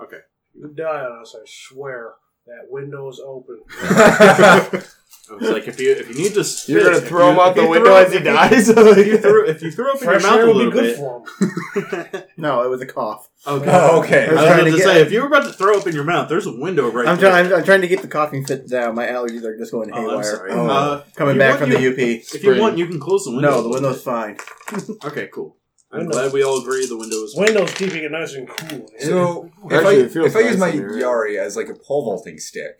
[0.00, 0.18] Okay.
[0.54, 2.14] You die on us, I swear.
[2.46, 3.60] That window's open.
[5.30, 7.38] I was like, if you if you need to, spit, You're gonna throw you- him
[7.40, 8.68] out the window as he if dies.
[8.68, 10.72] If you throw if you throw up in your Fresh mouth air a would little
[10.72, 10.96] be good bit.
[10.96, 12.22] for him.
[12.36, 13.28] No, it was a cough.
[13.46, 13.70] okay.
[13.70, 14.26] Oh, okay.
[14.28, 15.86] I was trying about to to get- say, if you were about to throw up
[15.86, 17.30] in your mouth, there's a window right I'm there.
[17.30, 17.46] trying.
[17.52, 18.94] I'm, I'm trying to get the coughing fit down.
[18.94, 20.24] My allergies are just going Oh, I'm haywire.
[20.24, 20.50] sorry.
[20.52, 20.66] Oh.
[20.66, 22.34] Uh, Coming you back want from you- the UP.
[22.34, 23.50] If you want, you can close the window.
[23.50, 24.36] No, the little window's fine.
[25.04, 25.56] Okay, cool.
[25.92, 26.14] I'm Windows.
[26.16, 27.34] glad we all agree the window is.
[27.36, 28.88] Windows keeping it nice and cool.
[29.00, 30.90] So if Actually, I it feels if I use nice my in here.
[30.92, 32.78] Yari as like a pole vaulting stick,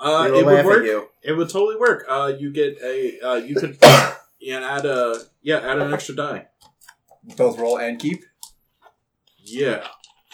[0.00, 0.84] Uh, It'll it laugh would work.
[0.84, 1.08] you.
[1.22, 2.04] It would totally work.
[2.08, 3.18] Uh, you get a.
[3.20, 3.76] Uh, you could.
[4.40, 5.16] yeah, add a.
[5.42, 6.46] Yeah, add an extra die.
[7.36, 8.24] both roll and keep.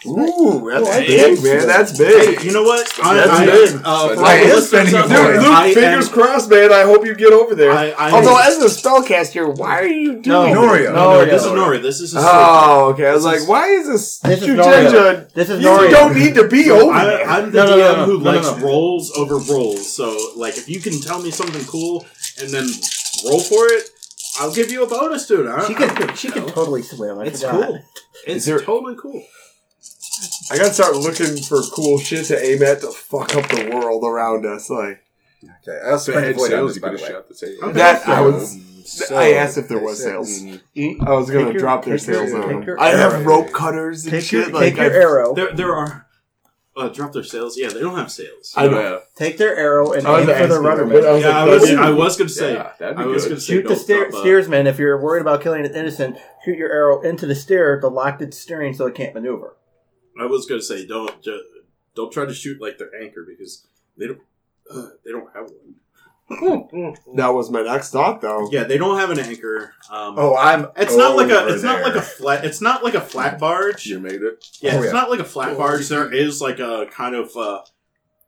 [0.05, 1.61] Ooh, that's Oh, big, man.
[1.61, 1.67] so.
[1.67, 2.43] That's Hey, big.
[2.43, 2.81] you know what?
[3.01, 3.81] I, That's I, big.
[3.85, 5.33] uh, for I am spending out a there, point.
[5.35, 6.71] Dude, Luke, I fingers am- crossed, man.
[6.73, 7.71] I hope you get over there.
[7.71, 10.91] I, I Although, as a spellcaster, why are you doing No, Noria.
[10.91, 11.81] no, no, this is Nori.
[11.81, 13.07] This is his Oh, okay.
[13.07, 14.19] I was like, why is this?
[14.19, 17.27] This is Shugenja- This is You don't need to be over I, there.
[17.27, 18.65] I'm the No, no, DM no, no, who no, no, likes no.
[18.67, 19.91] rolls over rolls.
[19.95, 22.05] So, like, if you can tell me something cool
[22.41, 22.67] and then
[23.25, 23.89] roll for it,
[24.41, 25.49] I'll give you a bonus to it.
[25.49, 25.95] I, She I can.
[26.07, 26.49] don't She can know.
[26.49, 27.17] totally swim.
[27.17, 27.65] I It's forgot.
[27.65, 27.79] cool.
[28.27, 29.23] It's there- totally cool.
[30.51, 34.03] I gotta start looking for cool shit to aim at to fuck up the world
[34.03, 34.69] around us.
[34.69, 35.01] Like
[35.67, 37.15] Okay, I also spent a Bad void sales, you by could the have way.
[37.15, 37.57] shot the sale.
[37.63, 37.71] Okay.
[37.73, 38.57] that, I was.
[38.85, 40.41] So, I asked if there was so- sales.
[40.73, 42.75] You- I was gonna your- drop their take your- sales on them.
[42.79, 44.47] I have rope cutters and Take shit.
[44.47, 45.33] your, like take your I- arrow.
[45.33, 46.05] There, there are.
[46.77, 47.57] Uh, drop their sales.
[47.57, 48.53] Yeah, they don't have sales.
[48.55, 48.79] I know.
[48.81, 51.05] Yeah, Take their arrow and was aim for the asking, rudderman.
[51.07, 51.69] I was Yeah, I like, was.
[51.71, 52.53] I was gonna say.
[52.53, 53.29] Yeah, that'd be I was good.
[53.29, 53.53] gonna say.
[53.53, 54.67] Shoot the don't steer, drop, steersman.
[54.67, 58.19] If you're worried about killing an innocent, shoot your arrow into the steer to lock
[58.21, 59.55] its steering so it can't maneuver.
[60.19, 61.43] I was gonna say don't ju-
[61.95, 63.65] don't try to shoot like their anchor because
[63.97, 64.21] they don't
[64.71, 65.75] uh, they don't have one.
[67.15, 68.49] That was my next thought, though.
[68.51, 69.73] Yeah, they don't have an anchor.
[69.91, 70.67] Um, Oh, I'm.
[70.75, 72.01] it's not like a over it's not like a there.
[72.01, 73.85] flat it's not like a flat barge.
[73.85, 74.43] You made it.
[74.59, 74.91] Yeah, Oh, it's yeah.
[74.91, 75.87] not like a flat barge.
[75.87, 77.61] There is like a kind of uh,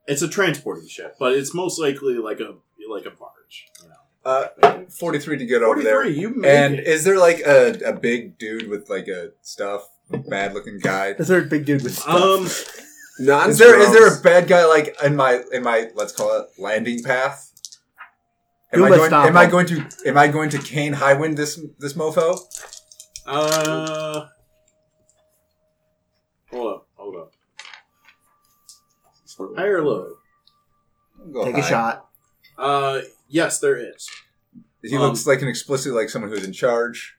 [0.07, 2.55] it's a transporting ship, but it's most likely like a
[2.89, 3.65] like a barge.
[3.81, 3.95] You know,
[4.64, 5.95] uh, forty-three to get over there.
[5.95, 6.22] forty-three.
[6.22, 6.85] You made And it.
[6.88, 11.09] is there like a, a big dude with like a stuff, bad looking guy?
[11.17, 12.15] Is there a big dude with stuff?
[12.15, 12.47] Um,
[13.19, 16.39] Non Is there is there a bad guy like in my in my let's call
[16.39, 17.51] it landing path?
[18.73, 19.07] Am I going?
[19.07, 19.88] stomp Am I going to?
[20.05, 22.38] Am I going to Kain Highwind this this mofo?
[23.25, 24.27] uh,
[26.51, 27.31] hold up, hold up.
[29.57, 30.13] High or low?
[31.31, 32.07] Go Take a shot.
[32.57, 34.07] Uh, yes, there is.
[34.81, 37.17] He Um, looks like an explicit like someone who's in charge.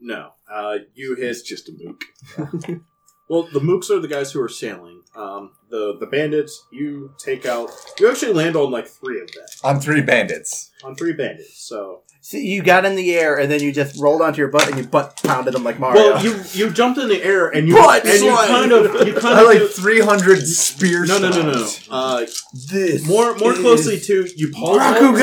[0.00, 2.02] No, uh, you hit It's just a mook.
[3.28, 5.02] Well, the mooks are the guys who are sailing.
[5.14, 7.70] Um, the the bandits, you take out.
[8.00, 9.44] You actually land on like three of them.
[9.62, 10.72] On three bandits.
[10.82, 11.62] On three bandits.
[11.62, 14.66] So, So you got in the air and then you just rolled onto your butt
[14.66, 16.14] and you butt pounded them like Mario.
[16.14, 19.14] well, you you jumped in the air and you Butt and you kind of you
[19.14, 21.06] kind I of like three hundred spear.
[21.06, 21.68] no no no no no.
[21.88, 22.26] Uh,
[22.68, 23.06] this?
[23.06, 25.20] more more closely to you pole vault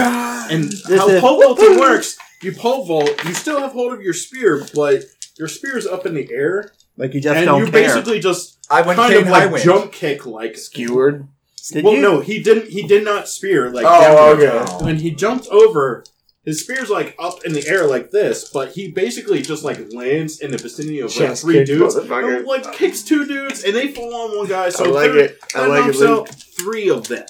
[0.49, 2.17] and This how is- pole vaulting works.
[2.41, 3.09] You pole vault.
[3.25, 5.03] You still have hold of your spear, but
[5.37, 7.83] your spear's up in the air, like you just and don't you care.
[7.83, 9.63] basically just I went kind cane of like highwind.
[9.63, 11.27] jump kick like skewered.
[11.71, 12.01] Did well, you?
[12.01, 12.69] no, he didn't.
[12.71, 13.85] He did not spear like.
[13.87, 14.47] Oh, downward.
[14.47, 14.85] okay.
[14.85, 16.03] When he jumped over,
[16.45, 20.39] his spear's like up in the air like this, but he basically just like lands
[20.39, 22.37] in the vicinity of like Chest three kick, dudes, motherfucker.
[22.37, 24.69] and, like kicks two dudes, and they fall on one guy.
[24.69, 25.37] So I like third- it.
[25.55, 25.85] I that like it.
[25.87, 26.29] knocks Luke.
[26.29, 27.25] out three of them.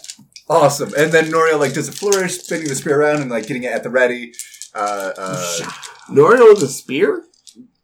[0.49, 0.93] Awesome.
[0.95, 3.71] And then Noria like does a flourish, spinning the spear around and like getting it
[3.73, 4.33] at the ready.
[4.75, 5.71] Uh, uh,
[6.09, 7.23] Norio with a spear?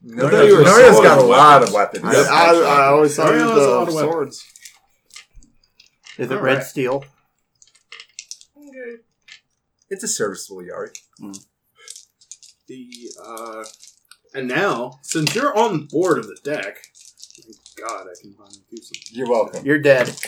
[0.04, 2.04] Noria, thought you were Noria's sword got a lot of weapons.
[2.06, 4.12] I, I, I always thought it Norio has a lot the of weapons.
[4.12, 4.46] swords.
[6.18, 6.64] Is it All red right.
[6.64, 7.06] steel?
[8.58, 9.02] Okay.
[9.90, 10.94] It's a serviceable Yari.
[12.68, 13.64] The uh,
[14.34, 16.93] and now since you're on board of the deck, thank
[17.80, 19.02] God I can finally do something.
[19.12, 19.66] You're welcome.
[19.66, 20.08] You're dead.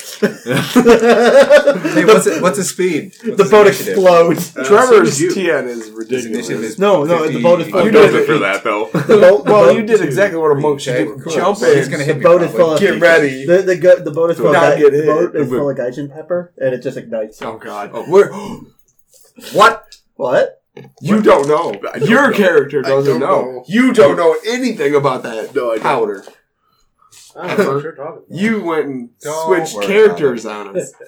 [1.96, 3.14] Hey, what's it, what's his speed?
[3.24, 3.94] What's the his boat initiative?
[3.94, 4.58] explodes.
[4.58, 5.44] Uh, Trevor's same as you.
[5.52, 6.50] TN is ridiculous.
[6.50, 7.86] is No, no, the boat is I'm full.
[7.86, 8.86] You built did it for that though.
[8.94, 11.20] The boat, well, you did exactly what a monk should Okay, do.
[11.24, 11.34] cool.
[11.34, 12.64] Jump So he's gonna hit The boat is probably.
[12.64, 13.46] full of get ready.
[13.46, 15.06] The the, gu- the boat is full of Not get hit.
[15.06, 17.42] boat is full of gaijin pepper and it just ignites.
[17.42, 17.92] Oh God!
[17.94, 18.06] Oh.
[18.10, 18.32] We're,
[19.54, 19.98] What?
[20.16, 20.62] What?
[21.02, 21.72] you don't know.
[21.74, 22.38] Don't Your know.
[22.38, 23.42] character doesn't know.
[23.42, 23.64] know.
[23.68, 26.24] You don't know anything about that No, powder.
[27.38, 28.38] I don't know what you're talking about.
[28.42, 30.94] You went and Don't switched characters on us.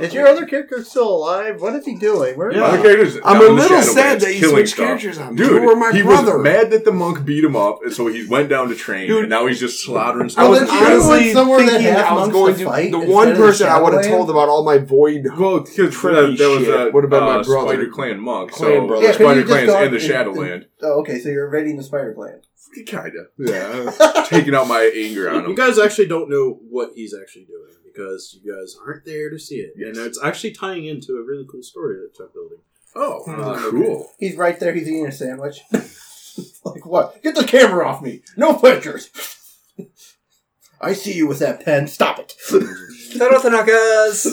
[0.00, 1.60] Is your other character still alive?
[1.60, 2.38] What is he doing?
[2.38, 2.62] Where is Yeah.
[2.62, 4.86] Other character's I'm a little sad that you killing switched stuff.
[4.86, 5.38] characters on me.
[5.38, 6.36] Dude, You were my he brother.
[6.38, 9.08] was mad that the monk beat him up, and so he went down to train,
[9.08, 9.22] Dude.
[9.22, 10.48] and now he's just slaughtering I stuff.
[10.48, 12.64] was then you went honestly somewhere thinking had I was going to to.
[12.66, 15.26] fight the one person I would have told about all my void.
[15.36, 17.68] Well, because that, that was shit a would've been my uh, brother.
[17.74, 18.52] Spider Clan monk.
[18.52, 19.02] Clan so brother.
[19.02, 20.66] Yeah, 'cause Spider you just Clan's in the Shadowland.
[20.82, 22.42] Oh, okay, so you're invading the spider clan.
[22.86, 23.26] Kinda.
[23.38, 24.24] Yeah.
[24.28, 25.50] Taking out my anger on him.
[25.50, 29.38] You guys actually don't know what he's actually doing because you guys aren't there to
[29.38, 32.58] see it, and it's actually tying into a really cool story that Chuck building.
[32.94, 34.10] Oh, Uh, cool.
[34.18, 34.72] He's right there.
[34.74, 35.60] He's eating a sandwich.
[36.64, 37.22] like what?
[37.22, 38.22] Get the camera off me.
[38.36, 39.10] No pictures.
[40.80, 41.86] I see you with that pen.
[41.88, 42.34] Stop it.
[43.18, 44.24] Taro Tanaka's!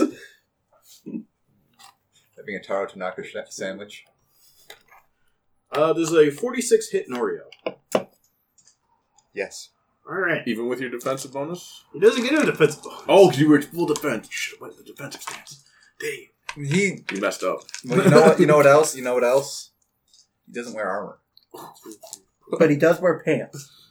[2.37, 4.05] Having a Taro Tanaka sandwich.
[5.71, 7.41] Uh, there's a 46 hit Norio.
[9.37, 9.69] Yes.
[10.09, 11.83] All right, Even with your defensive bonus?
[11.93, 13.01] he doesn't get a defensive bonus.
[13.09, 14.27] Oh, because you were full defense.
[14.31, 15.63] Shit, what the defensive stance?
[15.99, 16.65] Dang.
[16.65, 17.03] He.
[17.13, 17.59] You messed up.
[17.85, 18.39] Well, you know what?
[18.39, 18.95] You know what else?
[18.95, 19.71] You know what else?
[20.47, 21.19] He doesn't wear armor.
[22.57, 23.71] But he does wear pants.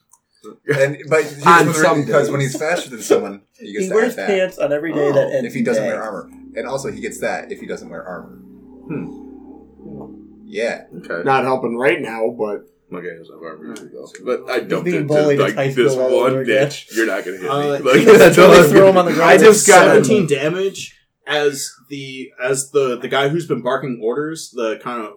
[0.72, 2.30] And but here's On the some reason, because days.
[2.30, 4.26] when he's faster than someone, he gets He to wears add that.
[4.28, 6.88] pants on every day Oh, that ends if he doesn't in wear armor, and also
[6.92, 8.36] he gets that if he doesn't wear armor.
[8.36, 10.44] Hmm.
[10.44, 10.84] Yeah.
[10.98, 11.24] Okay.
[11.24, 14.08] Not helping right now, but My guy doesn't have armor either, though.
[14.24, 16.42] But I dumped being it bullied to in high like school this all over one
[16.42, 16.64] again.
[16.64, 16.88] niche.
[16.94, 17.66] You're not gonna hit Uh, me.
[17.78, 19.30] he Like, gets that's all I'm throw gonna him on the ground.
[19.30, 20.96] I just got 17 damage
[21.26, 25.14] as the as the the guy who's been barking orders, the kind of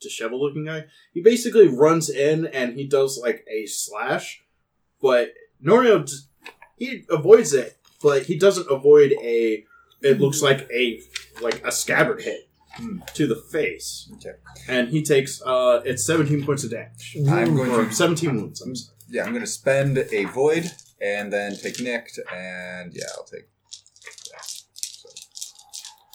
[0.00, 0.84] disheveled looking guy.
[1.14, 4.42] He basically runs in and he does like a slash,
[5.00, 5.32] but
[5.64, 6.28] Norio just,
[6.76, 9.64] he avoids it, but he doesn't avoid a.
[10.02, 11.00] It looks like a
[11.40, 12.47] like a scabbard hit.
[13.14, 14.36] To the face, Okay.
[14.68, 17.16] and he takes uh it's 17 points of damage.
[17.28, 18.60] I'm going Or to 17 wounds.
[18.60, 18.96] I'm sorry.
[19.08, 19.24] yeah.
[19.24, 23.48] I'm going to spend a void and then take nicked and yeah, I'll take.
[24.32, 24.62] that.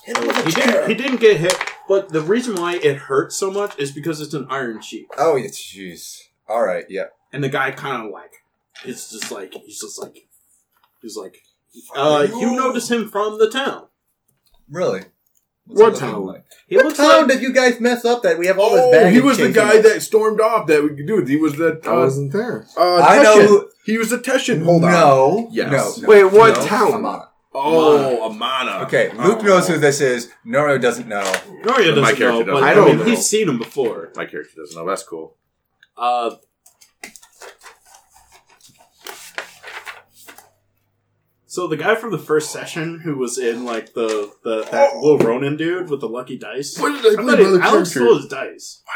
[0.05, 0.65] Hit him with a He chair.
[0.67, 1.55] didn't, he didn't get hit,
[1.87, 5.07] but the reason why it hurts so much is because it's an iron sheet.
[5.17, 6.19] oh yeah, jeez.
[6.49, 6.85] All right.
[6.89, 7.05] Yeah.
[7.31, 8.31] And the guy kind of like,
[8.85, 10.27] it's just like, he's just like,
[11.01, 11.37] he's like,
[11.95, 13.87] uh, you notice him from the town.
[14.69, 15.03] Really.
[15.65, 16.25] What he town?
[16.25, 16.45] like?
[16.67, 18.81] He What looks town like, did you guys mess up that we have all this
[18.83, 19.83] Oh, baggage he was the guy us?
[19.83, 20.67] that stormed off.
[20.67, 21.27] That we dude.
[21.27, 22.65] He was the I uh, wasn't there.
[22.77, 24.63] uh, I know who- He was the Teshin.
[24.63, 24.91] Hold on.
[24.91, 25.47] No.
[25.51, 25.97] Yes.
[25.99, 26.03] No.
[26.03, 26.07] no.
[26.09, 26.65] Wait, what No.
[26.65, 26.93] town?
[26.93, 27.29] Amana.
[27.55, 28.83] Oh, Amana.
[28.85, 29.45] Okay, Luke Oh.
[29.45, 30.29] knows who this is.
[30.45, 31.21] Noro doesn't know.
[31.63, 32.63] Noria doesn't My know, character but doesn't.
[32.67, 33.03] I, I don't mean, know.
[33.05, 34.11] he's seen him before.
[34.15, 34.87] My character doesn't know.
[34.89, 35.35] That's cool.
[35.95, 36.31] Uh,
[41.53, 45.19] so the guy from the first session who was in like the the that little
[45.19, 46.77] Ronin dude with the lucky dice.
[46.79, 47.99] What did I I play thought by Alex character?
[47.99, 48.81] stole his dice.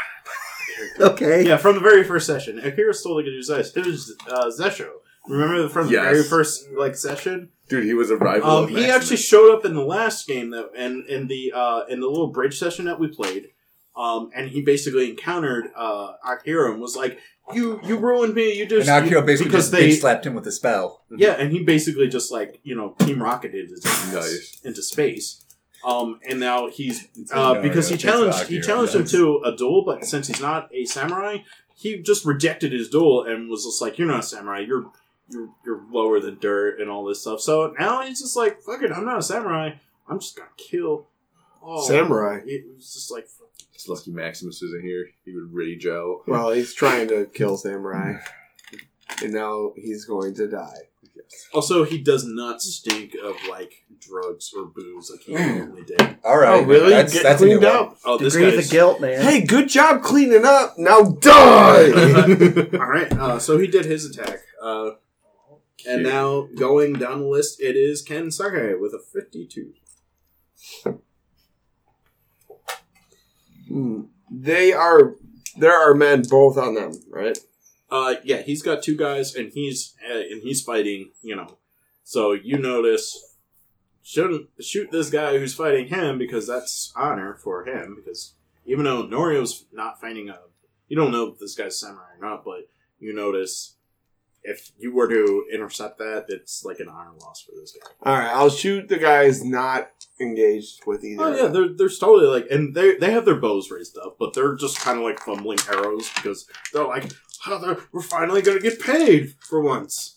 [1.00, 1.44] Okay.
[1.46, 2.58] Yeah, from the very first session.
[2.60, 3.76] Akira stole the dude's dice.
[3.76, 4.88] It was uh, Zesho.
[5.28, 6.04] Remember from the Yes.
[6.04, 7.50] very first like session?
[7.68, 8.48] Dude, he was a rival.
[8.50, 8.96] Um, of he Maximus.
[8.96, 12.28] actually showed up in the last game that and in the uh, in the little
[12.32, 13.48] bridge session that we played.
[13.96, 17.18] Um, and he basically encountered uh, Akira and was like,
[17.54, 18.52] "You you ruined me.
[18.58, 21.02] You just Akira you- basically because just they slapped him with a spell.
[21.10, 24.60] yeah." And he basically just like you know team rocketed his ass Nice.
[24.64, 25.44] into space.
[25.84, 29.84] Um, and now he's uh, no, because he challenged he challenged him to a duel,
[29.84, 31.38] but since he's not a samurai,
[31.74, 34.60] he just rejected his duel and was just like, "You're not a samurai.
[34.60, 34.90] You're
[35.30, 38.82] you're you're lower than dirt and all this stuff." So now he's just like, "Fuck
[38.82, 39.74] it, I'm not a samurai.
[40.08, 41.06] I'm just gonna kill."
[41.60, 42.40] all Samurai.
[42.46, 43.26] It was just like,
[43.86, 43.96] fuck.
[43.96, 45.08] It's lucky Maximus isn't here.
[45.24, 46.22] He would rage out.
[46.26, 48.14] Well, he's trying to kill Samurai.
[49.22, 50.76] And now he's going to die.
[51.54, 56.18] also he does not stink of like drugs or booze like he normally did.
[56.22, 56.60] All right.
[56.60, 56.90] Oh, really?
[56.90, 57.86] That's, Get that's a new cleaned one.
[57.88, 57.98] up.
[58.04, 59.22] Oh, this Degrees guy's of guilt, man.
[59.22, 60.74] Hey, good job cleaning up.
[60.76, 61.86] Now die.
[62.74, 64.40] All right, uh, so he did his attack.
[64.62, 64.90] Uh,
[65.88, 69.72] and now going down the list, it is Kensake with a 52.
[74.30, 75.14] They are.
[75.56, 77.38] There are men both on them, right?
[77.90, 81.10] Uh, yeah, he's got two guys, and he's uh, and he's fighting.
[81.22, 81.58] You know,
[82.04, 83.36] so you notice
[84.02, 87.96] shouldn't shoot this guy who's fighting him because that's honor for him.
[87.96, 88.34] Because
[88.64, 90.38] even though Norio's not fighting a,
[90.88, 92.68] you don't know if this guy's samurai or not, but
[92.98, 93.76] you notice
[94.42, 97.90] if you were to intercept that, it's like an honor loss for this guy.
[98.02, 101.22] All right, I'll shoot the guys not engaged with either.
[101.24, 104.34] Oh yeah, they're they're totally like, and they they have their bows raised up, but
[104.34, 107.10] they're just kind of like fumbling arrows because they're like,
[107.46, 110.14] oh, they're, we're finally gonna get paid for once.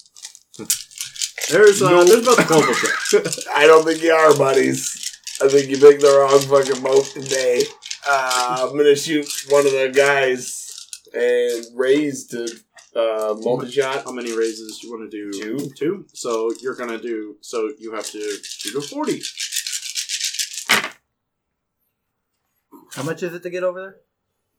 [1.49, 2.07] There's uh, Nope.
[2.07, 3.45] there's about of.
[3.55, 5.19] I don't think you are, buddies.
[5.41, 7.63] I think you picked the wrong fucking boat today.
[8.07, 10.57] Uh, I'm gonna shoot one of the guys
[11.13, 12.47] and raise to
[12.95, 14.03] uh, multi shot.
[14.05, 15.39] How many raises do you want to do?
[15.39, 15.71] Two.
[15.77, 16.05] Two.
[16.13, 17.35] So you're gonna do.
[17.41, 19.21] So you have to shoot a forty.
[22.93, 23.95] How much is it to get over there?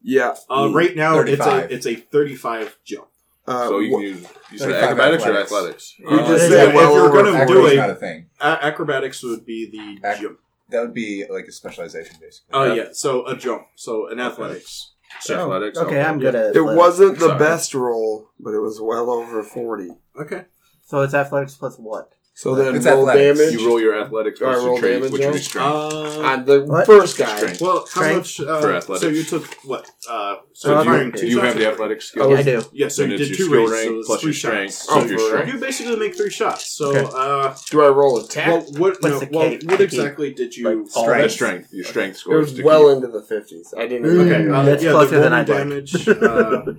[0.03, 0.35] Yeah.
[0.51, 1.71] Uh, right now it's 35.
[1.71, 3.09] a it's a thirty-five jump.
[3.47, 5.51] Uh, so you can use you said 35 acrobatics, or athletics.
[5.51, 5.95] athletics.
[5.99, 7.95] You Uh, just if- said if well you're over gonna do Acrobatics a not a
[7.97, 8.27] thing.
[8.41, 10.39] a- acrobatics would be the Ac- jump.
[10.71, 12.51] That would be like a specialization, basically.
[12.53, 13.63] Oh yeah, so a jump.
[13.77, 14.93] So an athletics.
[15.29, 15.77] athletics.
[15.79, 16.79] Okay, I'm good at it athletics.
[16.79, 17.39] wasn't the Sorry.
[17.39, 19.91] best roll, but it was well over 40.
[20.19, 20.47] Okay.
[20.87, 22.13] So it's athletics plus what?
[22.35, 23.39] So then It's roll athletics.
[23.39, 25.33] damage You roll your athletics Do versus roll your trade, damage which is now?
[25.33, 25.67] your strength.
[25.67, 26.87] Uh, on the What?
[26.87, 27.37] first guy.
[27.37, 27.61] Strength.
[27.61, 29.01] well, how Strength much uh, for athletics.
[29.03, 29.91] So you took what?
[30.09, 31.21] Uh, so So Oh, during okay.
[31.21, 32.31] two you have the of- athletic I skill.
[32.31, 32.63] Yeah, I do.
[32.73, 34.35] Yeah, so And you it's did your two skill races, rank so plus three your
[34.35, 34.87] strength shots.
[34.89, 35.29] Oh, plus your for real?
[35.35, 35.53] strength.
[35.55, 36.67] You basically make three shots.
[36.67, 37.11] So, Okay.
[37.15, 38.47] uh, Do I roll attack?
[38.49, 39.03] well, what?
[39.03, 40.65] No, the well, K- what the exactly did you?
[40.65, 41.33] Like, all Your Strength.
[41.35, 41.69] strength.
[41.73, 42.47] Your strength it scores.
[42.51, 43.75] was to well into the fifties.
[43.77, 44.07] I didn't.
[44.09, 44.25] Mm.
[44.27, 45.59] Okay, uh, That's yeah, closer than I'd like.
[45.59, 46.09] damage.
[46.09, 46.63] uh,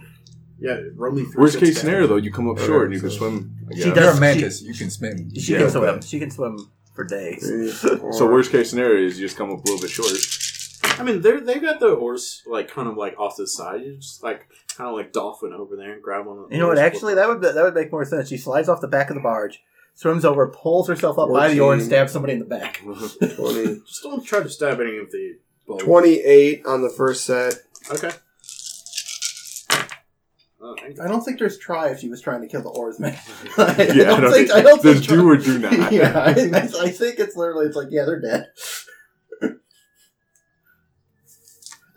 [0.64, 1.41] yeah, roll me three.
[1.41, 1.81] Worst six case damage.
[1.81, 3.56] scenario, though, you come up Okay, short and you can swim.
[3.69, 3.94] I She guess.
[3.95, 4.61] does- You're a mantis.
[4.64, 5.35] You can swim.
[5.35, 5.72] She can okay.
[5.72, 6.02] swim.
[6.02, 6.57] She can swim
[6.95, 7.44] for days.
[8.18, 10.10] So worst case scenario is you just come up a little bit short.
[10.99, 13.81] I mean, they they got the horse like kind of like off the side.
[13.81, 16.38] You just like kind of like dolphin over there and grab one.
[16.40, 16.77] of the You know what?
[16.77, 16.85] horse.
[16.94, 18.30] Actually, that would that would make more sense.
[18.30, 19.61] She slides off the back of the barge,
[19.95, 21.90] swims over, pulls herself up by the oar, and 14.
[21.90, 22.77] stabs somebody in the back.
[22.84, 22.99] 20,
[23.88, 25.38] just don't try to stab any of the.
[25.68, 25.81] bows.
[25.81, 27.56] 28 on the first set.
[27.91, 28.11] Okay.
[30.65, 33.14] Oh, thank I don't think there's try if she was trying to kill the oarsman.
[33.98, 34.52] Yeah, I don't think.
[34.52, 35.10] I don't There's think.
[35.10, 35.91] do or do not.
[35.91, 37.65] yeah, I, I, I think it's literally.
[37.65, 38.48] It's like, yeah, they're dead.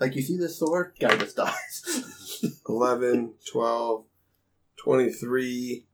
[0.00, 2.44] like you see this sword, guy just dies.
[2.68, 4.04] 11, 12,
[4.76, 5.86] 23,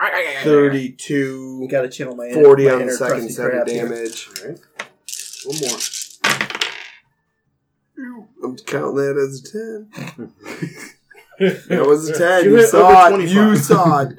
[0.00, 0.08] You
[0.42, 4.28] 32, got to channel my 40 my on the second crusty set of damage.
[4.40, 4.58] Alright.
[5.44, 5.78] One more.
[8.44, 10.32] I'm counting that as a 10.
[11.38, 12.44] That was a 10.
[12.44, 13.28] You You, saw over it.
[13.28, 14.18] You saw it.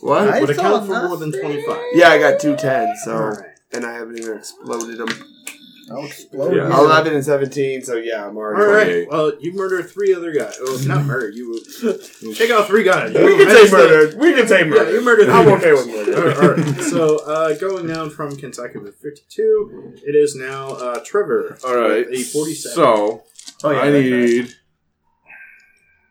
[0.00, 0.28] What?
[0.28, 1.78] I Would it saw count for more than 25?
[1.92, 3.12] Yeah, I got two 10s, so.
[3.16, 3.44] Alright.
[3.72, 5.08] And I haven't even exploded them.
[5.90, 6.56] I'll explode.
[6.56, 6.66] Yeah.
[6.68, 6.84] you.
[6.84, 9.06] 11 and 17, so yeah, I'm already.
[9.06, 9.08] Alright.
[9.10, 10.56] Well, you murdered three other guys.
[10.60, 11.28] Well, not murder.
[11.30, 11.60] You
[12.34, 13.12] take out three guys.
[13.14, 14.16] We can say managed to- murder.
[14.18, 14.90] We can say Yeah, murder.
[14.92, 15.28] you murdered.
[15.28, 16.16] I'm okay with murder.
[16.18, 16.82] Alright, alright.
[16.84, 21.56] So, uh, going down from Kentucky with 52, it is now uh, Trevor.
[21.64, 22.06] All right.
[22.10, 22.74] A 47.
[22.74, 23.22] So
[23.64, 24.06] Oh yeah, I need.
[24.06, 24.46] You're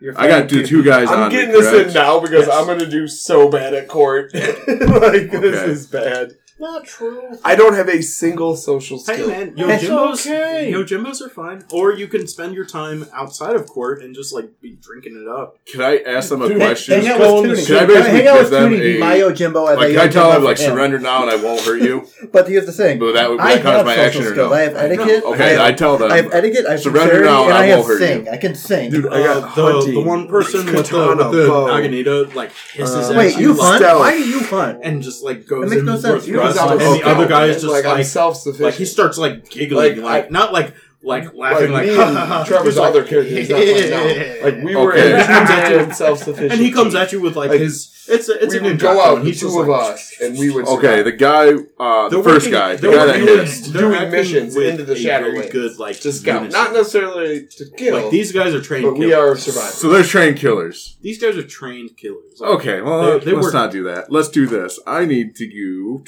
[0.01, 1.87] I got fighting two, two guys I'm on getting me, this correct?
[1.89, 2.57] in now because Yes.
[2.57, 4.33] I'm going to do so bad at court.
[4.33, 6.33] like, this is bad.
[6.57, 7.37] Not true.
[7.43, 9.27] I don't have a single social Hey skill.
[9.27, 10.71] man, yo That's jimbos, okay.
[10.71, 11.65] yo jimbos are fine.
[11.73, 15.27] Or you can spend your time outside of court and just like be drinking it
[15.27, 15.57] up.
[15.65, 17.01] Can I ask them a Dude, question?
[17.01, 17.27] hang out with
[17.59, 17.65] Toonie.
[17.67, 19.99] Can I Hang basically out give with them Toonie, a- my Yojimbo as Like, can
[19.99, 20.71] I tell them like him.
[20.71, 22.07] surrender now and I won't hurt you?
[22.31, 22.99] But here's the thing.
[22.99, 24.49] But that would I that counts have my social action or skills.
[24.51, 24.55] no?
[24.55, 25.23] I have etiquette.
[25.25, 26.09] Okay, I I tell them.
[26.11, 26.65] I have etiquette.
[26.67, 28.25] I have Surrender now and and I I won't hurt sing.
[28.27, 28.31] you.
[28.31, 28.91] I can sing.
[28.91, 31.67] Dude, I got Uh, the, hunting, the one person with the, katana, with the bow.
[31.67, 33.77] Agonita like hisses Uh, at Wait, you, you like, hunt?
[33.83, 33.99] stealth.
[33.99, 34.79] Why do you hunt?
[34.83, 36.27] and just like goes That makes in no sense.
[36.53, 38.63] You and sound the other guy is just like, like self-sufficient.
[38.65, 40.73] like he starts like giggling, Like, like, not like
[41.03, 42.43] like laughing, like, like, me ha, ha, ha.
[42.45, 43.47] Trevor's He's like, other characters.
[43.49, 43.59] Not
[44.41, 45.11] like, like we were Okay.
[45.13, 45.15] in
[45.85, 46.51] and self-sufficient.
[46.53, 48.79] and he comes at you with like, Like, his it's a, it's we a would
[48.79, 50.67] go out, the he's two of us, and we would.
[50.67, 53.67] Okay, the guy, uh, the first working- guy, the they're guy that hits.
[53.67, 57.65] doing missions with into the a Shadow very good like to scout, not necessarily to
[57.77, 58.85] kill, like these guys are trained.
[58.85, 59.47] but we killers.
[59.47, 59.73] are survivors.
[59.75, 60.97] So they're trained killers.
[61.01, 62.39] These guys are trained killers.
[62.41, 64.11] Okay, well, They- they let's not do that.
[64.11, 64.79] Let's do this.
[64.87, 66.03] I need to go.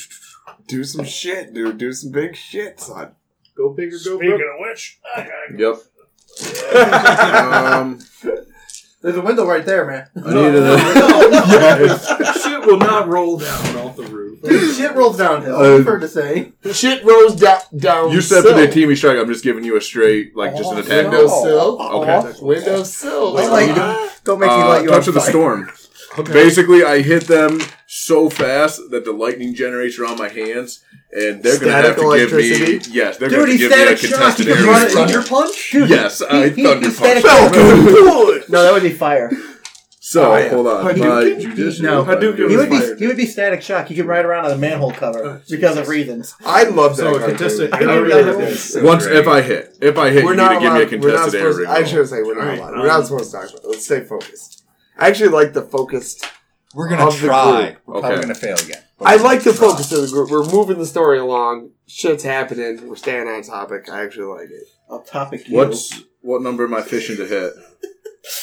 [0.67, 1.77] Do some shit, dude.
[1.77, 3.11] Do some big shit, son.
[3.55, 4.41] Go big or go Speaking broke.
[4.41, 5.79] of which, I gotta go.
[6.39, 6.73] Yep.
[7.63, 7.99] um,
[9.01, 10.07] There's a window right there, man.
[10.23, 10.77] I needed a.
[11.47, 12.43] Yes.
[12.43, 14.41] Shit will not roll down off the roof.
[14.43, 15.55] Dude, shit rolls downhill.
[15.55, 16.51] Uh, I've heard to say.
[16.71, 17.59] Shit rolls down.
[17.75, 18.53] down You said sill.
[18.53, 19.17] for the team strike.
[19.17, 21.03] I'm just giving you a straight, like just an attack.
[21.11, 21.43] Window Oh.
[21.43, 21.81] sill.
[22.03, 22.33] Okay.
[22.41, 23.33] Window sill.
[23.33, 23.75] Like.
[24.23, 25.29] Don't make me Uh, let you touch on of the fire.
[25.29, 25.69] storm.
[26.25, 31.57] Basically, I hit them so fast that the lightning generates around my hands, and they're
[31.57, 32.49] going to have to give me.
[32.49, 32.91] electricity?
[32.91, 34.71] Yes, they're Dude, going to he's give me a contested You can area.
[34.73, 35.09] run it in strike.
[35.11, 35.73] your punch?
[35.73, 37.55] Yes, I he- thunder he's static punch.
[37.55, 38.49] shock.
[38.49, 39.31] No, that would be fire.
[39.99, 40.49] So Oh, yeah.
[40.49, 41.35] hold on, Hadouken?
[41.35, 41.83] my judicial.
[41.85, 42.03] No.
[42.05, 42.99] Hadouken He was would be fired.
[42.99, 43.87] he would be static shock.
[43.87, 46.33] He could ride around on a manhole cover oh, because of reasons.
[46.45, 47.03] I love that.
[47.03, 48.51] So a contested I area really roll?
[48.51, 49.17] So Once great.
[49.17, 51.41] if I hit, if I hit, we're you not need to give me a contested
[51.41, 51.59] air supposed.
[51.59, 51.67] ring.
[51.69, 51.85] I roll.
[51.85, 52.77] should say we're not Alright, allowed.
[52.79, 53.63] We're not supposed to talk about.
[53.65, 53.67] it.
[53.67, 54.63] Let's stay focused.
[54.97, 56.25] I actually like the focused.
[56.77, 57.69] We're gonna Of the try.
[57.71, 57.77] group.
[57.87, 58.21] We're probably Okay.
[58.21, 58.83] gonna fail again.
[59.01, 60.29] I like the focus of the group.
[60.29, 61.71] We're moving the story along.
[61.87, 62.87] Shit's happening.
[62.87, 63.89] We're staying on topic.
[63.89, 64.67] I actually like it.
[64.87, 65.55] I'll topic you.
[65.57, 67.53] What's what number am I fishing to hit?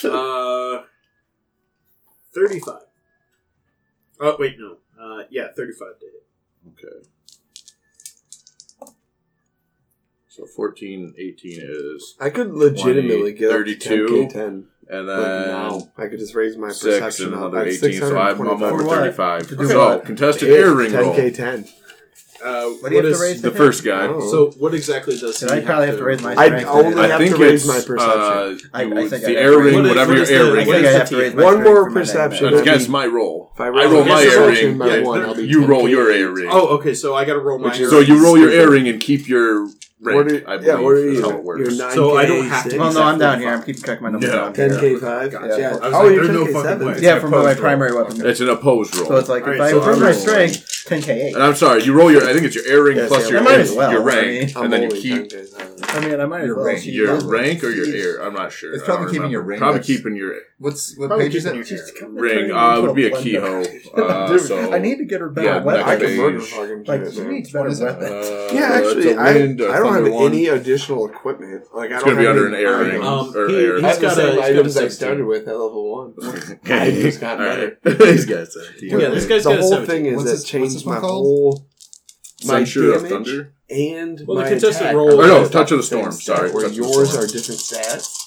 [0.05, 0.83] Uh,
[2.35, 2.81] thirty-five.
[4.19, 4.79] Oh wait, no.
[5.01, 6.27] Uh, yeah, thirty-five to hit.
[6.73, 7.09] Okay.
[10.29, 14.05] So 14, 18 is, I could legitimately 20, get 32.
[14.05, 14.67] up to 10k 10.
[14.89, 17.41] And then now, I could just raise my six perception and up.
[17.53, 18.01] another I have 18.
[18.01, 18.73] So I'm, I'm 625.
[18.73, 18.97] over For what?
[18.99, 19.49] 35.
[19.49, 20.05] To do So what?
[20.05, 21.15] contested Hit ear ring roll.
[21.15, 21.65] 10k 10.
[22.45, 24.07] Uh, What do you have to is- raise The to first guy.
[24.07, 24.21] Oh.
[24.31, 26.67] So what exactly does Did he I probably have to raise my I strength?
[26.69, 28.21] only I have think to raise it's my perception.
[28.21, 30.61] uh, I- I think the I air ring, raise- whatever what your is air ring
[30.61, 30.97] I think I is is.
[30.97, 32.45] have to raise my One more perception.
[32.51, 32.61] damage.
[32.61, 33.51] Against my roll.
[33.55, 34.91] If I I roll, roll my air perception ring.
[34.91, 36.49] Yeah, one, they're- I'll be You roll your air ring.
[36.51, 36.93] Oh, okay.
[36.95, 37.69] So I got to roll my.
[37.71, 38.63] Which air is- So you roll your Stupid.
[38.63, 39.69] air ring and keep your
[40.01, 40.17] rank.
[40.17, 41.23] What are- I believe yeah, what are you?
[41.23, 41.61] how it works.
[41.61, 43.49] You're 9K, So I don't have to- six, Well, no, I'm down here.
[43.51, 44.37] I'm keeping track of my numbers Yeah.
[44.37, 44.69] down here.
[44.69, 45.31] 10k 5.
[45.33, 45.57] Gotcha.
[45.59, 45.69] Yeah.
[45.71, 46.87] I was Oh, like, you're no 10k fucking 7.
[46.87, 46.99] way.
[47.01, 47.63] Yeah, from my Opposed roll.
[47.63, 48.27] primary weapon.
[48.27, 49.07] It's an opposed roll.
[49.07, 51.35] So it's like if Alright, I so improve my strength, ten K eight.
[51.35, 52.29] And I'm sorry, you roll your.
[52.29, 54.03] I think it's your air ring Yes, plus yeah, your I might as well, your
[54.03, 55.33] rank, and then you keep
[55.89, 56.85] I mean, I might as Your rank.
[56.87, 58.23] Your rank or your she's- air.
[58.23, 58.73] I'm not sure.
[58.75, 59.61] It's probably keeping your rank.
[59.61, 60.35] Probably keeping your
[60.65, 61.55] What's what Probably page is it?
[61.57, 62.35] your She's kinda ring.
[62.49, 63.23] turning Uh, it into would be a blender.
[63.23, 63.67] keyhole.
[64.05, 65.83] Uh, Dude, so I need to get her better yeah, weapon.
[65.83, 66.19] I can Beige.
[66.19, 68.01] murder fucking Like, she needs better is that?
[68.01, 68.13] weapon.
[68.17, 70.33] Uh, Yeah, it's actually, a I, wind, a I don't thunder have one.
[70.33, 71.63] any additional equipment.
[71.75, 72.93] Like I It's don't gonna be have under any an air items.
[72.93, 73.03] ring.
[73.05, 73.73] Um, or he- air.
[73.73, 74.91] I he's have the got a- same he's got a items I 16.
[75.07, 76.15] started with at level one.
[76.19, 76.59] Okay.
[76.75, 77.79] I just got All better.
[77.85, 78.01] right.
[78.09, 78.91] He's got seventeen.
[79.01, 79.87] Yeah, this guy's the got a whole 17.
[79.87, 81.25] thing is What's it this- what's changed one my called?
[81.25, 81.67] whole
[82.47, 83.53] my Censure of damage thunder.
[83.71, 86.49] and Well, the my contested attack roll- are Or no, Touch of the Storm, sorry,
[86.49, 87.25] stat, Where Touch of the yours Storm.
[87.25, 88.21] are different stats.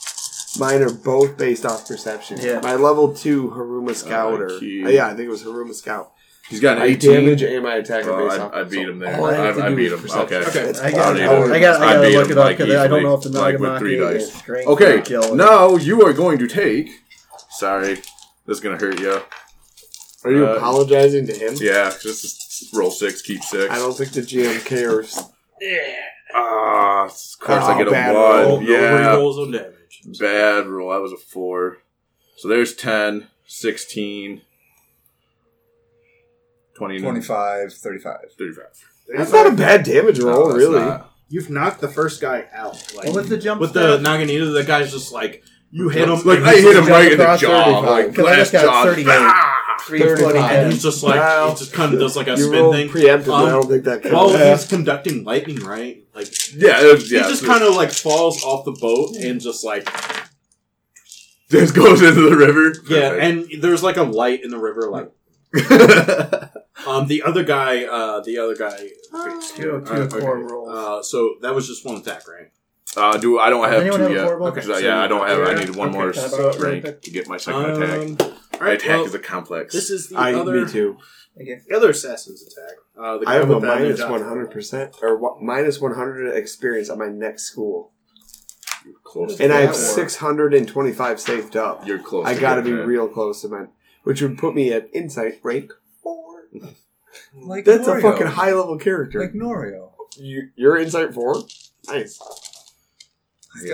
[0.60, 2.40] Mine are both based off perception.
[2.42, 2.60] Yeah.
[2.62, 6.12] My level two Hiruma Scout, or uh, yeah, I think it was Hiruma Scout.
[6.50, 7.12] He's got an My eighteen.
[7.26, 8.54] damage and my attack are Oh, based I, off.
[8.54, 9.18] I beat him there.
[9.20, 10.00] All I have to I, I do beat is him.
[10.00, 10.38] perception.
[10.38, 10.50] Okay.
[10.50, 10.70] Okay.
[10.70, 12.38] It's I got, I I, don't I got, I I gotta beat look him, it
[12.38, 14.22] up like, because I don't know if the like, with Nagamaki three dice.
[14.24, 16.90] is strength Okay, or now you are going to take.
[17.50, 18.06] Sorry, this
[18.48, 19.22] is gonna hurt you.
[20.24, 21.56] Are you Uh, apologizing to him?
[21.60, 22.22] Yeah, just
[22.60, 23.70] just roll six, keep six.
[23.70, 25.20] I don't think the GM cares.
[26.34, 27.10] Ah, of
[27.40, 28.24] course Oh, I get a bad one.
[28.24, 30.02] Roll, yeah, no rolls on damage.
[30.20, 30.92] bad roll.
[30.92, 31.78] That was a four.
[32.38, 34.42] So there's 10, 16,
[36.76, 38.16] 20, 25, 35.
[38.38, 38.64] 35.
[39.16, 40.80] That's not a bad damage roll, that's really.
[40.80, 41.12] not.
[41.30, 42.74] You've knocked the first guy out.
[42.96, 44.06] Like, What was the jump with the stat?
[44.06, 47.18] Naginata, the guy's just like you hit him, Like and I hit him right in
[47.18, 48.84] the across jaw, 35, like 'cause I glass just got jaw.
[49.82, 50.06] 38.
[50.08, 50.72] Three footing and head.
[50.74, 51.52] he's just like Wow.
[51.52, 52.90] he just kind of does like a You spin thing.
[52.90, 53.28] preemptively.
[53.40, 54.64] Um, I don't think that While counts.
[54.64, 56.04] he's conducting lightning, right?
[56.16, 59.40] Like Yeah, it was, he just so- kind of like falls off the boat and
[59.42, 59.88] just like
[61.50, 62.74] just goes into the river.
[62.90, 63.14] yeah.
[63.14, 64.90] And there's like a light in the river.
[64.90, 65.12] Like
[66.88, 68.90] um, the other guy, uh, the other guy.
[69.56, 70.54] Two, two, Uh, four okay.
[70.54, 70.70] rolls.
[70.70, 72.50] Uh, so that was just one attack, right?
[72.96, 74.24] uh, do I don't have anyone two have yet?
[74.24, 74.48] horrible?
[74.48, 74.62] Okay.
[74.62, 75.40] 'Cause I- yeah, I don't have.
[75.42, 77.84] I need one Okay, more can I borrow it really rank to get my second
[77.84, 78.32] attack.
[78.60, 79.74] Right, attack well, is a complex.
[79.74, 80.98] this is the I, other, me too.
[81.40, 81.60] Okay.
[81.68, 82.76] the other assassin's attack.
[82.98, 86.90] Uh, the I have a minus one hundred percent or what, minus one hundred experience
[86.90, 87.92] at my next school,
[89.04, 89.40] close.
[89.40, 91.86] and I have six hundred and twenty-five saved up.
[91.86, 92.26] You're close.
[92.26, 92.86] I got to be that.
[92.88, 93.70] real close to mine,
[94.04, 95.72] which would put me at insight rank
[96.02, 96.48] four.
[97.36, 99.20] Like That's a fucking high level character.
[99.20, 99.92] Like Norio.
[100.18, 101.44] you, you're insight four.
[101.88, 102.20] Nice.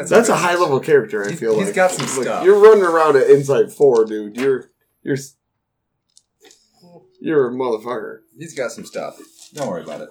[0.10, 1.24] That's a high level character.
[1.26, 2.46] I feel he's like he's got some Look, stuff.
[2.46, 4.38] You're running around at insight four, dude.
[4.38, 4.70] You're
[5.04, 5.18] you're
[7.20, 8.20] you're a motherfucker.
[8.38, 9.20] He's got some stuff.
[9.54, 10.10] Don't worry about it.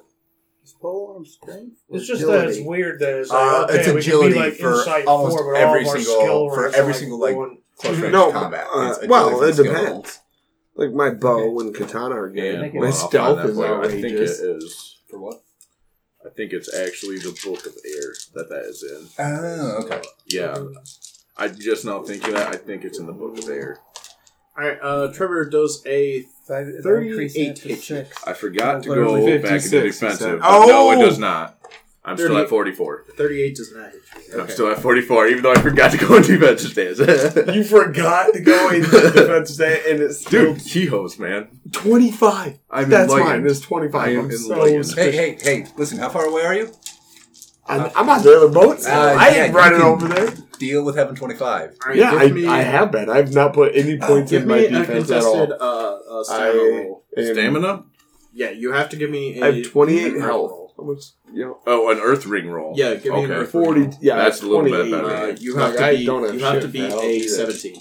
[0.81, 1.77] Polearm strength?
[1.91, 4.39] It's just that it's weird that it's like, Uh, okay, it's we can agility be
[4.41, 6.95] like for insight almost four, but every all of our single- skill for ranks every
[6.95, 8.67] single, like, one- Close range No, combat.
[8.75, 9.89] uh, It's agility well, for the it skill depends.
[9.89, 10.07] level.
[10.75, 12.55] Like my bow and katana are good.
[12.57, 13.83] And Yeah, my I'll stealth find is that for you.
[13.83, 14.41] I think it outrageous.
[14.41, 14.97] is.
[15.09, 15.43] For what?
[16.27, 19.09] I think it's actually the Book of Air that that is in.
[19.25, 20.03] Oh, okay.
[20.27, 20.65] Yeah.
[21.37, 22.49] I just now thinking that.
[22.49, 23.79] I think it's in the Book of Air.
[24.59, 27.79] All right, uh, Trevor does a Five, if I 38 increase to hit.
[27.83, 28.27] six.
[28.27, 30.07] I forgot to Literally go back 56, into he said.
[30.11, 30.41] defensive.
[30.43, 30.67] Oh!
[30.69, 31.59] No, it does not.
[32.05, 33.05] I'm still at 44.
[33.17, 34.01] 38 does not hit
[34.35, 34.41] you.
[34.41, 36.99] I'm still at 44, even though I forgot to go into defensive stance.
[37.55, 41.47] You forgot to go in defensive day, and it's still Dude, keyholes, man.
[41.71, 42.59] twenty five.
[42.69, 43.45] I'm That's enlightened.
[43.45, 43.51] mine.
[43.51, 44.09] It's twenty I five.
[44.19, 44.95] am I'm so enlightened.
[44.97, 45.67] Hey, hey, hey!
[45.77, 46.73] Listen, how far away are you?
[47.67, 48.85] I'm, I'm on the other boat.
[48.85, 50.35] Uh, I yeah, ain't you running can- over there.
[50.59, 51.71] Deal with having twenty five.
[51.83, 53.11] All right, Yeah, give I, me, I have been.
[53.11, 55.99] I've not put any points Give in my me a defense at contested all.
[56.15, 57.05] uh, uh, stamina I roll.
[57.17, 57.85] am- Stamina?
[58.33, 60.23] Yeah, you have to give me a I have twenty eight roll.
[60.23, 60.73] health.
[60.77, 61.03] How much?
[61.33, 62.75] You know, Oh, an Earth Ring roll.
[62.77, 63.41] Yeah, give me an Okay.
[63.41, 63.65] earth roll.
[63.65, 63.91] forty.
[64.01, 64.91] Yeah, That's a little bit 28.
[64.93, 65.15] better.
[65.15, 66.05] Uh, you have Like, to I be.
[66.07, 67.29] don't have you have to shit be for health a either.
[67.29, 67.81] seventeen.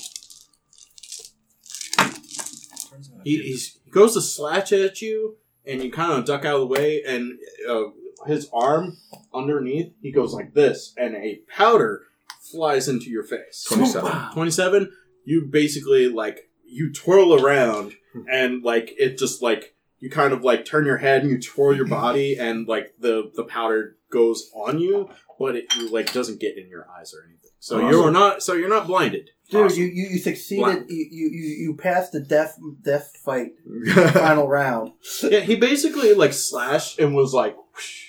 [3.23, 6.61] He, he's, he goes to slash at you, and you kind of duck out of
[6.61, 7.37] the way, and
[7.69, 7.83] uh,
[8.27, 8.98] his arm
[9.34, 12.03] underneath, he goes like this, and a powder
[12.52, 13.65] flies into your face.
[13.68, 14.34] 27.
[14.34, 14.91] 27
[15.26, 18.22] you basically like you twirl around hmm.
[18.31, 21.76] and like it just like you kind of like turn your head and you twirl
[21.76, 26.57] your body and like the the powder goes on you but it like doesn't get
[26.57, 27.89] in your eyes or anything so Awesome.
[27.89, 29.81] you're not so you're not blinded Dude, Awesome.
[29.81, 30.85] you, you, you succeeded.
[30.88, 33.52] You, you, you, you passed the death death fight
[34.14, 34.93] final round.
[35.23, 38.00] yeah he basically like slashed and was like whoosh.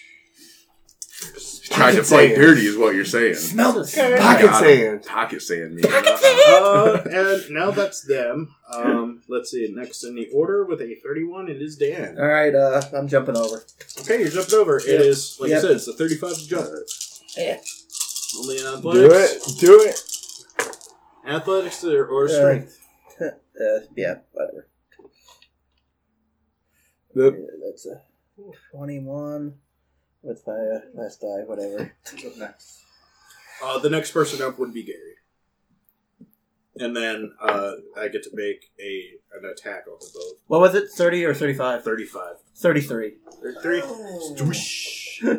[1.73, 2.37] Tried to Pocket fight sand.
[2.37, 3.35] dirty is what you're saying.
[3.35, 3.81] Smell the
[4.21, 4.79] Pocket Got him.
[4.79, 5.05] sand.
[5.05, 5.83] Pocket sand, me.
[5.85, 11.49] uh, and now that's them um let's see next in the order with a 31
[11.49, 13.65] it is dan All right, uh, I'm jumping over.
[14.01, 15.01] okay you're jumping over it Yep.
[15.01, 15.59] is like Yep.
[15.59, 16.69] i said it's a 35 jump
[17.37, 17.59] Yeah.
[18.39, 19.43] only in Do it.
[19.61, 20.03] Do it.
[21.27, 22.79] Athletics or, or Uh, strength?
[23.21, 24.67] Uh, yeah, whatever.
[27.15, 28.01] The- Yeah, that's a
[28.73, 29.55] twenty-one
[30.23, 31.93] with my uh, last die, whatever.
[33.65, 35.15] Uh, the next person up would be Gary.
[36.77, 40.41] and then uh, I get to make a an attack on the boat.
[40.49, 40.89] What was it?
[40.91, 41.85] 30 or 35?
[41.85, 42.37] Thirty-five.
[42.57, 43.15] 33.
[43.63, 43.83] Three.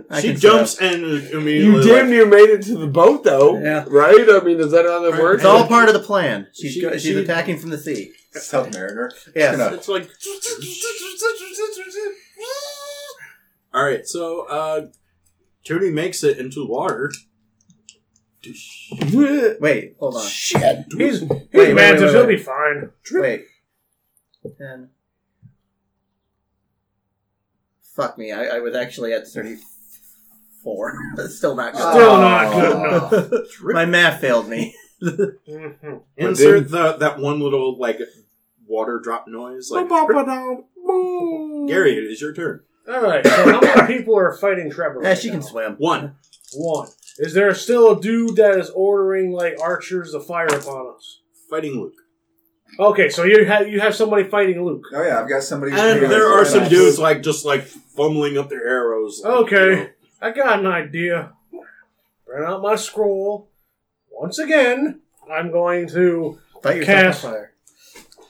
[0.10, 1.52] I She can jumps and immediately.
[1.52, 3.60] You damn like, near made it to the boat, though.
[3.60, 3.84] Yeah.
[3.90, 4.26] Right?
[4.30, 5.22] I mean, is that how that Right.
[5.22, 5.42] works?
[5.42, 6.48] It's all part of the plan.
[6.54, 8.14] She's, She- go- she's she- attacking from the sea.
[8.34, 9.10] Submariner.
[9.36, 9.58] Yes.
[9.58, 10.10] Gonna- It's like.
[13.74, 14.88] All right, so uh,
[15.66, 17.12] Tony makes it into the water.
[19.14, 20.28] Wait, hold on.
[20.28, 20.86] Shit.
[20.98, 22.04] He's, he's Wait, wait, mantis.
[22.04, 22.92] wait, He'll be fine.
[23.14, 23.46] Wait.
[24.58, 24.90] 10.
[27.96, 28.32] Fuck me.
[28.32, 30.94] I, I was actually at 34.
[31.16, 31.82] That's still not good.
[31.82, 33.30] Still not good Oh.
[33.30, 33.48] enough.
[33.62, 34.76] My math failed me.
[35.04, 36.02] Mhm.
[36.16, 38.00] Insert the that one little like
[38.66, 39.70] water drop noise.
[39.70, 42.62] Like Gary, it is your turn.
[42.88, 43.26] All right.
[43.26, 45.02] So how many people are fighting Trevor?
[45.02, 45.46] Yeah, right she can now?
[45.46, 45.76] swim.
[45.78, 46.16] One.
[46.54, 46.90] One.
[47.20, 51.22] Is there still a dude that is ordering like archers to fire upon us?
[51.50, 51.94] Fighting Luke.
[52.80, 54.84] Okay, so you have you have somebody fighting Luke.
[54.94, 55.72] Oh yeah, I've got somebody.
[55.74, 59.22] And there are some dudes like just like fumbling up their arrows.
[59.24, 59.70] like, Okay.
[59.70, 59.90] you know.
[60.22, 61.34] I got an idea.
[62.26, 63.50] Bring out my scroll.
[64.10, 65.02] Once again,
[65.32, 66.40] I'm going to.
[66.64, 67.22] Fight yourself on Cast.
[67.22, 67.54] fire.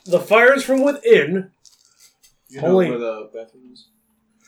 [0.06, 1.52] The fires from within.
[2.50, 3.88] You know Only- where the bathroom is?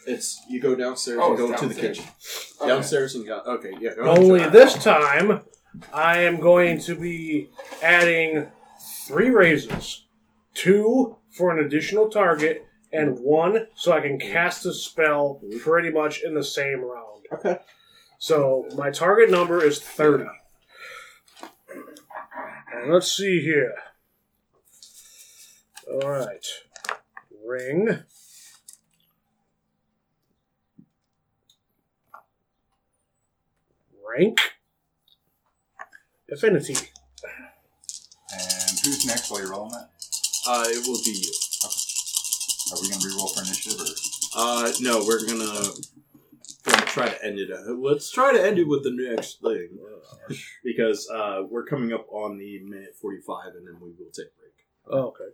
[0.07, 1.97] It's you go downstairs Oh, and go it's to the downstairs.
[1.99, 2.11] kitchen.
[2.61, 2.67] Okay.
[2.69, 3.39] Downstairs and go.
[3.45, 3.95] Okay, yeah.
[3.95, 4.51] go Only ahead.
[4.53, 5.41] this time,
[5.93, 7.49] I am going to be
[7.81, 8.47] adding
[9.07, 10.05] three raises
[10.53, 16.21] two for an additional target, and one so I can cast a spell pretty much
[16.23, 17.25] in the same round.
[17.33, 17.57] Okay.
[18.19, 20.25] So my target number is 30.
[22.73, 23.73] And let's see here.
[25.91, 26.45] Alright.
[27.45, 28.03] Ring.
[34.17, 34.39] Rank.
[36.31, 36.75] Affinity.
[38.31, 39.89] And who's next while you're rolling that?
[40.47, 41.31] Uh, it will be you.
[42.71, 43.85] Are we gonna re-roll for initiative or?
[44.37, 45.69] Uh, no, we're gonna,
[46.63, 47.51] gonna try to end it.
[47.51, 49.77] uh, Let's try to end it with the next thing,
[50.63, 54.39] because uh, we're coming up on the minute forty-five, and then we will take a
[54.39, 54.53] break.
[54.87, 55.33] Oh, okay.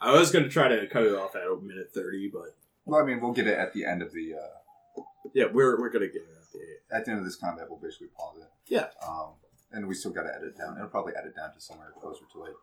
[0.00, 3.04] I was gonna try to cut it off at a minute thirty, but Well, I
[3.04, 4.34] mean, we'll get it at the end of the.
[4.34, 5.02] Uh,
[5.32, 6.60] yeah, we're we're gonna get it at
[6.90, 8.48] the at the end of this combat, we'll basically pause it.
[8.66, 8.86] Yeah.
[9.06, 9.34] Um,
[9.72, 10.76] and we still got to edit down.
[10.76, 12.54] It'll probably edit down to somewhere closer to like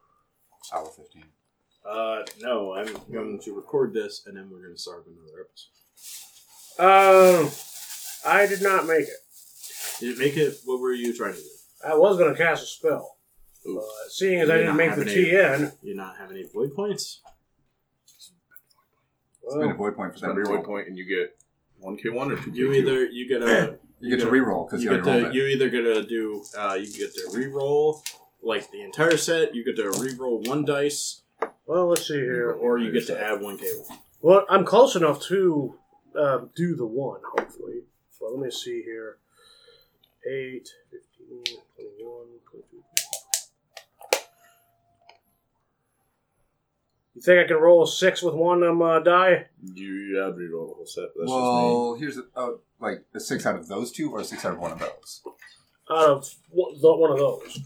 [0.74, 1.26] hour fifteen.
[1.88, 5.74] Uh, no, I'm going to record this, and then we're gonna start another episode.
[6.80, 7.50] Um,
[8.26, 9.22] I did not make it.
[10.00, 10.58] Did it make it?
[10.66, 11.46] What were you trying to do?
[11.88, 13.18] I was going to cast a spell.
[13.68, 13.80] Ooh.
[13.80, 16.74] Uh, seeing as I You're didn't make the any- TN, You not have any void
[16.76, 17.22] points?
[19.48, 20.58] Spend a well, void point for that Spend a reroll.
[20.58, 21.36] void point and you get
[21.80, 24.68] one K one or two K You either you get a You get to reroll
[24.68, 27.30] because you you, get already to you either get to do uh, you get to
[27.34, 28.04] re-roll
[28.42, 29.56] like the entire set.
[29.56, 31.22] You get to re-roll one dice,
[31.66, 32.52] well, let's see here.
[32.52, 34.00] or you get to add one K one.
[34.22, 35.76] Well, I'm close enough to
[36.18, 37.84] um, do the one, hopefully.
[38.20, 39.18] But let me see here.
[40.30, 41.44] 8, 15,
[41.76, 42.84] 21, 22.
[47.18, 49.48] You think I can roll a 6 with one um, uh, die?
[49.74, 51.06] You you have reroll the whole set.
[51.18, 54.46] That's well, here's a, oh, like a six out of those two, or a six
[54.46, 55.24] out of one of those.
[55.90, 57.60] Out of one the- one of those.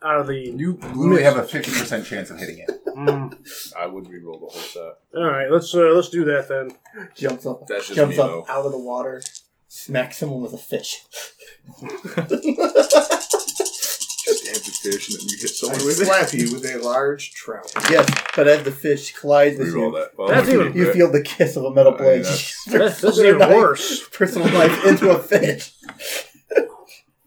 [0.00, 0.36] Out of the.
[0.36, 2.70] You literally have a fifty percent chance of hitting it.
[2.86, 3.34] Mm.
[3.76, 4.98] I would reroll the whole set.
[5.16, 6.70] All right, let's uh, let's do that then.
[7.16, 8.46] Jumps up, That's just jumps me, up though.
[8.48, 9.22] out of the water,
[9.66, 11.04] smacks someone with a fish.
[14.54, 16.06] Just stab the fish and then you hit I someone with it.
[16.06, 17.70] slap you with a large trout.
[17.90, 20.10] Yes, but as the fish collides with Reroll you, that.
[20.18, 22.22] Well, That's even- you feel the kiss of a metal I blade.
[22.22, 22.22] mean,
[22.66, 24.08] that's- This, this is Personal even knife- worse.
[24.08, 25.72] Personal knife into a fish.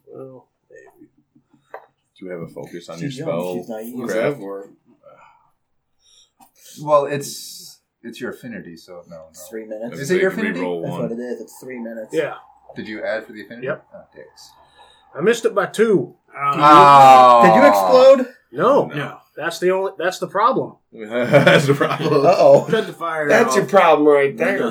[0.07, 0.47] Well.
[2.17, 3.55] Do you have a focus on She's your young, spell?
[3.55, 4.07] she's naive.
[4.07, 4.37] Crap.
[6.81, 9.49] Well, it's it's your affinity, so no, It's no.
[9.49, 9.99] three minutes.
[9.99, 10.59] Is it your affinity?
[10.59, 11.01] reroll That's one.
[11.03, 11.41] what it is.
[11.41, 12.09] It's three minutes.
[12.11, 12.35] yeah,
[12.75, 13.67] Did you add for the affinity?
[13.67, 13.87] Yep.
[13.93, 14.51] Oh, dicks.
[15.15, 16.15] I missed it by two.
[16.35, 17.41] Oh.
[17.43, 18.33] Did you explode?
[18.51, 19.93] No, No, that's the only.
[19.97, 20.77] That's the problem.
[20.91, 22.25] That's the problem.
[22.25, 22.69] Uh oh.
[22.69, 23.27] tried to fire.
[23.27, 23.55] That's off.
[23.55, 24.63] your problem right there.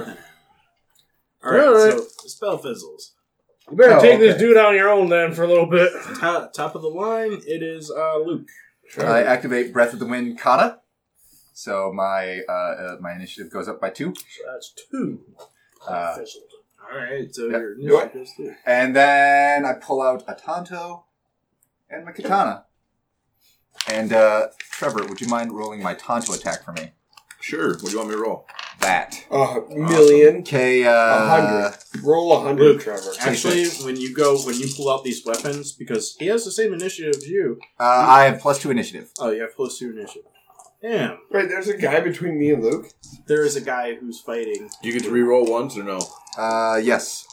[1.45, 1.93] All right, Alright.
[1.95, 3.13] so the spell fizzles.
[3.71, 4.39] You better Oh, take this okay.
[4.45, 5.91] dude on your own then for a little bit.
[6.21, 8.47] Top, top of the line, it is uh, Luke.
[8.99, 10.79] I activate Breath of the Wind Kata.
[11.55, 14.15] So my uh, uh, my initiative goes up by two.
[14.15, 15.21] So that's two.
[15.89, 16.45] Uh, Fizzled.
[16.93, 17.53] All right, so Yep.
[17.53, 17.87] your Do it.
[17.87, 18.55] initiative goes through.
[18.67, 21.05] And then I pull out a Tanto
[21.93, 22.65] and my Katana.
[23.89, 26.93] And uh, Trevor, would you mind rolling my Tanto attack for me?
[27.41, 27.71] Sure.
[27.75, 28.47] What do you want me to roll?
[28.83, 29.25] that.
[29.31, 30.39] A million.
[30.39, 31.79] Okay, A uh, hundred.
[32.05, 33.13] Roll a hundred, Luke, Trevor.
[33.21, 36.73] Actually, when you go, when you pull out these weapons, because he has the same
[36.73, 37.59] initiative as you.
[37.79, 39.11] uh, I have plus two initiative.
[39.19, 40.31] Oh, you have plus two initiative.
[40.83, 42.89] Damn, Wait, there's a guy between me and Luke.
[43.27, 44.69] there is a guy who's fighting.
[44.83, 46.01] You get to re-roll once or no?
[46.37, 47.25] Uh, yes.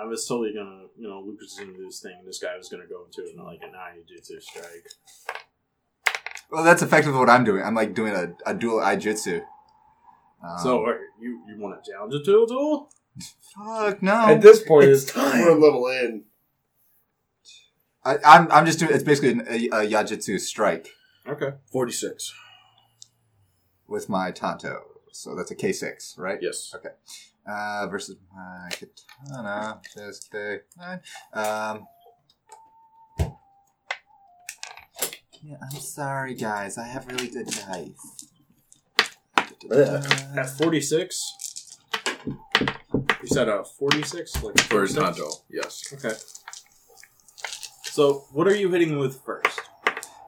[0.00, 2.56] I was totally gonna, you know, Luke was gonna do this thing, and this guy
[2.56, 3.72] was gonna go into it, like an
[4.06, 4.86] Jitsu strike.
[6.50, 7.62] Well, that's effectively what I'm doing.
[7.62, 9.42] I'm like doing a, a dual iaijutsu.
[10.46, 12.90] Um, so, are you you want to challenge it to a duel?
[13.54, 14.12] fuck no.
[14.28, 15.40] At this point, It's it's time.
[15.40, 16.24] we're a little in.
[18.04, 18.92] I, I'm I'm just doing.
[18.94, 20.88] It's basically a, a iaijutsu strike
[21.26, 21.54] Okay.
[21.72, 22.32] 46.
[23.88, 24.82] with my tanto.
[25.12, 26.38] So that's a K6, right?
[26.40, 26.72] Yes.
[27.48, 29.80] Uh, versus my katana.
[29.94, 31.00] Just a nine.
[31.32, 31.86] Um.
[35.42, 36.76] Yeah, I'm sorry, guys.
[36.76, 38.26] I have really good dice.
[39.70, 41.78] At forty six.
[42.26, 45.00] You said uh forty six, like For 46?
[45.00, 45.84] Tanto, yes.
[45.92, 46.16] Okay.
[47.84, 49.60] So, what are you hitting with first?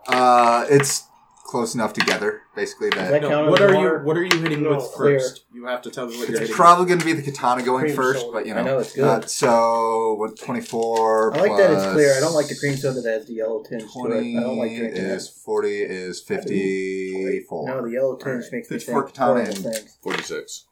[0.07, 1.08] Uh, it's
[1.49, 3.99] close enough together, basically that that No, what are water?
[4.01, 5.19] you What are you hitting No, with clear.
[5.19, 5.45] first?
[5.53, 7.85] You have to tell me what you're it's probably going to be the katana going
[7.87, 8.33] Cream first, soda.
[8.33, 9.05] but you know, I know it's good.
[9.05, 10.39] Uh, so what?
[10.39, 11.35] Twenty four.
[11.35, 12.17] I like that it's clear.
[12.17, 14.39] I don't like the cream soda that has the yellow tinge to Twenty it.
[14.39, 15.33] I don't like drinking is it.
[15.45, 17.67] forty is fifty four.
[17.67, 18.53] No, the yellow tinge Alright.
[18.53, 20.67] makes me It's think for katana and- 46.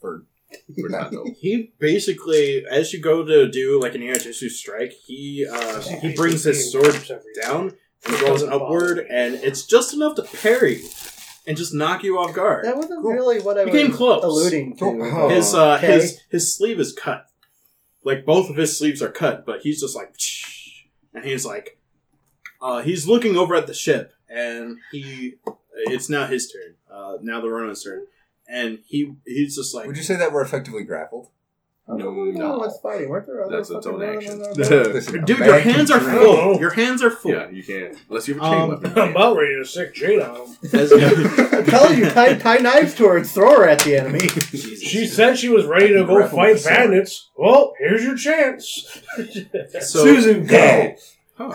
[0.00, 0.24] for
[0.80, 0.88] For
[1.40, 6.44] He basically, as you go to do like an Jitsu strike, he uh, he brings
[6.44, 6.94] his sword
[7.42, 7.74] down
[8.06, 10.82] and draws it upward, and it's just enough to parry
[11.46, 12.64] and just knock you off guard.
[12.64, 14.22] That wasn't really what I You was came close.
[14.24, 14.84] alluding to.
[14.84, 15.86] Oh, his uh, okay.
[15.94, 17.26] his his sleeve is cut.
[18.04, 20.14] Like both of his sleeves are cut, but he's just like,
[21.14, 21.78] and he's like,
[22.62, 25.34] uh, he's looking over at the ship, and he,
[25.74, 26.76] it's now his turn.
[26.90, 28.06] Uh, now the Ronin's turn,
[28.48, 31.28] and he he's just like, Would you say that we're effectively grappled?
[31.88, 31.98] I don't
[32.34, 32.58] No, know no.
[32.58, 33.08] what's fighting.
[33.08, 34.32] Weren't there other That's its fucking own action.
[34.34, 34.92] on our boat?
[34.94, 36.60] Listen, a dude, your hands are full.
[36.60, 37.32] Your hands are full.
[37.32, 37.96] yeah, you can't.
[38.08, 38.92] Unless you have a chain Um, weapon.
[38.98, 40.56] I'm about ready to sick Jade on him.
[40.72, 40.92] As-
[41.52, 44.20] I'm telling you, tie, tie knives to her and throw her at the enemy.
[44.28, 46.76] She said she was ready to go Grapple fight with the sword.
[46.76, 47.30] bandits.
[47.36, 49.02] Well, here's your chance.
[49.80, 50.94] so Susan, go!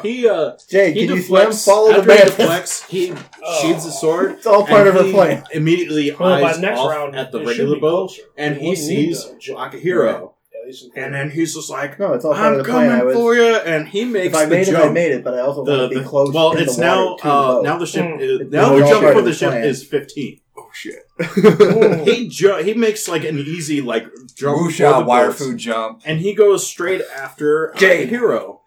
[0.02, 1.42] He uh Jay, he can you swim?
[1.42, 1.66] deflects.
[1.66, 2.26] Follow the after he man.
[2.28, 3.14] deflects, he
[3.44, 3.62] Oh.
[3.62, 4.32] sheathes the sword.
[4.32, 5.44] It's all part of her he plan.
[5.54, 8.22] Immediately Well, by eyes next off round, at the regular be boat, closer.
[8.38, 9.56] and It he sees the jet.
[9.58, 12.66] Akihiro, At least in and then he's just like, No, it's all part "I'm of
[12.66, 12.90] the plan.
[12.90, 14.86] coming I was, for you," and he makes if I the made it, jump.
[14.86, 16.34] I made it, but I also the, want to be close.
[16.34, 17.62] well, in it's the now water, too uh, low.
[17.62, 18.20] now the ship Mm.
[18.22, 19.64] is, It's now the jump for the the ship plan.
[19.64, 20.40] is fifteen.
[20.58, 21.06] oh, shit.
[22.08, 24.06] he ju- he makes like an easy like
[24.36, 26.02] jump for wire food jump.
[26.06, 28.10] and he goes straight after Jade.
[28.10, 28.62] Hero.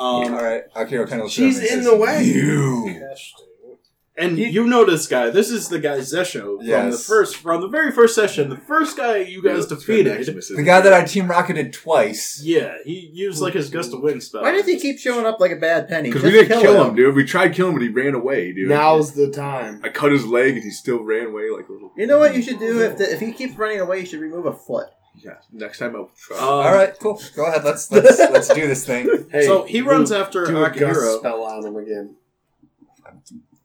[0.00, 2.24] All Um, right, Akira kind of She's in the way.
[2.24, 2.88] You.
[2.88, 3.46] Interesting.
[4.16, 5.28] and you know this guy.
[5.28, 8.48] This is the guy Zesho from the first from the very first session.
[8.48, 10.24] The first guy you guys defeated.
[10.26, 12.40] The guy that I team rocketed twice.
[12.42, 14.40] Yeah, he used like his gust of wind spell.
[14.42, 16.08] Why does he keep showing up like a bad penny?
[16.08, 16.96] Because we didn't kill, him, him.
[16.96, 17.14] dude.
[17.14, 18.68] We tried killing him, but he ran away, dude.
[18.70, 19.82] Now's the time.
[19.84, 21.92] I cut his leg, and he still ran away like a little.
[21.96, 24.00] You know what you should do if the, if he keeps running away?
[24.00, 24.88] You should remove a foot.
[25.22, 25.34] Yeah.
[25.52, 26.36] Next time I'll try.
[26.38, 27.20] Um, All right, cool.
[27.36, 27.64] Go ahead.
[27.64, 29.26] Let's let's let's do this thing.
[29.30, 32.16] Hey, so he runs do- after do a gust Akihiro, spell on him again.
[33.06, 33.20] I'm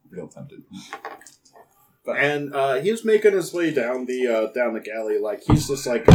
[0.09, 0.63] real tempted.
[2.07, 5.17] and uh, he's making his way down the uh, down the galley.
[5.17, 6.07] Like he's just like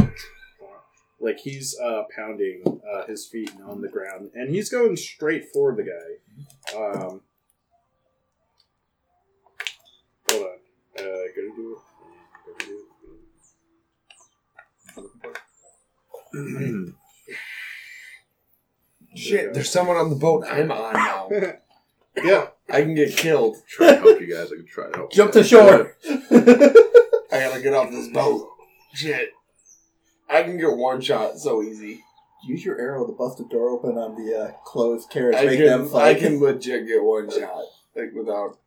[1.20, 2.62] like he's uh, pounding
[2.92, 6.76] uh, his feet on the ground, and he's going straight for the guy.
[6.76, 7.20] Um,
[10.30, 10.58] hold on,
[10.98, 12.58] uh, gotta do it.
[12.58, 12.84] Gotta do it.
[19.14, 21.28] Shit, there's someone on the boat I'm on now.
[22.24, 23.56] yeah, I can get killed.
[23.68, 24.52] try to help you guys.
[24.52, 25.12] I can try to help.
[25.12, 25.48] Jump you to guys.
[25.48, 25.96] shore.
[27.32, 28.48] I gotta get off this boat.
[28.94, 29.30] Shit.
[30.28, 32.02] I can get one shot so easy.
[32.46, 35.36] Use your arrow to bust the door open on the uh, closed carriage.
[35.36, 36.18] I Make them can, I fight.
[36.20, 37.64] can legit get one shot.
[37.96, 38.58] Like without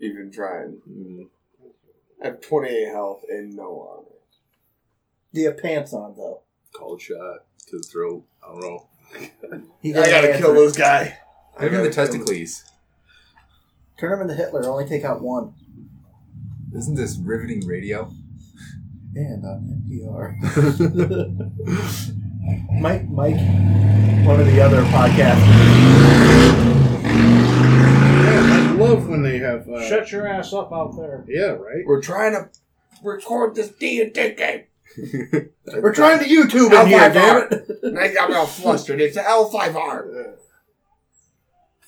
[0.00, 0.80] even trying.
[0.88, 1.28] Mm.
[2.22, 4.04] I have 28 health and no armor.
[5.34, 6.42] Do you have pants on though?
[6.74, 8.24] Cold shot to the throat.
[8.42, 8.88] I don't know.
[9.80, 10.64] He I gets gotta an kill answer.
[10.66, 11.18] this guy.
[11.58, 12.24] I Maybe the gotta kill him.
[12.26, 12.64] testicles.
[13.98, 14.68] Turn him into Hitler.
[14.68, 15.54] Only take out one.
[16.76, 18.10] Isn't this riveting radio?
[19.16, 20.36] And on NPR.
[22.80, 23.36] Mike, Mike,
[24.26, 25.38] one of the other podcasters.
[28.30, 29.68] I love when they have.
[29.68, 31.24] Uh, Shut your ass up out there.
[31.26, 31.84] Yeah, right.
[31.86, 32.48] We're trying to
[33.02, 34.64] record this D&D game.
[34.96, 37.96] We're trying to YouTube in here, damn it.
[37.98, 39.00] I got all flustered.
[39.00, 40.34] It's L5R.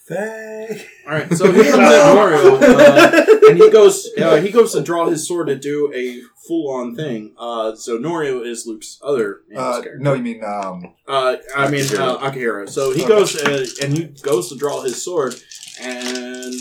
[0.07, 0.87] Faye.
[1.07, 4.09] All right, so he comes at Norio, uh, and he goes.
[4.21, 7.33] Uh, he goes to draw his sword to do a full-on thing.
[7.39, 12.19] Uh, so Norio is Luke's other Uh, no, you mean um, Uh, I mean uh,
[12.19, 12.69] Akihiro.
[12.69, 13.09] So he Okay.
[13.09, 15.37] goes uh, and he goes to draw his sword,
[15.81, 16.55] and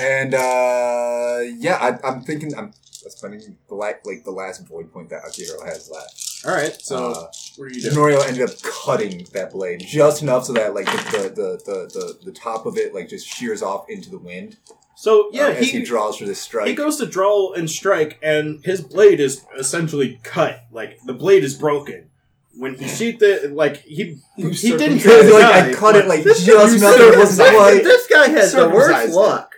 [0.00, 2.72] and uh, yeah, I, I'm thinking I'm
[3.10, 6.44] spending the la- like the last void point that Akihiro has left.
[6.46, 6.76] all right.
[6.80, 7.94] So uh, what are you doing?
[7.94, 11.98] Norio ended up cutting that blade just enough so that like the the, the, the,
[11.98, 14.56] the, the top of it like just shears off into the wind.
[14.94, 16.68] So yeah, uh, as he, he draws for this strike.
[16.68, 20.64] he goes to draw and strike, and his blade is essentially cut.
[20.70, 22.10] Like the blade is broken.
[22.54, 25.96] When he sheathed it, like he he didn't cut Because, to like, die, I cut
[25.96, 27.82] it like This just enough it wasn't.
[27.82, 29.51] This guy has the worst luck.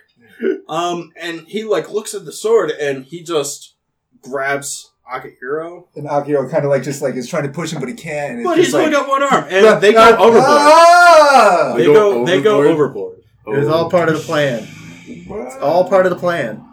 [0.67, 3.75] Um, and he like looks at the sword and he just
[4.21, 7.87] grabs Akihiro, And Akihiro kind of like just like is trying to push him, but
[7.89, 8.31] he can't.
[8.31, 10.17] And it's but just he's like, only got one arm, and they go Ah!
[10.17, 10.43] overboard.
[10.47, 11.73] Ah!
[11.75, 12.73] They They go, go they go overboard?
[12.73, 13.19] overboard.
[13.47, 14.67] It was all part of the plan.
[15.07, 16.63] It's all part of the plan.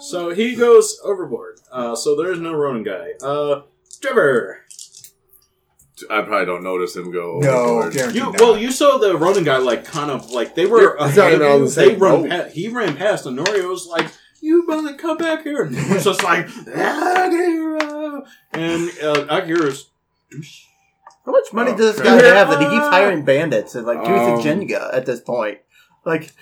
[0.00, 1.60] So he goes overboard.
[1.70, 3.10] Uh, so there's no Ronin guy.
[3.22, 3.62] Uh,
[4.00, 4.60] Trevor,
[6.10, 7.38] I probably don't notice him go.
[7.40, 8.40] No, you not.
[8.40, 10.96] well, you saw the Ronin guy like kind of like they were.
[10.96, 12.22] Yeah, uh, he's not even on the they same run.
[12.22, 12.30] boat.
[12.30, 14.06] Pa- he ran past, and Norio was like,
[14.40, 19.90] "You better come back here!" And he was just like, Akihiro, and uh, Akihiro's.
[21.24, 24.02] How much money Oh, does this guy have that he keeps hiring bandits and like
[24.04, 25.58] doing Um, Jenga at this point?
[26.08, 26.32] Like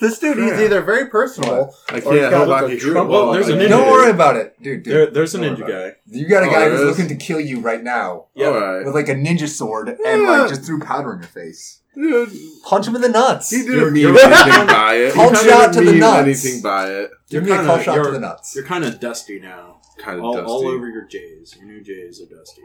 [0.00, 1.74] this dude is either very personal.
[1.88, 3.68] I Or he's can't got help like a Trump- Well, there's a I ninja.
[3.70, 4.82] Don't worry about it, dude.
[4.82, 4.92] dude.
[4.94, 5.96] There, there's a Don't ninja worry guy.
[6.10, 6.86] You got a Oh, guy there who's is?
[6.98, 8.48] looking to kill you right now Yeah.
[8.48, 8.84] Alright.
[8.84, 10.30] with like a ninja sword and Yeah.
[10.30, 11.80] like just threw powder in your face.
[11.94, 12.30] Dude,
[12.64, 13.48] Punch him in the nuts.
[13.50, 15.14] he You're- didn't mean you're- anything by it.
[15.14, 16.18] Call he kinda shot to didn't the mean nuts.
[16.18, 17.10] anything by it.
[17.30, 18.54] Give You're me a kinda- call shot to the nuts.
[18.56, 19.80] You're kind of dusty now.
[19.98, 20.50] Kind of All, dusty.
[20.50, 21.54] all over your J's.
[21.56, 22.62] Your new J's are dusty.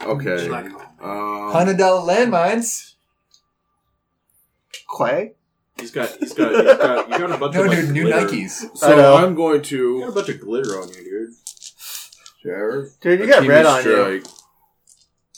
[0.00, 0.46] Okay.
[0.46, 0.66] Black
[1.02, 2.92] Um, Hundred dollar landmines.
[4.96, 5.32] Quay?
[5.80, 8.02] He's got, he's got, he's got, you got a bunch No, of like, dude, new
[8.04, 8.26] glitter.
[8.26, 8.64] Nikes.
[8.64, 9.16] I so know.
[9.16, 10.10] I'm going You got to.
[10.10, 11.30] a bunch of glitter on you, dude.
[12.42, 12.88] Sure.
[13.00, 14.20] Dude, you got red on you.
[14.20, 14.34] strike.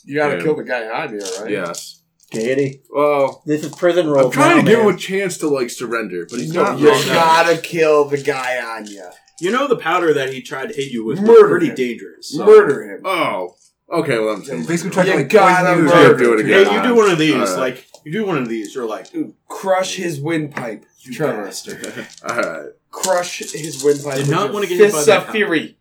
[0.05, 0.43] You gotta Yeah.
[0.43, 1.51] kill the guy on you, right?
[1.51, 2.03] Yes.
[2.31, 2.83] Gaiety.
[2.91, 4.27] Well, This is prison rules.
[4.27, 4.89] I'm trying now, to give man.
[4.89, 6.79] him a chance to like surrender, but he's No, not.
[6.79, 7.03] you wrong.
[7.07, 9.05] gotta kill the guy on you.
[9.41, 11.75] You know the powder that he tried to hit you with was Murder pretty him.
[11.75, 12.29] dangerous.
[12.31, 13.03] so- Murder him.
[13.05, 13.57] Oh.
[13.93, 14.19] Okay.
[14.19, 14.45] Well, I'm.
[14.45, 15.95] So basically trying to You like gotta poison you.
[15.95, 17.59] murder do it Hey, you do one of these, Alright.
[17.59, 18.75] like you do one of these.
[18.75, 21.45] You're like, Dude, crush his windpipe, you Trevor.
[21.45, 22.07] bastard.
[22.29, 22.67] All right.
[22.91, 24.15] Crush his windpipe.
[24.17, 25.77] Did with not your wanna get hit by fists that of fury.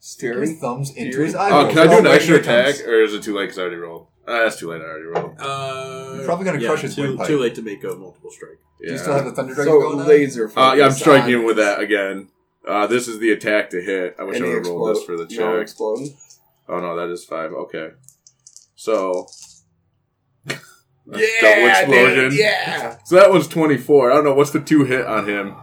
[0.00, 0.48] Stick Fury.
[0.48, 1.26] his thumbs into Fury.
[1.26, 2.78] his Oh, can I do an wait, extra here it comes.
[2.78, 4.06] attack, or is it too late because I already rolled?
[4.26, 4.80] Uh, that's too late.
[4.80, 5.34] I already rolled.
[5.40, 7.26] Uh, You're probably gonna yeah, crush his too, windpipe.
[7.26, 8.58] too late to make a multiple strike.
[8.80, 10.06] Do you still have the thunder dragon So going on?
[10.06, 10.46] laser.
[10.56, 12.28] Uh, yeah, I'm focus striking on- him with that again.
[12.66, 14.16] Uh, this is the attack to hit.
[14.18, 15.62] I wish And I he would have rolled this for the No, check.
[15.62, 16.16] exploding.
[16.68, 17.52] Oh no, that is five.
[17.52, 17.90] Okay.
[18.74, 19.26] So.
[21.06, 22.30] Double Yeah, explosion.
[22.30, 22.96] dude, yeah.
[23.04, 24.10] So that one's 24.
[24.10, 24.34] I don't know.
[24.34, 25.54] What's the two hit on him?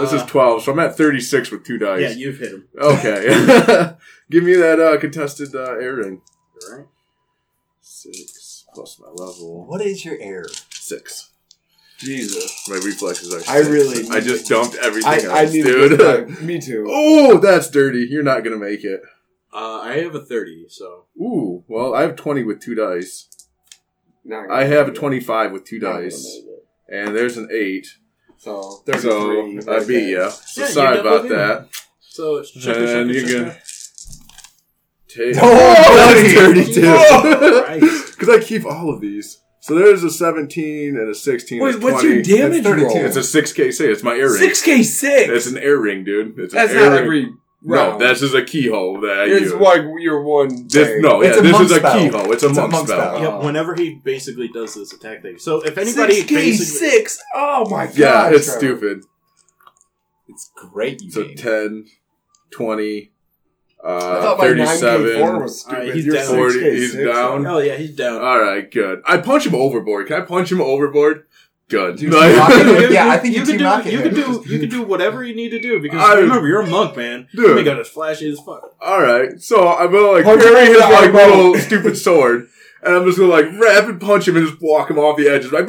[0.00, 0.62] this is Uh, 12.
[0.62, 2.00] So I'm at 36 with two dice.
[2.00, 2.68] yeah, you've hit him.
[2.80, 3.22] Okay.
[4.30, 6.22] Give me that uh, contested uh, air ring.
[6.70, 6.86] All right.
[7.80, 9.66] Six plus my level.
[9.66, 10.44] What is your air?
[10.70, 11.30] Six.
[11.98, 12.66] Jesus.
[12.68, 13.38] My reflexes are.
[13.52, 13.68] I six.
[13.68, 15.90] really I just dumped everything I, else, I need dude.
[15.92, 15.96] to
[16.28, 16.42] get.
[16.42, 16.86] Me too.
[16.88, 18.06] oh, that's dirty.
[18.08, 19.02] You're not gonna make it.
[19.52, 21.64] Uh, I have a thirty, so Ooh.
[21.68, 23.28] Well, I have 20 with two dice.
[24.24, 26.66] Not I have a 25 with two Not gonna dice, make it.
[27.06, 27.86] and there's an eight.
[28.38, 29.58] So So 33.
[29.74, 30.00] I beat there.
[30.24, 30.30] you.
[30.30, 31.28] So Yeah, you sorry definitely about do.
[31.36, 31.68] that.
[32.00, 33.50] so it's checker, And checker, you checker.
[33.50, 33.58] can
[35.08, 35.36] take.
[35.40, 35.54] Oh,
[36.14, 36.80] that's 32.
[37.64, 38.08] Christ.
[38.22, 39.40] Because I keep all of these.
[39.58, 41.60] So there's a 17 and a 16.
[41.60, 42.14] Wait, and a what's 20.
[42.14, 42.86] your damage That's 32.
[42.86, 42.96] roll?
[43.06, 44.38] It's a 6k say It's my earring.
[44.38, 45.28] Six K six.
[45.28, 46.38] It's an ear ring, dude.
[46.38, 47.32] It's an That's ear not every
[47.64, 49.54] No, this is a kiho that I it's use.
[49.54, 50.66] like your one.
[50.68, 51.00] This, thing.
[51.02, 51.94] no, It's yeah, a this monk is a spell.
[51.96, 52.32] kiho.
[52.32, 53.16] It's a It's a monk, monk spell.
[53.16, 53.36] spell.
[53.36, 55.38] Yep, whenever he basically does this attack thing.
[55.38, 57.22] So if anybody Six K basically six.
[57.34, 57.96] Oh my god.
[57.96, 58.58] Yeah, it's Trevor.
[58.58, 59.04] stupid.
[60.28, 61.36] It's great, you So mean.
[61.36, 61.86] 10,
[62.50, 63.10] 20,
[63.84, 65.78] I uh, thought my 9K4 37, was stupid.
[65.78, 66.26] Alright, he's You're down.
[66.34, 66.54] 40.
[66.58, 67.46] 6K6, He's down.
[67.46, 68.22] Oh yeah, he's down.
[68.22, 69.02] All right, good.
[69.06, 70.06] I punch him overboard.
[70.06, 71.26] Can I punch him overboard?
[71.72, 71.96] Good.
[71.96, 74.02] Dude, Like- yeah, I think you you can do you him.
[74.02, 76.66] can do you can do whatever you need to do because I- remember you're a
[76.66, 77.26] monk, man.
[77.34, 77.48] Dude.
[77.48, 78.74] You make it as flashy as fuck.
[78.80, 81.28] All right, so I'm gonna like Punch carry his like eyeball.
[81.36, 82.46] little stupid sword,
[82.82, 85.50] and I'm just gonna like rapid punch him and just walk him off the edges,
[85.50, 85.66] like,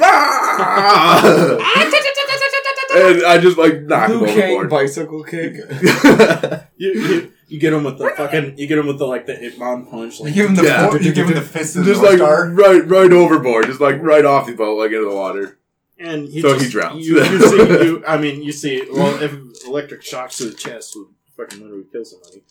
[2.94, 4.70] and I just like knock Liu him Kang overboard.
[4.70, 5.56] bicycle kick.
[6.76, 9.32] You, you you get him with the fucking you get him with the like the
[9.34, 10.18] Hitmon punch.
[10.18, 10.88] You Like, give him the Yeah.
[10.90, 12.48] four, you give him the fist of the just like Star.
[12.50, 15.56] right, right overboard, just like right off the boat, like into the water.
[15.98, 17.06] And he So just, he drowns.
[17.06, 17.56] You, you see,
[17.86, 18.86] you, I mean, you see.
[18.90, 19.34] Well, if
[19.66, 22.42] electric shocks to the chest would fucking literally kill somebody.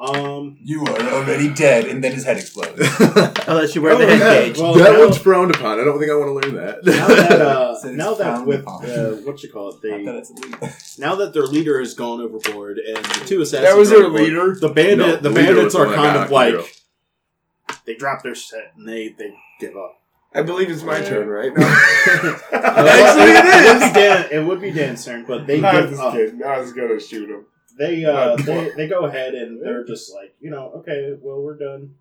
[0.00, 2.78] Um, You are already dead, and then his head explodes.
[3.48, 4.46] Unless you wear the Oh, head yeah.
[4.46, 4.58] gauge.
[4.58, 5.80] Well, that now- one's frowned upon.
[5.80, 6.84] I don't think I want to learn that.
[6.84, 10.14] now that uh, So now that with uh, what you call it, Not they that
[10.14, 10.68] it's illegal.
[11.00, 14.22] now that their leader has gone overboard and the two assassins That was their overboard,
[14.22, 14.54] leader.
[14.54, 16.80] The bandit, No, the the bandits are kind of like Akihiro.
[17.84, 19.97] they drop their set and they they give up.
[20.34, 21.52] I believe it's my turn, right?
[22.52, 24.28] Actually, it would be Dan.
[24.30, 26.12] It would be Dan's turn, but they I was give just up.
[26.14, 26.42] kidding.
[26.42, 27.46] I was gonna shoot him.
[27.78, 31.56] They uh, they they go ahead and they're just like you know okay well we're
[31.56, 31.94] done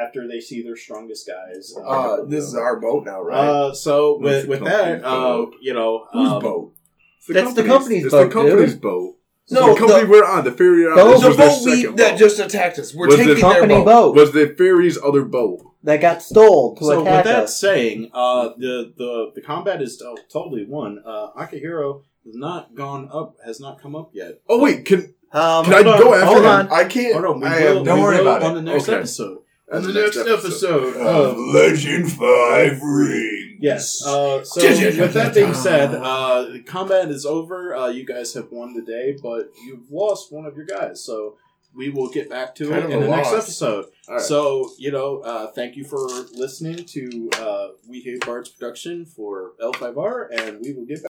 [0.00, 1.74] after they see their strongest guys.
[1.84, 3.38] Uh, this is our boat now, right?
[3.48, 5.54] Uh, so What's with with that, uh, boat?
[5.60, 6.72] you know, Whose um, boat?
[7.18, 8.82] It's That's the company's it's boat, the company's dude.
[8.82, 9.16] boat.
[9.52, 11.64] No, the company the- we're on, the ferry we're Boat- this the was their boat
[11.64, 12.18] we, second that boat.
[12.18, 12.94] just attacked us.
[12.94, 13.84] We're Was the taking their company boat.
[13.84, 15.60] boat was the ferry's other boat.
[15.84, 17.58] That got stole to so with that us.
[17.58, 21.02] saying, uh, the the the combat is to- totally won.
[21.04, 24.40] Uh, Akihiro has not gone up, has not come up yet.
[24.48, 26.44] Oh wait, can Um, can I hold on, go after hold him?
[26.46, 26.72] on.
[26.72, 27.12] I can't.
[27.14, 28.54] Hold on, we I will, have- don't we worry will about on it.
[28.56, 28.98] the next Okay.
[28.98, 29.38] episode.
[29.72, 31.06] On the the next next episode, episode.
[31.06, 33.58] of Legend Five Ring.
[33.60, 34.04] Yes.
[34.04, 37.76] Uh, so with that being said, uh, the combat is over.
[37.76, 41.04] Uh, you guys have won the day, but you've lost one of your guys.
[41.04, 41.36] So
[41.74, 43.86] we will get back to Kind it in a the next episode.
[44.08, 44.24] All right.
[44.24, 49.52] So you know, uh, thank you for listening to uh, We Hate Bards production for
[49.62, 51.08] L5R, and we will get back.